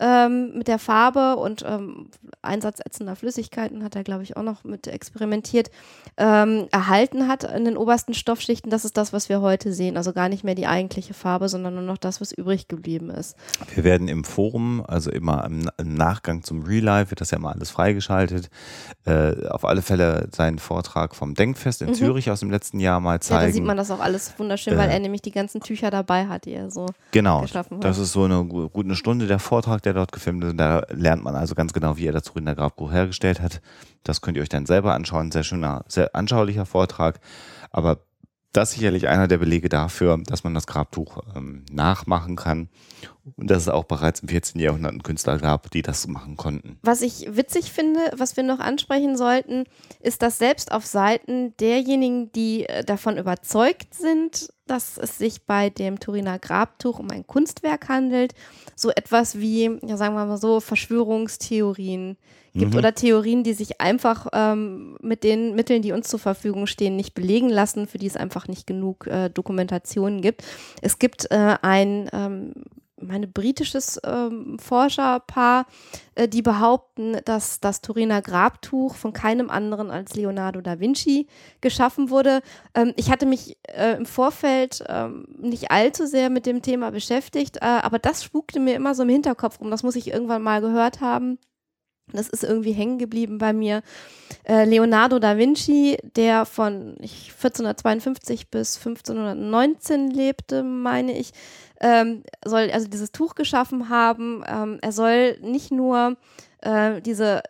ähm, 0.01 0.57
mit 0.57 0.67
der 0.67 0.79
Farbe 0.79 1.35
und 1.35 1.63
ähm, 1.65 2.07
Einsatz 2.41 2.79
ätzender 2.83 3.15
Flüssigkeiten 3.15 3.83
hat 3.83 3.95
er, 3.95 4.03
glaube 4.03 4.23
ich, 4.23 4.35
auch 4.35 4.41
noch 4.41 4.63
mit 4.63 4.87
experimentiert, 4.87 5.69
ähm, 6.17 6.67
erhalten 6.71 7.27
hat 7.27 7.43
in 7.43 7.65
den 7.65 7.77
obersten 7.77 8.15
Stoffschichten. 8.15 8.71
Das 8.71 8.83
ist 8.83 8.97
das, 8.97 9.13
was 9.13 9.29
wir 9.29 9.41
heute 9.41 9.71
sehen. 9.73 9.97
Also 9.97 10.11
gar 10.11 10.27
nicht 10.27 10.43
mehr 10.43 10.55
die 10.55 10.65
eigentliche 10.65 11.13
Farbe, 11.13 11.49
sondern 11.49 11.75
nur 11.75 11.83
noch 11.83 11.99
das, 11.99 12.19
was 12.19 12.31
übrig 12.31 12.67
geblieben 12.67 13.11
ist. 13.11 13.35
Wir 13.75 13.83
werden 13.83 14.07
im 14.07 14.23
Forum, 14.23 14.83
also 14.87 15.11
immer 15.11 15.45
im, 15.45 15.69
Nachgang 15.83 16.43
zum 16.43 16.63
Real 16.63 16.83
Life, 16.83 17.11
wird 17.11 17.21
das 17.21 17.29
ja 17.29 17.37
immer 17.37 17.51
alles 17.51 17.69
freigeschaltet, 17.69 18.49
äh, 19.05 19.47
auf 19.47 19.65
alle 19.65 19.83
Fälle 19.83 20.29
seinen 20.35 20.57
Vortrag 20.57 21.15
vom 21.15 21.35
Denkfest 21.35 21.83
in 21.83 21.89
mhm. 21.89 21.93
Zürich 21.93 22.31
aus 22.31 22.39
dem 22.39 22.49
letzten 22.49 22.79
Jahr 22.79 22.99
mal 22.99 23.19
zeigen. 23.19 23.41
Ja, 23.41 23.47
da 23.47 23.53
sieht 23.53 23.63
man 23.63 23.77
das 23.77 23.91
auch 23.91 23.99
alles 23.99 24.33
wunderschön, 24.37 24.73
äh, 24.73 24.77
weil 24.77 24.89
er 24.89 24.99
nämlich 24.99 25.21
die 25.21 25.31
ganzen 25.31 25.61
Tücher 25.61 25.91
dabei 25.91 26.27
hat, 26.27 26.45
die 26.45 26.53
er 26.53 26.71
so 26.71 26.87
genau, 27.11 27.41
geschaffen 27.41 27.77
hat. 27.77 27.81
Genau, 27.81 27.87
das 27.87 27.99
ist 27.99 28.13
so 28.13 28.23
eine 28.23 28.43
gute 28.45 28.95
Stunde 28.95 29.27
der 29.27 29.39
Vortrag, 29.39 29.83
der 29.83 29.90
der 29.93 30.01
dort 30.01 30.11
gefilmt 30.11 30.43
ist. 30.43 30.59
Da 30.59 30.83
lernt 30.89 31.23
man 31.23 31.35
also 31.35 31.55
ganz 31.55 31.73
genau, 31.73 31.97
wie 31.97 32.07
er 32.07 32.13
das 32.13 32.23
Turiner 32.23 32.55
Grabbuch 32.55 32.91
hergestellt 32.91 33.41
hat. 33.41 33.61
Das 34.03 34.21
könnt 34.21 34.37
ihr 34.37 34.43
euch 34.43 34.49
dann 34.49 34.65
selber 34.65 34.93
anschauen. 34.93 35.31
Sehr 35.31 35.43
schöner, 35.43 35.83
sehr 35.87 36.15
anschaulicher 36.15 36.65
Vortrag. 36.65 37.19
Aber 37.71 37.99
das 38.53 38.69
ist 38.69 38.75
sicherlich 38.75 39.07
einer 39.07 39.27
der 39.27 39.37
Belege 39.37 39.69
dafür, 39.69 40.19
dass 40.25 40.43
man 40.43 40.53
das 40.53 40.67
Grabtuch 40.67 41.19
ähm, 41.35 41.63
nachmachen 41.71 42.35
kann 42.35 42.69
und 43.37 43.49
dass 43.49 43.63
es 43.63 43.69
auch 43.69 43.85
bereits 43.85 44.21
im 44.21 44.27
14. 44.27 44.59
Jahrhundert 44.59 45.03
Künstler 45.03 45.37
gab, 45.37 45.71
die 45.71 45.81
das 45.81 46.07
machen 46.07 46.35
konnten. 46.35 46.77
Was 46.81 47.01
ich 47.01 47.27
witzig 47.29 47.71
finde, 47.71 47.99
was 48.15 48.35
wir 48.35 48.43
noch 48.43 48.59
ansprechen 48.59 49.15
sollten, 49.15 49.65
ist, 50.01 50.21
dass 50.21 50.37
selbst 50.37 50.71
auf 50.71 50.85
Seiten 50.85 51.55
derjenigen, 51.57 52.31
die 52.33 52.67
äh, 52.67 52.83
davon 52.83 53.17
überzeugt 53.17 53.93
sind, 53.93 54.49
dass 54.67 54.97
es 54.97 55.17
sich 55.17 55.45
bei 55.45 55.69
dem 55.69 55.99
Turiner 55.99 56.39
Grabtuch 56.39 56.99
um 56.99 57.09
ein 57.09 57.27
Kunstwerk 57.27 57.89
handelt, 57.89 58.33
so 58.75 58.89
etwas 58.89 59.37
wie, 59.37 59.79
ja 59.83 59.97
sagen 59.97 60.15
wir 60.15 60.25
mal 60.25 60.37
so, 60.37 60.59
Verschwörungstheorien 60.59 62.17
gibt 62.53 62.73
mhm. 62.73 62.77
oder 62.77 62.93
Theorien, 62.93 63.43
die 63.43 63.53
sich 63.53 63.81
einfach 63.81 64.27
ähm, 64.33 64.97
mit 65.01 65.23
den 65.23 65.55
Mitteln, 65.55 65.81
die 65.81 65.91
uns 65.91 66.07
zur 66.07 66.19
Verfügung 66.19 66.67
stehen, 66.67 66.95
nicht 66.95 67.13
belegen 67.13 67.49
lassen, 67.49 67.87
für 67.87 67.97
die 67.97 68.07
es 68.07 68.17
einfach 68.17 68.47
nicht 68.47 68.67
genug 68.67 69.07
äh, 69.07 69.29
Dokumentationen 69.29 70.21
gibt. 70.21 70.43
Es 70.81 70.99
gibt 70.99 71.29
äh, 71.31 71.55
ein 71.61 72.09
ähm, 72.13 72.53
meine 73.01 73.27
britisches 73.27 73.99
ähm, 74.03 74.57
Forscherpaar, 74.59 75.65
äh, 76.15 76.27
die 76.27 76.41
behaupten, 76.41 77.17
dass 77.25 77.59
das 77.59 77.81
Turiner 77.81 78.21
Grabtuch 78.21 78.95
von 78.95 79.13
keinem 79.13 79.49
anderen 79.49 79.91
als 79.91 80.15
Leonardo 80.15 80.61
da 80.61 80.79
Vinci 80.79 81.27
geschaffen 81.61 82.09
wurde. 82.09 82.41
Ähm, 82.73 82.93
ich 82.95 83.11
hatte 83.11 83.25
mich 83.25 83.57
äh, 83.67 83.97
im 83.97 84.05
Vorfeld 84.05 84.83
ähm, 84.87 85.25
nicht 85.37 85.71
allzu 85.71 86.05
sehr 86.05 86.29
mit 86.29 86.45
dem 86.45 86.61
Thema 86.61 86.91
beschäftigt, 86.91 87.57
äh, 87.57 87.65
aber 87.65 87.99
das 87.99 88.23
spukte 88.23 88.59
mir 88.59 88.75
immer 88.75 88.95
so 88.95 89.03
im 89.03 89.09
Hinterkopf 89.09 89.59
rum. 89.59 89.71
Das 89.71 89.83
muss 89.83 89.95
ich 89.95 90.11
irgendwann 90.11 90.43
mal 90.43 90.61
gehört 90.61 91.01
haben. 91.01 91.37
Das 92.17 92.29
ist 92.29 92.43
irgendwie 92.43 92.71
hängen 92.71 92.97
geblieben 92.97 93.37
bei 93.37 93.53
mir. 93.53 93.81
Äh, 94.43 94.65
Leonardo 94.65 95.19
da 95.19 95.37
Vinci, 95.37 95.97
der 96.15 96.45
von 96.45 96.95
1452 96.99 98.49
bis 98.49 98.77
1519 98.77 100.11
lebte, 100.11 100.63
meine 100.63 101.17
ich, 101.17 101.31
ähm, 101.79 102.23
soll 102.45 102.69
also 102.71 102.87
dieses 102.87 103.11
Tuch 103.11 103.35
geschaffen 103.35 103.89
haben. 103.89 104.43
Ähm, 104.47 104.79
er 104.81 104.91
soll 104.91 105.37
nicht 105.41 105.71
nur 105.71 106.17
äh, 106.61 107.01
diese 107.01 107.41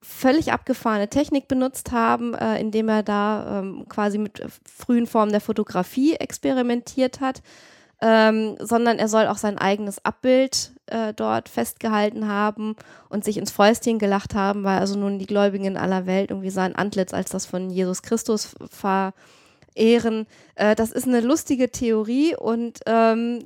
völlig 0.00 0.52
abgefahrene 0.52 1.08
Technik 1.08 1.48
benutzt 1.48 1.92
haben, 1.92 2.34
äh, 2.34 2.58
indem 2.60 2.88
er 2.88 3.02
da 3.02 3.60
ähm, 3.60 3.86
quasi 3.88 4.16
mit 4.16 4.42
frühen 4.64 5.06
Formen 5.06 5.32
der 5.32 5.40
Fotografie 5.40 6.14
experimentiert 6.14 7.20
hat, 7.20 7.42
ähm, 8.00 8.56
sondern 8.60 8.98
er 8.98 9.08
soll 9.08 9.26
auch 9.26 9.38
sein 9.38 9.58
eigenes 9.58 10.04
Abbild 10.04 10.72
äh, 10.86 11.12
dort 11.14 11.48
festgehalten 11.48 12.28
haben 12.28 12.76
und 13.08 13.24
sich 13.24 13.36
ins 13.36 13.50
Fäustchen 13.50 13.98
gelacht 13.98 14.34
haben, 14.34 14.64
weil 14.64 14.78
also 14.78 14.98
nun 14.98 15.18
die 15.18 15.26
Gläubigen 15.26 15.76
aller 15.76 16.06
Welt 16.06 16.30
irgendwie 16.30 16.50
sein 16.50 16.76
Antlitz 16.76 17.12
als 17.12 17.30
das 17.30 17.46
von 17.46 17.70
Jesus 17.70 18.02
Christus 18.02 18.54
verehren. 18.70 20.26
Äh, 20.54 20.76
das 20.76 20.92
ist 20.92 21.06
eine 21.06 21.20
lustige 21.20 21.70
Theorie 21.70 22.36
und 22.36 22.80
ähm, 22.86 23.40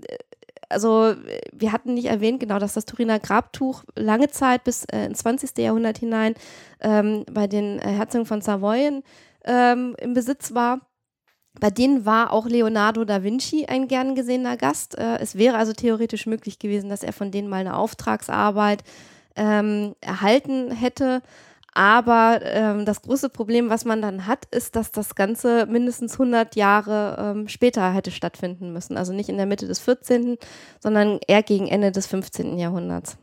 also 0.69 1.15
wir 1.53 1.73
hatten 1.73 1.95
nicht 1.95 2.07
erwähnt, 2.07 2.41
genau, 2.41 2.59
dass 2.59 2.75
das 2.75 2.87
Turiner 2.87 3.21
Grabtuch 3.21 3.85
lange 3.95 4.29
Zeit 4.29 4.65
bis 4.65 4.85
äh, 4.85 5.05
ins 5.07 5.19
20. 5.19 5.59
Jahrhundert 5.59 5.99
hinein 5.99 6.35
ähm, 6.81 7.25
bei 7.31 7.47
den 7.47 7.79
Herzogen 7.79 8.27
von 8.27 8.41
Savoyen 8.41 9.03
ähm, 9.45 9.95
im 10.01 10.15
Besitz 10.15 10.55
war. 10.55 10.81
Bei 11.61 11.71
denen 11.71 12.07
war 12.07 12.33
auch 12.33 12.47
Leonardo 12.47 13.05
da 13.05 13.23
Vinci 13.23 13.67
ein 13.67 13.87
gern 13.89 14.15
gesehener 14.15 14.57
Gast. 14.57 14.99
Äh, 14.99 15.19
es 15.19 15.37
wäre 15.37 15.57
also 15.57 15.73
theoretisch 15.73 16.27
möglich 16.27 16.59
gewesen, 16.59 16.89
dass 16.89 17.03
er 17.03 17.13
von 17.13 17.31
denen 17.31 17.49
mal 17.49 17.61
eine 17.61 17.77
Auftragsarbeit 17.77 18.83
ähm, 19.37 19.95
erhalten 20.01 20.71
hätte. 20.71 21.23
Aber 21.75 22.41
ähm, 22.43 22.85
das 22.85 23.01
große 23.01 23.31
Problem, 23.31 23.71
was 23.71 23.87
man 23.87 24.03
dann 24.03 24.27
hat, 24.27 24.45
ist, 24.51 24.77
dass 24.77 24.93
das 24.93 25.15
Ganze 25.15 25.67
mindestens 25.67 26.15
100 26.15 26.55
Jahre 26.55 27.17
ähm, 27.19 27.49
später 27.49 27.93
hätte 27.93 28.11
stattfinden 28.11 28.73
müssen. 28.73 28.99
Also 28.99 29.15
nicht 29.15 29.31
in 29.31 29.39
der 29.39 29.47
Mitte 29.47 29.67
des 29.67 29.79
14., 29.79 30.37
sondern 30.81 31.19
eher 31.27 31.43
gegen 31.43 31.69
Ende 31.69 31.91
des 31.91 32.07
15. 32.07 32.59
Jahrhunderts. 32.59 33.17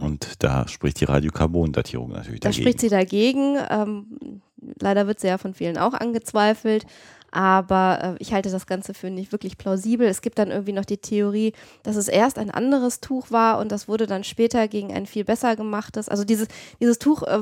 Und 0.00 0.42
da 0.42 0.66
spricht 0.66 1.00
die 1.00 1.04
Radiokarbon-Datierung 1.04 2.10
natürlich 2.10 2.40
dagegen. 2.40 2.56
Da 2.56 2.62
spricht 2.62 2.80
sie 2.80 2.88
dagegen. 2.88 3.58
Ähm, 3.70 4.42
leider 4.80 5.06
wird 5.06 5.20
sie 5.20 5.28
ja 5.28 5.38
von 5.38 5.54
vielen 5.54 5.78
auch 5.78 5.94
angezweifelt. 5.94 6.86
Aber 7.32 7.98
äh, 8.02 8.22
ich 8.22 8.32
halte 8.32 8.50
das 8.50 8.66
Ganze 8.66 8.94
für 8.94 9.10
nicht 9.10 9.32
wirklich 9.32 9.58
plausibel. 9.58 10.06
Es 10.06 10.20
gibt 10.20 10.38
dann 10.38 10.50
irgendwie 10.50 10.74
noch 10.74 10.84
die 10.84 10.98
Theorie, 10.98 11.54
dass 11.82 11.96
es 11.96 12.08
erst 12.08 12.38
ein 12.38 12.50
anderes 12.50 13.00
Tuch 13.00 13.30
war 13.30 13.58
und 13.58 13.72
das 13.72 13.88
wurde 13.88 14.06
dann 14.06 14.22
später 14.22 14.68
gegen 14.68 14.92
ein 14.92 15.06
viel 15.06 15.24
besser 15.24 15.56
gemachtes. 15.56 16.08
Also 16.10 16.24
dieses, 16.24 16.48
dieses 16.78 16.98
Tuch, 16.98 17.22
äh, 17.22 17.38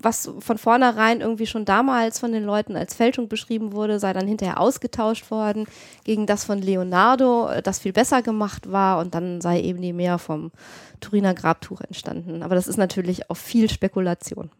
was 0.00 0.30
von 0.40 0.58
vornherein 0.58 1.20
irgendwie 1.20 1.46
schon 1.46 1.64
damals 1.64 2.18
von 2.18 2.32
den 2.32 2.44
Leuten 2.44 2.76
als 2.76 2.94
Fälschung 2.94 3.28
beschrieben 3.28 3.72
wurde, 3.72 4.00
sei 4.00 4.12
dann 4.12 4.26
hinterher 4.26 4.60
ausgetauscht 4.60 5.30
worden 5.30 5.66
gegen 6.04 6.26
das 6.26 6.44
von 6.44 6.60
Leonardo, 6.60 7.48
äh, 7.48 7.62
das 7.62 7.78
viel 7.78 7.92
besser 7.92 8.22
gemacht 8.22 8.72
war 8.72 8.98
und 8.98 9.14
dann 9.14 9.40
sei 9.40 9.60
eben 9.60 9.80
die 9.80 9.92
mehr 9.92 10.18
vom 10.18 10.50
Turiner 11.00 11.34
Grabtuch 11.34 11.80
entstanden. 11.80 12.42
Aber 12.42 12.56
das 12.56 12.66
ist 12.66 12.76
natürlich 12.76 13.30
auch 13.30 13.36
viel 13.36 13.70
Spekulation. 13.70 14.50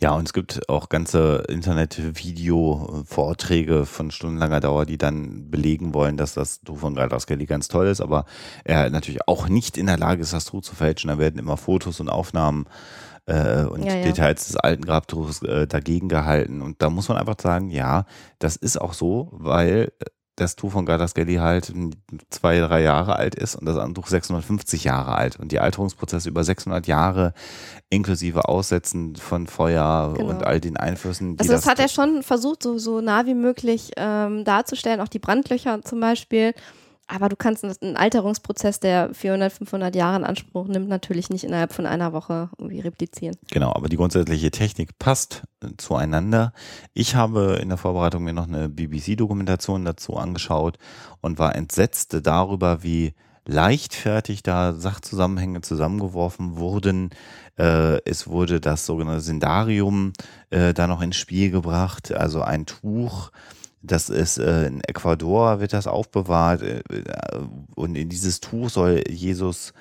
Ja, 0.00 0.14
und 0.14 0.26
es 0.26 0.32
gibt 0.32 0.68
auch 0.68 0.88
ganze 0.88 1.44
Internet-Video-Vorträge 1.48 3.86
von 3.86 4.10
stundenlanger 4.10 4.58
Dauer, 4.60 4.86
die 4.86 4.98
dann 4.98 5.50
belegen 5.50 5.94
wollen, 5.94 6.16
dass 6.16 6.34
das 6.34 6.60
Tuch 6.60 6.78
von 6.78 6.94
Kelly 6.94 7.46
ganz 7.46 7.68
toll 7.68 7.86
ist, 7.86 8.02
aber 8.02 8.24
er 8.64 8.90
natürlich 8.90 9.26
auch 9.26 9.48
nicht 9.48 9.78
in 9.78 9.86
der 9.86 9.96
Lage 9.96 10.22
ist, 10.22 10.32
das 10.32 10.44
Tuch 10.46 10.62
zu 10.62 10.74
fälschen. 10.74 11.06
Da 11.08 11.18
werden 11.18 11.38
immer 11.38 11.56
Fotos 11.56 12.00
und 12.00 12.08
Aufnahmen 12.10 12.66
äh, 13.26 13.64
und 13.64 13.84
ja, 13.84 13.94
ja. 13.94 14.02
Details 14.02 14.46
des 14.46 14.56
alten 14.56 14.84
Grabtuchs 14.84 15.42
äh, 15.42 15.66
dagegen 15.66 16.08
gehalten. 16.08 16.60
Und 16.60 16.82
da 16.82 16.90
muss 16.90 17.08
man 17.08 17.16
einfach 17.16 17.36
sagen, 17.40 17.70
ja, 17.70 18.04
das 18.38 18.56
ist 18.56 18.78
auch 18.80 18.92
so, 18.92 19.30
weil 19.32 19.92
das 20.36 20.56
Tuch 20.56 20.72
von 20.72 20.84
Gadaskelly 20.84 21.36
halt 21.36 21.72
zwei, 22.30 22.58
drei 22.58 22.82
Jahre 22.82 23.16
alt 23.16 23.34
ist 23.34 23.54
und 23.54 23.66
das 23.66 23.76
Tuch 23.94 24.08
650 24.08 24.84
Jahre 24.84 25.14
alt 25.14 25.38
und 25.38 25.52
die 25.52 25.60
Alterungsprozesse 25.60 26.28
über 26.28 26.42
600 26.42 26.86
Jahre 26.86 27.34
inklusive 27.88 28.48
Aussetzen 28.48 29.14
von 29.16 29.46
Feuer 29.46 30.14
genau. 30.16 30.30
und 30.30 30.44
all 30.44 30.60
den 30.60 30.76
Einflüssen. 30.76 31.36
also 31.38 31.52
das, 31.52 31.62
das 31.62 31.70
hat 31.70 31.78
er 31.78 31.88
schon 31.88 32.22
versucht, 32.22 32.62
so, 32.62 32.78
so 32.78 33.00
nah 33.00 33.26
wie 33.26 33.34
möglich 33.34 33.92
ähm, 33.96 34.44
darzustellen, 34.44 35.00
auch 35.00 35.08
die 35.08 35.20
Brandlöcher 35.20 35.82
zum 35.82 36.00
Beispiel. 36.00 36.54
Aber 37.06 37.28
du 37.28 37.36
kannst 37.36 37.64
einen 37.64 37.96
Alterungsprozess, 37.96 38.80
der 38.80 39.12
400, 39.12 39.52
500 39.52 39.94
Jahre 39.94 40.16
in 40.16 40.24
Anspruch 40.24 40.66
nimmt, 40.66 40.88
natürlich 40.88 41.28
nicht 41.28 41.44
innerhalb 41.44 41.72
von 41.72 41.86
einer 41.86 42.12
Woche 42.12 42.48
irgendwie 42.56 42.80
replizieren. 42.80 43.36
Genau, 43.50 43.72
aber 43.74 43.88
die 43.88 43.96
grundsätzliche 43.96 44.50
Technik 44.50 44.98
passt 44.98 45.42
äh, 45.62 45.68
zueinander. 45.76 46.52
Ich 46.94 47.14
habe 47.14 47.58
in 47.60 47.68
der 47.68 47.78
Vorbereitung 47.78 48.24
mir 48.24 48.32
noch 48.32 48.48
eine 48.48 48.68
BBC-Dokumentation 48.68 49.84
dazu 49.84 50.16
angeschaut 50.16 50.78
und 51.20 51.38
war 51.38 51.54
entsetzt 51.54 52.16
darüber, 52.22 52.82
wie 52.82 53.14
leichtfertig 53.46 54.42
da 54.42 54.72
Sachzusammenhänge 54.72 55.60
zusammengeworfen 55.60 56.56
wurden. 56.56 57.10
Äh, 57.58 58.00
es 58.04 58.26
wurde 58.26 58.60
das 58.60 58.86
sogenannte 58.86 59.20
Sendarium 59.20 60.12
äh, 60.50 60.72
da 60.72 60.86
noch 60.86 61.02
ins 61.02 61.16
Spiel 61.16 61.50
gebracht, 61.50 62.12
also 62.12 62.40
ein 62.40 62.66
Tuch, 62.66 63.30
das 63.84 64.08
ist 64.08 64.38
äh, 64.38 64.66
in 64.66 64.80
Ecuador 64.82 65.60
wird 65.60 65.72
das 65.72 65.86
aufbewahrt 65.86 66.62
äh, 66.62 66.82
und 67.74 67.94
in 67.94 68.08
dieses 68.08 68.40
Tuch 68.40 68.70
soll 68.70 69.04
Jesus 69.08 69.72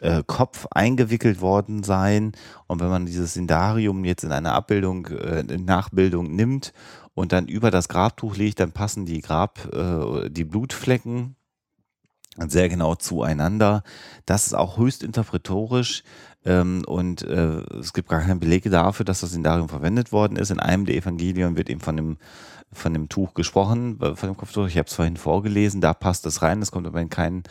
äh, 0.00 0.22
Kopf 0.26 0.66
eingewickelt 0.70 1.40
worden 1.40 1.82
sein. 1.82 2.32
Und 2.66 2.80
wenn 2.80 2.88
man 2.88 3.06
dieses 3.06 3.34
Sindarium 3.34 4.04
jetzt 4.04 4.24
in 4.24 4.32
eine 4.32 4.52
Abbildung, 4.52 5.06
äh, 5.06 5.40
in 5.40 5.64
Nachbildung 5.64 6.34
nimmt 6.34 6.72
und 7.14 7.32
dann 7.32 7.48
über 7.48 7.70
das 7.70 7.88
Grabtuch 7.88 8.36
legt, 8.36 8.60
dann 8.60 8.72
passen 8.72 9.06
die 9.06 9.22
Grab, 9.22 9.72
äh, 9.74 10.28
die 10.28 10.44
Blutflecken 10.44 11.36
sehr 12.48 12.68
genau 12.68 12.94
zueinander. 12.94 13.82
Das 14.26 14.46
ist 14.46 14.54
auch 14.54 14.76
höchst 14.76 15.02
interpretorisch 15.02 16.02
ähm, 16.44 16.82
und 16.86 17.22
äh, 17.22 17.60
es 17.80 17.94
gibt 17.94 18.10
gar 18.10 18.20
keine 18.20 18.36
Belege 18.36 18.68
dafür, 18.68 19.04
dass 19.04 19.20
das 19.20 19.30
Sindarium 19.30 19.70
verwendet 19.70 20.12
worden 20.12 20.36
ist. 20.36 20.50
In 20.50 20.60
einem 20.60 20.84
der 20.84 20.96
Evangelien 20.96 21.56
wird 21.56 21.70
eben 21.70 21.80
von 21.80 21.96
dem 21.96 22.18
von 22.72 22.92
dem 22.92 23.08
Tuch 23.08 23.34
gesprochen, 23.34 24.00
äh, 24.00 24.16
von 24.16 24.30
dem 24.30 24.36
Kopftuch. 24.36 24.66
Ich 24.66 24.78
habe 24.78 24.88
es 24.88 24.94
vorhin 24.94 25.16
vorgelesen, 25.16 25.80
da 25.80 25.94
passt 25.94 26.26
es 26.26 26.42
rein. 26.42 26.60
Das 26.60 26.70
kommt 26.70 26.86
aber 26.86 27.00
in 27.00 27.10
kein, 27.10 27.44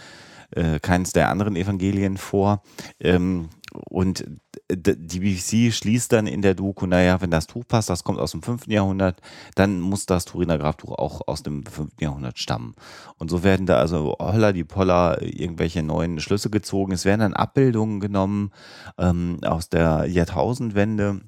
äh, 0.52 0.80
keines 0.80 1.14
der 1.14 1.30
anderen 1.30 1.56
Evangelien 1.56 2.18
vor. 2.18 2.62
Ähm, 3.00 3.50
und 3.90 4.26
die 4.72 5.20
BBC 5.20 5.72
schließt 5.72 6.12
dann 6.14 6.28
in 6.28 6.42
der 6.42 6.54
Doku, 6.54 6.86
naja, 6.86 7.22
wenn 7.22 7.32
das 7.32 7.48
Tuch 7.48 7.68
passt, 7.68 7.90
das 7.90 8.04
kommt 8.04 8.20
aus 8.20 8.32
dem 8.32 8.42
5. 8.42 8.68
Jahrhundert, 8.68 9.22
dann 9.56 9.80
muss 9.82 10.06
das 10.06 10.26
Turiner 10.26 10.58
Grabtuch 10.58 10.92
auch 10.94 11.22
aus 11.28 11.44
dem 11.44 11.66
5. 11.66 12.00
Jahrhundert 12.00 12.40
stammen. 12.40 12.76
Und 13.18 13.30
so 13.30 13.44
werden 13.44 13.66
da 13.66 13.78
also 13.78 14.16
holla 14.20 14.54
die 14.54 14.64
Poller 14.64 15.22
irgendwelche 15.22 15.84
neuen 15.84 16.20
Schlüsse 16.20 16.50
gezogen. 16.50 16.94
Es 16.94 17.06
werden 17.06 17.20
dann 17.20 17.34
Abbildungen 17.34 18.00
genommen 18.00 18.52
ähm, 18.98 19.40
aus 19.44 19.70
der 19.70 20.06
Jahrtausendwende 20.08 21.22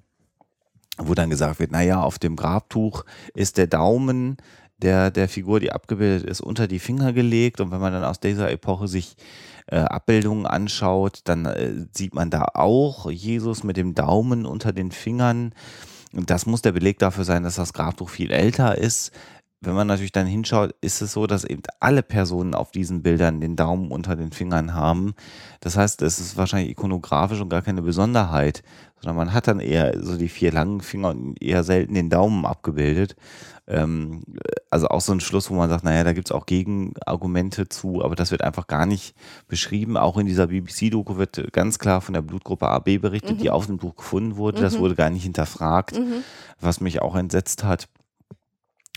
wo 0.97 1.13
dann 1.13 1.29
gesagt 1.29 1.59
wird, 1.59 1.71
naja, 1.71 2.01
auf 2.01 2.19
dem 2.19 2.35
Grabtuch 2.35 3.05
ist 3.33 3.57
der 3.57 3.67
Daumen 3.67 4.37
der, 4.81 5.11
der 5.11 5.27
Figur, 5.27 5.59
die 5.59 5.71
abgebildet 5.71 6.27
ist, 6.27 6.41
unter 6.41 6.67
die 6.67 6.79
Finger 6.79 7.13
gelegt. 7.13 7.61
Und 7.61 7.71
wenn 7.71 7.81
man 7.81 7.93
dann 7.93 8.03
aus 8.03 8.19
dieser 8.19 8.51
Epoche 8.51 8.87
sich 8.87 9.15
äh, 9.67 9.77
Abbildungen 9.77 10.45
anschaut, 10.45 11.21
dann 11.25 11.45
äh, 11.45 11.85
sieht 11.91 12.13
man 12.13 12.29
da 12.29 12.47
auch 12.53 13.09
Jesus 13.09 13.63
mit 13.63 13.77
dem 13.77 13.95
Daumen 13.95 14.45
unter 14.45 14.73
den 14.73 14.91
Fingern. 14.91 15.53
Und 16.13 16.29
das 16.29 16.45
muss 16.45 16.61
der 16.61 16.71
Beleg 16.71 16.99
dafür 16.99 17.25
sein, 17.25 17.43
dass 17.43 17.55
das 17.55 17.73
Grabtuch 17.73 18.09
viel 18.09 18.31
älter 18.31 18.77
ist. 18.77 19.11
Wenn 19.59 19.73
man 19.73 19.87
natürlich 19.87 20.11
dann 20.11 20.27
hinschaut, 20.27 20.75
ist 20.81 21.01
es 21.01 21.13
so, 21.13 21.25
dass 21.25 21.43
eben 21.43 21.63
alle 21.79 22.03
Personen 22.03 22.53
auf 22.53 22.71
diesen 22.71 23.01
Bildern 23.01 23.41
den 23.41 23.55
Daumen 23.55 23.89
unter 23.89 24.15
den 24.15 24.31
Fingern 24.31 24.75
haben. 24.75 25.15
Das 25.61 25.75
heißt, 25.77 26.03
es 26.03 26.19
ist 26.19 26.37
wahrscheinlich 26.37 26.71
ikonografisch 26.71 27.41
und 27.41 27.49
gar 27.49 27.63
keine 27.63 27.81
Besonderheit, 27.81 28.61
sondern 28.99 29.15
man 29.15 29.33
hat 29.33 29.47
dann 29.47 29.59
eher 29.59 30.03
so 30.03 30.15
die 30.15 30.29
vier 30.29 30.51
langen 30.51 30.81
Finger 30.81 31.09
und 31.09 31.41
eher 31.41 31.63
selten 31.63 31.95
den 31.95 32.09
Daumen 32.09 32.45
abgebildet. 32.45 33.15
Ähm, 33.67 34.23
also 34.69 34.89
auch 34.89 35.01
so 35.01 35.11
ein 35.11 35.19
Schluss, 35.19 35.49
wo 35.49 35.55
man 35.55 35.69
sagt, 35.69 35.83
naja, 35.83 36.03
da 36.03 36.13
gibt 36.13 36.29
es 36.29 36.31
auch 36.31 36.45
Gegenargumente 36.45 37.67
zu, 37.67 38.03
aber 38.03 38.15
das 38.15 38.29
wird 38.29 38.43
einfach 38.43 38.67
gar 38.67 38.85
nicht 38.85 39.15
beschrieben. 39.47 39.97
Auch 39.97 40.17
in 40.17 40.27
dieser 40.27 40.47
BBC-Doku 40.47 41.17
wird 41.17 41.51
ganz 41.51 41.79
klar 41.79 42.01
von 42.01 42.13
der 42.13 42.21
Blutgruppe 42.21 42.67
AB 42.67 42.99
berichtet, 42.99 43.37
mhm. 43.37 43.41
die 43.41 43.49
auf 43.49 43.65
dem 43.65 43.77
Buch 43.77 43.95
gefunden 43.95 44.37
wurde. 44.37 44.59
Mhm. 44.59 44.63
Das 44.63 44.77
wurde 44.77 44.93
gar 44.93 45.09
nicht 45.09 45.23
hinterfragt, 45.23 45.97
mhm. 45.97 46.23
was 46.59 46.79
mich 46.79 47.01
auch 47.01 47.15
entsetzt 47.15 47.63
hat. 47.63 47.87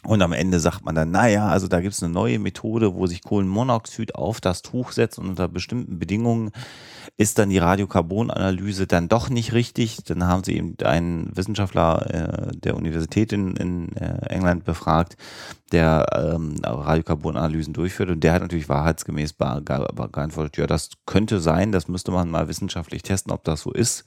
Und 0.03 0.23
am 0.23 0.33
Ende 0.33 0.61
sagt 0.61 0.85
man 0.85 0.95
dann, 0.95 1.11
naja, 1.11 1.49
also 1.49 1.69
da 1.69 1.81
gibt 1.81 1.95
es 1.95 2.03
eine 2.03 2.13
neue 2.13 2.39
Methode, 2.39 2.95
wo 2.95 3.07
sich 3.07 3.23
Kohlenmonoxid 3.23 4.15
auf 4.15 4.41
das 4.41 4.63
Tuch 4.63 4.93
setzt 4.93 5.19
und 5.19 5.29
unter 5.29 5.49
bestimmten 5.49 5.99
Bedingungen 5.99 6.53
ist 7.17 7.39
dann 7.39 7.51
die 7.51 7.59
Radiokarbonanalyse 7.59 8.87
dann 8.87 9.09
doch 9.09 9.29
nicht 9.29 9.53
richtig. 9.53 9.99
Dann 10.05 10.27
haben 10.27 10.43
sie 10.43 10.57
eben 10.57 10.77
einen 10.83 11.37
Wissenschaftler 11.37 12.51
äh, 12.51 12.57
der 12.57 12.77
Universität 12.77 13.33
in, 13.33 13.57
in 13.57 13.95
äh, 13.97 14.27
England 14.29 14.65
befragt, 14.65 15.17
der 15.71 16.07
ähm, 16.15 16.57
Radiokarbonanalysen 16.65 17.75
durchführt 17.75 18.11
und 18.11 18.25
der 18.25 18.33
hat 18.33 18.43
natürlich 18.43 18.69
wahrheitsgemäß 18.69 19.37
geantwortet, 19.37 20.57
ja, 20.57 20.67
das 20.67 20.91
könnte 21.07 21.41
sein, 21.41 21.73
das 21.73 21.89
müsste 21.89 22.11
man 22.11 22.31
mal 22.31 22.49
wissenschaftlich 22.49 23.03
testen, 23.03 23.33
ob 23.33 23.45
das 23.45 23.61
so 23.61 23.73
ist 23.73 24.05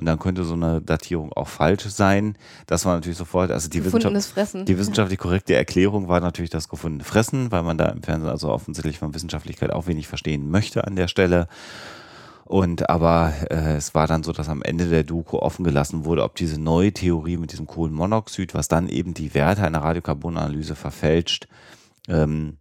und 0.00 0.06
dann 0.06 0.18
könnte 0.18 0.44
so 0.44 0.54
eine 0.54 0.80
Datierung 0.80 1.30
auch 1.34 1.46
falsch 1.46 1.84
sein. 1.84 2.36
Das 2.66 2.86
war 2.86 2.94
natürlich 2.94 3.18
sofort, 3.18 3.50
also 3.50 3.68
die, 3.68 3.84
Wissenschaft, 3.84 4.66
die 4.66 4.78
wissenschaftlich 4.78 5.18
korrekte 5.18 5.54
Erklärung 5.54 6.08
war 6.08 6.20
natürlich 6.20 6.50
das 6.50 6.70
gefundene 6.70 7.04
Fressen, 7.04 7.52
weil 7.52 7.62
man 7.62 7.76
da 7.76 7.90
im 7.90 8.02
Fernsehen 8.02 8.30
also 8.30 8.48
offensichtlich 8.48 8.98
von 8.98 9.14
Wissenschaftlichkeit 9.14 9.70
auch 9.70 9.86
wenig 9.86 10.08
verstehen 10.08 10.50
möchte 10.50 10.86
an 10.86 10.96
der 10.96 11.06
Stelle. 11.06 11.48
Und 12.46 12.88
aber 12.88 13.34
äh, 13.50 13.76
es 13.76 13.94
war 13.94 14.06
dann 14.06 14.22
so, 14.22 14.32
dass 14.32 14.48
am 14.48 14.62
Ende 14.62 14.86
der 14.86 15.04
Doku 15.04 15.36
offen 15.36 15.64
gelassen 15.64 16.06
wurde, 16.06 16.24
ob 16.24 16.34
diese 16.34 16.58
neue 16.58 16.92
Theorie 16.92 17.36
mit 17.36 17.52
diesem 17.52 17.66
Kohlenmonoxid, 17.66 18.54
was 18.54 18.68
dann 18.68 18.88
eben 18.88 19.12
die 19.12 19.34
Werte 19.34 19.62
einer 19.62 19.82
Radiokarbonanalyse 19.82 20.76
verfälscht, 20.76 21.46
ähm, 22.08 22.56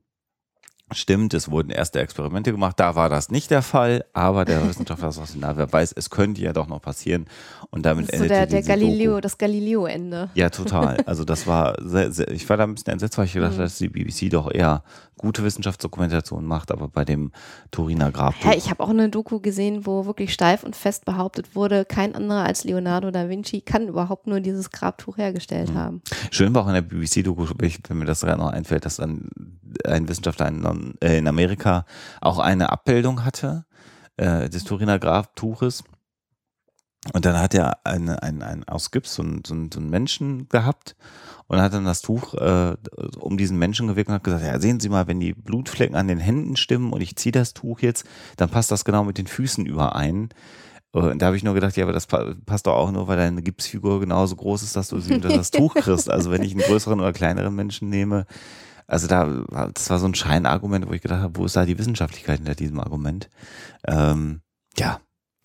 Stimmt, 0.91 1.33
es 1.33 1.51
wurden 1.51 1.69
erste 1.69 1.99
Experimente 1.99 2.51
gemacht, 2.51 2.79
da 2.79 2.95
war 2.95 3.09
das 3.09 3.29
nicht 3.29 3.51
der 3.51 3.61
Fall, 3.61 4.05
aber 4.13 4.45
der 4.45 4.67
Wissenschaftler 4.67 5.11
sagt, 5.11 5.33
na, 5.35 5.55
wer 5.55 5.71
weiß, 5.71 5.93
es 5.93 6.09
könnte 6.09 6.41
ja 6.41 6.53
doch 6.53 6.67
noch 6.67 6.81
passieren. 6.81 7.25
Und 7.69 7.85
damit 7.85 8.07
das 8.07 8.15
ist 8.15 8.21
so 8.21 8.27
der, 8.27 8.47
der 8.47 8.63
Galileo, 8.63 9.11
Doku. 9.11 9.21
das 9.21 9.37
Galileo-Ende. 9.37 10.29
Ja, 10.33 10.49
total. 10.49 10.97
Also 11.05 11.23
das 11.25 11.45
war, 11.45 11.75
sehr, 11.81 12.11
sehr, 12.11 12.29
ich 12.31 12.47
war 12.49 12.57
da 12.57 12.63
ein 12.63 12.73
bisschen 12.73 12.93
entsetzt, 12.93 13.17
weil 13.17 13.25
ich 13.25 13.33
gedacht 13.33 13.53
mhm. 13.53 13.59
dass 13.59 13.77
die 13.77 13.89
BBC 13.89 14.29
doch 14.31 14.51
eher 14.51 14.83
gute 15.19 15.43
Wissenschaftsdokumentation 15.43 16.45
macht, 16.45 16.71
aber 16.71 16.87
bei 16.87 17.05
dem 17.05 17.31
Turiner 17.71 18.11
Grab. 18.11 18.33
Ja, 18.43 18.53
ich 18.53 18.69
habe 18.69 18.81
auch 18.83 18.89
eine 18.89 19.09
Doku 19.09 19.39
gesehen, 19.39 19.85
wo 19.85 20.05
wirklich 20.05 20.33
steif 20.33 20.63
und 20.63 20.75
fest 20.75 21.05
behauptet 21.05 21.55
wurde, 21.55 21.85
kein 21.85 22.15
anderer 22.15 22.43
als 22.45 22.63
Leonardo 22.63 23.11
da 23.11 23.29
Vinci 23.29 23.61
kann 23.61 23.87
überhaupt 23.87 24.27
nur 24.27 24.39
dieses 24.39 24.71
Grabtuch 24.71 25.17
hergestellt 25.17 25.71
mhm. 25.71 25.77
haben. 25.77 26.01
Schön 26.31 26.55
war 26.55 26.63
auch 26.63 26.67
in 26.67 26.73
der 26.73 26.81
BBC-Doku, 26.81 27.47
wenn 27.57 27.97
mir 27.97 28.05
das 28.05 28.21
gerade 28.21 28.39
noch 28.39 28.51
einfällt, 28.51 28.85
dass 28.85 28.95
dann 28.95 29.29
ein 29.85 30.07
Wissenschaftler 30.07 30.47
in, 30.47 30.95
äh, 31.01 31.17
in 31.17 31.27
Amerika 31.27 31.85
auch 32.21 32.39
eine 32.39 32.71
Abbildung 32.71 33.25
hatte 33.25 33.65
äh, 34.17 34.49
des 34.49 34.63
Turiner 34.63 34.99
Grabtuches. 34.99 35.83
Und 37.13 37.25
dann 37.25 37.39
hat 37.39 37.53
er 37.53 37.85
eine, 37.85 38.21
ein, 38.23 38.41
ein, 38.41 38.67
aus 38.67 38.91
Gips 38.91 39.15
so 39.15 39.23
einen, 39.23 39.41
so, 39.45 39.55
so 39.73 39.79
einen 39.79 39.89
Menschen 39.89 40.49
gehabt 40.49 40.97
und 41.47 41.61
hat 41.61 41.73
dann 41.73 41.85
das 41.85 42.01
Tuch 42.01 42.33
äh, 42.33 42.75
um 43.17 43.37
diesen 43.37 43.57
Menschen 43.57 43.87
gewickelt 43.87 44.09
und 44.09 44.15
hat 44.15 44.23
gesagt, 44.23 44.43
ja, 44.43 44.59
sehen 44.59 44.79
Sie 44.79 44.89
mal, 44.89 45.07
wenn 45.07 45.19
die 45.19 45.33
Blutflecken 45.33 45.95
an 45.95 46.07
den 46.07 46.19
Händen 46.19 46.57
stimmen 46.57 46.91
und 46.91 47.01
ich 47.01 47.15
ziehe 47.15 47.31
das 47.31 47.53
Tuch 47.53 47.79
jetzt, 47.79 48.05
dann 48.35 48.49
passt 48.49 48.71
das 48.71 48.83
genau 48.83 49.05
mit 49.05 49.17
den 49.17 49.27
Füßen 49.27 49.65
überein. 49.65 50.29
Und 50.91 51.21
da 51.21 51.27
habe 51.27 51.37
ich 51.37 51.43
nur 51.43 51.53
gedacht, 51.53 51.77
ja, 51.77 51.85
aber 51.85 51.93
das 51.93 52.07
passt 52.07 52.67
doch 52.67 52.75
auch 52.75 52.91
nur, 52.91 53.07
weil 53.07 53.17
deine 53.17 53.43
Gipsfigur 53.43 53.99
genauso 53.99 54.35
groß 54.35 54.63
ist, 54.63 54.75
dass 54.75 54.89
du 54.89 54.99
sie 54.99 55.13
unter 55.13 55.29
das 55.29 55.51
Tuch 55.51 55.75
kriegst. 55.75 56.09
Also 56.09 56.31
wenn 56.31 56.41
ich 56.41 56.51
einen 56.51 56.61
größeren 56.61 56.99
oder 56.99 57.13
kleineren 57.13 57.55
Menschen 57.55 57.89
nehme, 57.89 58.25
also 58.87 59.07
da, 59.07 59.69
das 59.71 59.89
war 59.91 59.99
so 59.99 60.07
ein 60.07 60.15
Scheinargument, 60.15 60.87
wo 60.89 60.93
ich 60.93 61.01
gedacht 61.01 61.21
habe, 61.21 61.37
wo 61.37 61.45
ist 61.45 61.55
da 61.55 61.65
die 61.65 61.77
Wissenschaftlichkeit 61.77 62.39
hinter 62.39 62.55
diesem 62.55 62.79
Argument? 62.79 63.29
Ähm, 63.87 64.41
ja, 64.77 64.99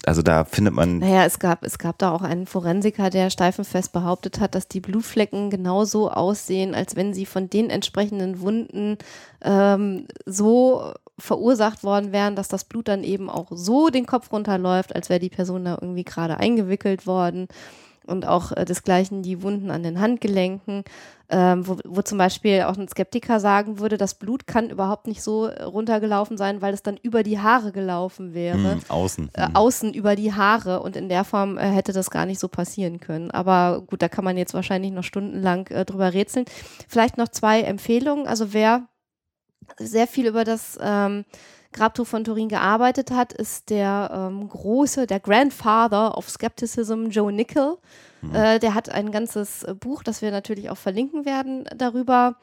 also 0.06 0.22
da 0.22 0.44
findet 0.44 0.74
man. 0.74 0.98
Naja, 0.98 1.24
es 1.24 1.38
gab, 1.38 1.64
es 1.64 1.78
gab 1.78 1.98
da 1.98 2.10
auch 2.10 2.22
einen 2.22 2.46
Forensiker, 2.46 3.10
der 3.10 3.30
steifenfest 3.30 3.92
behauptet 3.92 4.40
hat, 4.40 4.54
dass 4.54 4.68
die 4.68 4.80
Blutflecken 4.80 5.50
genauso 5.50 6.10
aussehen, 6.10 6.74
als 6.74 6.96
wenn 6.96 7.14
sie 7.14 7.26
von 7.26 7.50
den 7.50 7.70
entsprechenden 7.70 8.40
Wunden 8.40 8.98
ähm, 9.42 10.06
so 10.26 10.94
verursacht 11.18 11.84
worden 11.84 12.12
wären, 12.12 12.36
dass 12.36 12.48
das 12.48 12.64
Blut 12.64 12.88
dann 12.88 13.04
eben 13.04 13.30
auch 13.30 13.48
so 13.50 13.88
den 13.88 14.06
Kopf 14.06 14.32
runterläuft, 14.32 14.94
als 14.94 15.08
wäre 15.08 15.20
die 15.20 15.30
Person 15.30 15.64
da 15.64 15.78
irgendwie 15.80 16.04
gerade 16.04 16.38
eingewickelt 16.38 17.06
worden 17.06 17.48
und 18.06 18.26
auch 18.26 18.52
äh, 18.52 18.64
desgleichen 18.64 19.22
die 19.22 19.42
Wunden 19.42 19.70
an 19.70 19.82
den 19.82 20.00
Handgelenken, 20.00 20.84
ähm, 21.28 21.66
wo, 21.66 21.78
wo 21.84 22.02
zum 22.02 22.18
Beispiel 22.18 22.62
auch 22.62 22.76
ein 22.76 22.88
Skeptiker 22.88 23.40
sagen 23.40 23.78
würde, 23.78 23.96
das 23.96 24.14
Blut 24.14 24.46
kann 24.46 24.70
überhaupt 24.70 25.06
nicht 25.06 25.22
so 25.22 25.46
äh, 25.46 25.62
runtergelaufen 25.62 26.36
sein, 26.36 26.62
weil 26.62 26.74
es 26.74 26.82
dann 26.82 26.98
über 27.02 27.22
die 27.22 27.38
Haare 27.38 27.72
gelaufen 27.72 28.34
wäre. 28.34 28.76
Mm, 28.76 28.80
außen. 28.88 29.30
Äh, 29.32 29.46
hm. 29.46 29.56
außen 29.56 29.94
über 29.94 30.16
die 30.16 30.32
Haare 30.32 30.80
und 30.80 30.96
in 30.96 31.08
der 31.08 31.24
Form 31.24 31.58
äh, 31.58 31.62
hätte 31.62 31.92
das 31.92 32.10
gar 32.10 32.26
nicht 32.26 32.38
so 32.38 32.48
passieren 32.48 33.00
können. 33.00 33.30
Aber 33.30 33.82
gut, 33.86 34.02
da 34.02 34.08
kann 34.08 34.24
man 34.24 34.36
jetzt 34.36 34.54
wahrscheinlich 34.54 34.92
noch 34.92 35.04
stundenlang 35.04 35.66
äh, 35.68 35.84
drüber 35.84 36.12
rätseln. 36.12 36.46
Vielleicht 36.88 37.16
noch 37.16 37.28
zwei 37.28 37.62
Empfehlungen. 37.62 38.26
Also 38.26 38.52
wer 38.52 38.88
sehr 39.78 40.06
viel 40.06 40.26
über 40.26 40.44
das 40.44 40.78
ähm, 40.80 41.24
Grabtuch 41.74 42.06
von 42.06 42.24
Turin 42.24 42.48
gearbeitet 42.48 43.10
hat, 43.10 43.32
ist 43.32 43.68
der 43.68 44.10
ähm, 44.12 44.48
große, 44.48 45.06
der 45.06 45.20
Grandfather 45.20 46.16
of 46.16 46.30
Skepticism, 46.30 47.08
Joe 47.08 47.32
Nickel. 47.32 47.76
Mhm. 48.22 48.34
Äh, 48.34 48.58
der 48.60 48.74
hat 48.74 48.88
ein 48.88 49.10
ganzes 49.10 49.64
äh, 49.64 49.74
Buch, 49.74 50.02
das 50.02 50.22
wir 50.22 50.30
natürlich 50.30 50.70
auch 50.70 50.78
verlinken 50.78 51.26
werden, 51.26 51.64
darüber 51.76 52.36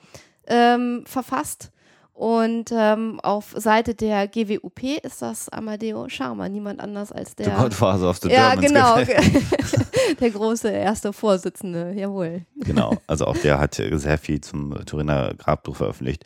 ähm, 0.48 1.04
verfasst. 1.08 1.72
Und 2.14 2.72
ähm, 2.72 3.20
auf 3.22 3.56
Seite 3.58 3.96
der 3.96 4.28
GWUP 4.28 4.84
ist 5.02 5.24
das 5.24 5.50
Amadeo 5.50 6.08
Sharma, 6.08 6.50
niemand 6.50 6.80
anders 6.80 7.12
als 7.12 7.36
der. 7.36 7.48
Der 7.48 7.56
Godfather 7.56 8.10
of 8.10 8.18
the 8.18 8.30
Ja, 8.30 8.54
genau. 8.54 8.98
der 10.20 10.30
große 10.30 10.70
erste 10.70 11.14
Vorsitzende, 11.14 11.94
jawohl. 11.96 12.46
Genau, 12.58 12.98
also 13.08 13.26
auch 13.26 13.38
der 13.38 13.60
hat 13.60 13.76
sehr 13.76 14.18
viel 14.20 14.40
zum 14.42 14.86
Turiner 14.86 15.34
Grabtuch 15.36 15.78
veröffentlicht. 15.78 16.26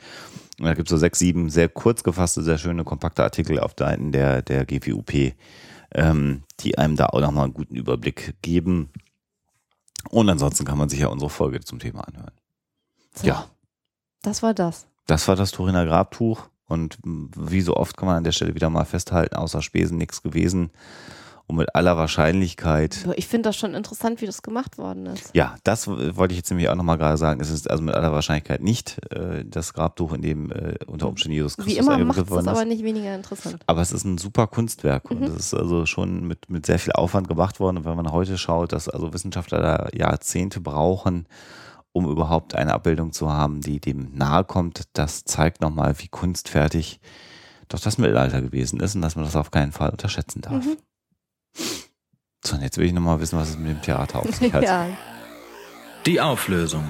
Und 0.60 0.66
da 0.66 0.74
gibt 0.74 0.88
es 0.88 0.92
so 0.92 0.98
sechs, 0.98 1.20
sieben 1.20 1.50
sehr 1.50 1.70
kurz 1.70 2.04
gefasste, 2.04 2.42
sehr 2.42 2.58
schöne, 2.58 2.84
kompakte 2.84 3.24
Artikel 3.24 3.60
auf 3.60 3.74
Seiten 3.78 4.12
der, 4.12 4.42
der 4.42 4.66
GWUP, 4.66 5.34
ähm, 5.94 6.44
die 6.62 6.78
einem 6.78 6.96
da 6.96 7.08
auch 7.08 7.20
nochmal 7.22 7.46
einen 7.46 7.54
guten 7.54 7.76
Überblick 7.76 8.36
geben. 8.42 8.90
Und 10.10 10.30
ansonsten 10.30 10.66
kann 10.66 10.78
man 10.78 10.90
sich 10.90 11.00
ja 11.00 11.08
unsere 11.08 11.30
Folge 11.30 11.60
zum 11.62 11.80
Thema 11.80 12.08
anhören. 12.08 12.34
So, 13.16 13.28
ja. 13.28 13.50
Das 14.22 14.44
war 14.44 14.54
das. 14.54 14.88
Das 15.08 15.28
war 15.28 15.36
das 15.36 15.52
Turiner 15.52 15.86
Grabtuch. 15.86 16.48
Und 16.68 16.98
wie 17.04 17.62
so 17.62 17.76
oft 17.76 17.96
kann 17.96 18.08
man 18.08 18.18
an 18.18 18.24
der 18.24 18.32
Stelle 18.32 18.56
wieder 18.56 18.70
mal 18.70 18.86
festhalten, 18.86 19.36
außer 19.36 19.62
Spesen 19.62 19.98
nichts 19.98 20.24
gewesen. 20.24 20.72
Und 21.48 21.58
mit 21.58 21.76
aller 21.76 21.96
Wahrscheinlichkeit. 21.96 23.08
Ich 23.18 23.28
finde 23.28 23.50
das 23.50 23.56
schon 23.56 23.76
interessant, 23.76 24.20
wie 24.20 24.26
das 24.26 24.42
gemacht 24.42 24.80
worden 24.80 25.06
ist. 25.06 25.30
Ja, 25.36 25.56
das 25.64 25.88
wollte 25.88 26.34
ich 26.34 26.38
jetzt 26.38 26.50
nämlich 26.50 26.70
auch 26.70 26.76
nochmal 26.76 26.98
gerade 26.98 27.18
sagen. 27.18 27.40
Es 27.40 27.52
ist 27.52 27.70
also 27.70 27.84
mit 27.84 27.94
aller 27.94 28.12
Wahrscheinlichkeit 28.12 28.64
nicht 28.64 28.98
äh, 29.12 29.46
das 29.46 29.74
Grabtuch, 29.74 30.14
in 30.14 30.24
dem 30.24 30.52
äh, 30.52 30.76
unter 30.88 31.08
Umständen 31.08 31.36
Jesus 31.36 31.56
Christus 31.56 31.76
Wie 31.76 31.78
immer 31.78 32.00
macht 32.00 32.18
es 32.18 32.48
aber 32.48 32.66
nicht 32.66 32.84
weniger 32.84 33.14
interessant. 33.14 33.60
Aber 33.68 33.82
es 33.82 33.92
ist 33.92 34.06
ein 34.06 34.18
super 34.18 34.48
Kunstwerk 34.48 35.12
mhm. 35.12 35.18
und 35.18 35.24
es 35.24 35.36
ist 35.36 35.54
also 35.54 35.86
schon 35.86 36.28
mit, 36.28 36.50
mit 36.50 36.66
sehr 36.66 36.80
viel 36.80 36.94
Aufwand 36.94 37.28
gemacht 37.28 37.60
worden. 37.60 37.78
Und 37.78 37.86
wenn 37.86 37.96
man 37.96 38.12
heute 38.12 38.40
schaut, 38.40 38.72
dass 38.72 38.90
also 38.90 39.14
Wissenschaftler 39.14 39.60
da 39.60 39.90
Jahrzehnte 39.94 40.62
brauchen, 40.62 41.28
um 41.92 42.10
überhaupt 42.10 42.56
eine 42.56 42.74
Abbildung 42.74 43.12
zu 43.14 43.32
haben, 43.32 43.62
die 43.62 43.80
dem 43.80 44.10
nahe 44.14 44.44
kommt, 44.44 44.84
das 44.94 45.26
zeigt 45.26 45.62
nochmal, 45.62 45.94
wie 46.00 46.08
kunstfertig 46.08 47.00
doch 47.70 47.80
das 47.80 47.98
Mittelalter 47.98 48.42
gewesen 48.42 48.80
ist 48.80 48.96
und 48.96 49.02
dass 49.02 49.16
man 49.16 49.26
das 49.26 49.36
auf 49.36 49.52
keinen 49.52 49.72
Fall 49.72 49.92
unterschätzen 49.92 50.42
darf. 50.42 50.66
Mhm. 50.66 50.78
So, 52.46 52.56
und 52.56 52.62
jetzt 52.62 52.78
will 52.78 52.86
ich 52.86 52.94
nochmal 52.94 53.20
wissen, 53.20 53.40
was 53.40 53.50
es 53.50 53.58
mit 53.58 53.70
dem 53.70 53.82
Theater 53.82 54.20
auf 54.20 54.36
sich 54.36 54.54
hat. 54.54 54.64
ja. 54.64 54.88
Die 56.06 56.22
Auflösung. 56.22 56.84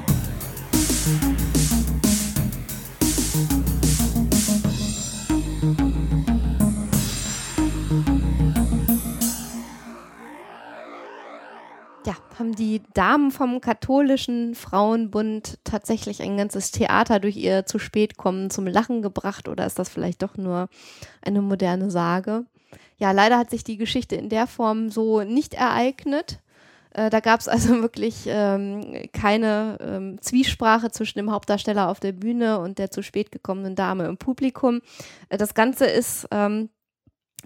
Ja, 12.05 12.15
haben 12.37 12.53
die 12.53 12.83
Damen 12.93 13.31
vom 13.31 13.61
katholischen 13.61 14.55
Frauenbund 14.55 15.57
tatsächlich 15.63 16.21
ein 16.21 16.35
ganzes 16.35 16.71
Theater 16.71 17.21
durch 17.21 17.37
ihr 17.37 17.65
zu 17.65 17.79
spät 17.79 18.17
kommen 18.17 18.49
zum 18.49 18.67
Lachen 18.67 19.01
gebracht 19.01 19.47
oder 19.47 19.65
ist 19.65 19.79
das 19.79 19.87
vielleicht 19.87 20.21
doch 20.21 20.35
nur 20.35 20.67
eine 21.21 21.41
moderne 21.41 21.89
Sage? 21.89 22.45
Ja, 22.97 23.11
leider 23.11 23.37
hat 23.37 23.49
sich 23.49 23.63
die 23.63 23.77
Geschichte 23.77 24.15
in 24.15 24.29
der 24.29 24.47
Form 24.47 24.89
so 24.89 25.23
nicht 25.23 25.53
ereignet. 25.53 26.39
Äh, 26.91 27.09
da 27.09 27.19
gab 27.19 27.39
es 27.41 27.47
also 27.47 27.69
wirklich 27.81 28.23
ähm, 28.27 29.07
keine 29.11 29.77
ähm, 29.81 30.21
Zwiesprache 30.21 30.91
zwischen 30.91 31.19
dem 31.19 31.31
Hauptdarsteller 31.31 31.89
auf 31.89 31.99
der 31.99 32.13
Bühne 32.13 32.59
und 32.59 32.79
der 32.79 32.91
zu 32.91 33.03
spät 33.03 33.31
gekommenen 33.31 33.75
Dame 33.75 34.05
im 34.05 34.17
Publikum. 34.17 34.81
Äh, 35.29 35.37
das 35.37 35.53
Ganze 35.53 35.85
ist 35.85 36.27
ähm, 36.31 36.69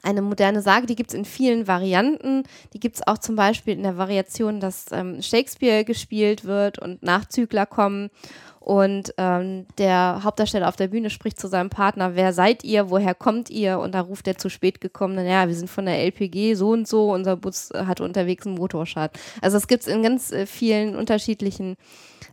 eine 0.04 0.22
moderne 0.22 0.62
Sage, 0.62 0.86
die 0.86 0.96
gibt 0.96 1.12
es 1.12 1.16
in 1.16 1.26
vielen 1.26 1.68
Varianten. 1.68 2.44
Die 2.74 2.80
gibt 2.80 2.98
es 2.98 3.08
auch 3.08 3.18
zum 3.18 3.36
Beispiel 3.36 3.74
in 3.74 3.84
der 3.84 3.98
Variation, 3.98 4.60
dass 4.60 4.86
ähm, 4.92 5.22
Shakespeare 5.22 5.84
gespielt 5.84 6.46
wird 6.46 6.80
und 6.80 7.04
Nachzügler 7.04 7.66
kommen. 7.66 8.10
Und 8.70 9.16
ähm, 9.18 9.66
der 9.80 10.22
Hauptdarsteller 10.24 10.70
auf 10.70 10.76
der 10.76 10.90
Bühne 10.90 11.10
spricht 11.10 11.40
zu 11.40 11.48
seinem 11.48 11.72
Partner, 11.72 12.14
wer 12.14 12.34
seid 12.34 12.64
ihr, 12.64 12.92
woher 12.92 13.16
kommt 13.16 13.50
ihr? 13.50 13.80
Und 13.80 13.96
da 13.96 14.02
ruft 14.02 14.28
der 14.28 14.38
zu 14.38 14.48
spät 14.48 14.80
gekommene, 14.80 15.28
ja, 15.28 15.48
wir 15.48 15.56
sind 15.56 15.72
von 15.72 15.88
der 15.88 15.98
LPG, 16.04 16.54
so 16.54 16.70
und 16.70 16.88
so, 16.88 17.12
unser 17.12 17.36
Bus 17.36 17.72
hat 17.74 18.00
unterwegs 18.00 18.46
einen 18.46 18.58
Motorschaden. 18.58 19.20
Also 19.42 19.58
das 19.58 19.68
gibt 19.68 19.82
es 19.82 19.88
in 19.88 20.04
ganz 20.04 20.32
äh, 20.32 20.46
vielen 20.46 20.96
unterschiedlichen 20.96 21.78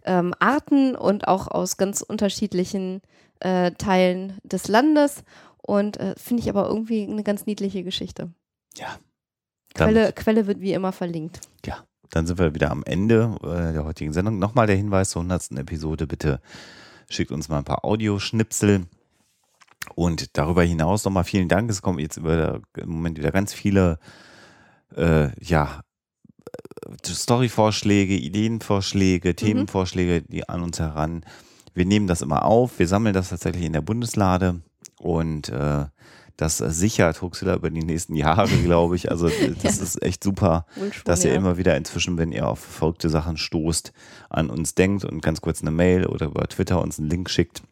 ähm, 0.05 0.35
Arten 0.39 0.95
und 0.95 1.27
auch 1.27 1.49
aus 1.49 1.79
ganz 1.79 2.03
unterschiedlichen 2.03 3.01
äh, 3.41 3.71
Teilen 3.71 4.37
des 4.43 4.69
Landes. 4.69 5.25
Und 5.57 5.97
äh, 5.97 6.15
finde 6.19 6.43
ich 6.43 6.51
aber 6.51 6.69
irgendwie 6.69 7.05
eine 7.05 7.23
ganz 7.23 7.47
niedliche 7.47 7.83
Geschichte. 7.83 8.31
Ja. 8.77 8.99
Quelle, 9.73 10.13
Quelle 10.13 10.47
wird 10.47 10.61
wie 10.61 10.75
immer 10.75 10.93
verlinkt. 10.93 11.41
Ja, 11.65 11.87
dann 12.11 12.27
sind 12.27 12.39
wir 12.39 12.55
wieder 12.55 12.71
am 12.71 12.83
Ende 12.85 13.37
äh, 13.43 13.73
der 13.73 13.85
heutigen 13.85 14.13
Sendung. 14.13 14.39
Nochmal 14.39 14.67
der 14.67 14.77
Hinweis 14.77 15.11
zur 15.11 15.23
100. 15.23 15.53
Episode. 15.59 16.07
Bitte 16.07 16.41
schickt 17.09 17.33
uns 17.33 17.49
mal 17.49 17.59
ein 17.59 17.65
paar 17.65 17.85
Audioschnipsel. 17.85 18.87
Und 19.95 20.37
darüber 20.37 20.63
hinaus 20.63 21.05
nochmal 21.05 21.25
vielen 21.25 21.49
Dank. 21.49 21.71
Es 21.71 21.83
kommen 21.83 21.99
jetzt 21.99 22.17
über, 22.17 22.61
im 22.77 22.91
Moment 22.91 23.19
wieder 23.19 23.31
ganz 23.31 23.55
viele 23.55 23.99
äh, 24.95 25.29
ja, 25.41 25.83
äh, 26.45 27.09
Storyvorschläge, 27.09 28.15
Ideenvorschläge, 28.15 29.31
mhm. 29.31 29.37
Themenvorschläge, 29.37 30.23
die 30.23 30.49
an 30.49 30.63
uns 30.63 30.81
heran. 30.81 31.25
Wir 31.75 31.87
nehmen 31.87 32.07
das 32.07 32.23
immer 32.23 32.45
auf. 32.45 32.79
Wir 32.79 32.89
sammeln 32.89 33.15
das 33.15 33.29
tatsächlich 33.29 33.65
in 33.65 33.73
der 33.73 33.83
Bundeslade 33.83 34.61
und 34.99 35.49
äh, 35.49 35.87
das 36.37 36.59
sichert 36.59 37.23
Huxilla 37.23 37.55
über 37.55 37.71
die 37.71 37.83
nächsten 37.83 38.15
Jahre, 38.15 38.49
glaube 38.65 38.97
ich. 38.97 39.11
Also 39.11 39.29
das 39.63 39.79
ja. 39.79 39.83
ist 39.83 40.03
echt 40.03 40.23
super, 40.23 40.67
schon, 40.75 40.91
dass 41.05 41.25
ihr 41.25 41.31
ja. 41.31 41.37
immer 41.37 41.57
wieder 41.57 41.77
inzwischen, 41.77 42.19
wenn 42.19 42.33
ihr 42.33 42.47
auf 42.47 42.59
verrückte 42.59 43.09
Sachen 43.09 43.37
stoßt, 43.37 43.93
an 44.29 44.51
uns 44.51 44.75
denkt 44.75 45.05
und 45.05 45.23
ganz 45.23 45.41
kurz 45.41 45.63
eine 45.63 45.71
Mail 45.71 46.07
oder 46.07 46.27
über 46.27 46.47
Twitter 46.49 46.81
uns 46.81 46.99
einen 46.99 47.09
Link 47.09 47.31
schickt. 47.31 47.63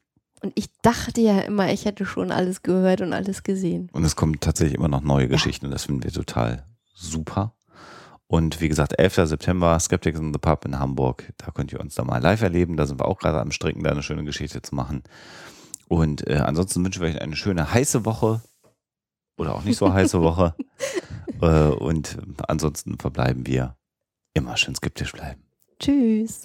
Und 0.40 0.52
ich 0.56 0.68
dachte 0.82 1.20
ja 1.20 1.40
immer, 1.40 1.72
ich 1.72 1.86
hätte 1.86 2.04
schon 2.04 2.30
alles 2.30 2.62
gehört 2.62 3.00
und 3.00 3.12
alles 3.14 3.42
gesehen. 3.42 3.88
Und 3.92 4.04
es 4.04 4.16
kommen 4.16 4.40
tatsächlich 4.40 4.76
immer 4.76 4.88
noch 4.88 5.02
neue 5.02 5.28
Geschichten 5.28 5.64
ja. 5.64 5.68
und 5.68 5.72
das 5.72 5.84
finden 5.84 6.04
wir 6.04 6.12
total 6.12 6.66
super. 6.94 7.54
Und 8.26 8.60
wie 8.60 8.68
gesagt, 8.68 8.98
11. 8.98 9.28
September, 9.28 9.78
Skeptics 9.78 10.18
in 10.18 10.32
the 10.32 10.38
Pub 10.38 10.64
in 10.64 10.78
Hamburg. 10.78 11.32
Da 11.36 11.50
könnt 11.50 11.72
ihr 11.72 11.80
uns 11.80 11.94
da 11.94 12.04
mal 12.04 12.20
live 12.20 12.42
erleben. 12.42 12.76
Da 12.76 12.86
sind 12.86 12.98
wir 12.98 13.06
auch 13.06 13.18
gerade 13.18 13.40
am 13.40 13.52
Stricken, 13.52 13.84
da 13.84 13.90
eine 13.90 14.02
schöne 14.02 14.24
Geschichte 14.24 14.60
zu 14.62 14.74
machen. 14.74 15.02
Und 15.88 16.26
äh, 16.26 16.36
ansonsten 16.36 16.84
wünschen 16.84 17.02
wir 17.02 17.08
euch 17.08 17.20
eine 17.20 17.36
schöne 17.36 17.72
heiße 17.72 18.04
Woche 18.04 18.42
oder 19.36 19.54
auch 19.54 19.64
nicht 19.64 19.76
so 19.76 19.92
heiße 19.92 20.20
Woche. 20.20 20.54
äh, 21.40 21.68
und 21.68 22.18
ansonsten 22.48 22.98
verbleiben 22.98 23.46
wir 23.46 23.76
immer 24.34 24.56
schön 24.56 24.74
skeptisch 24.74 25.12
bleiben. 25.12 25.42
Tschüss. 25.78 26.44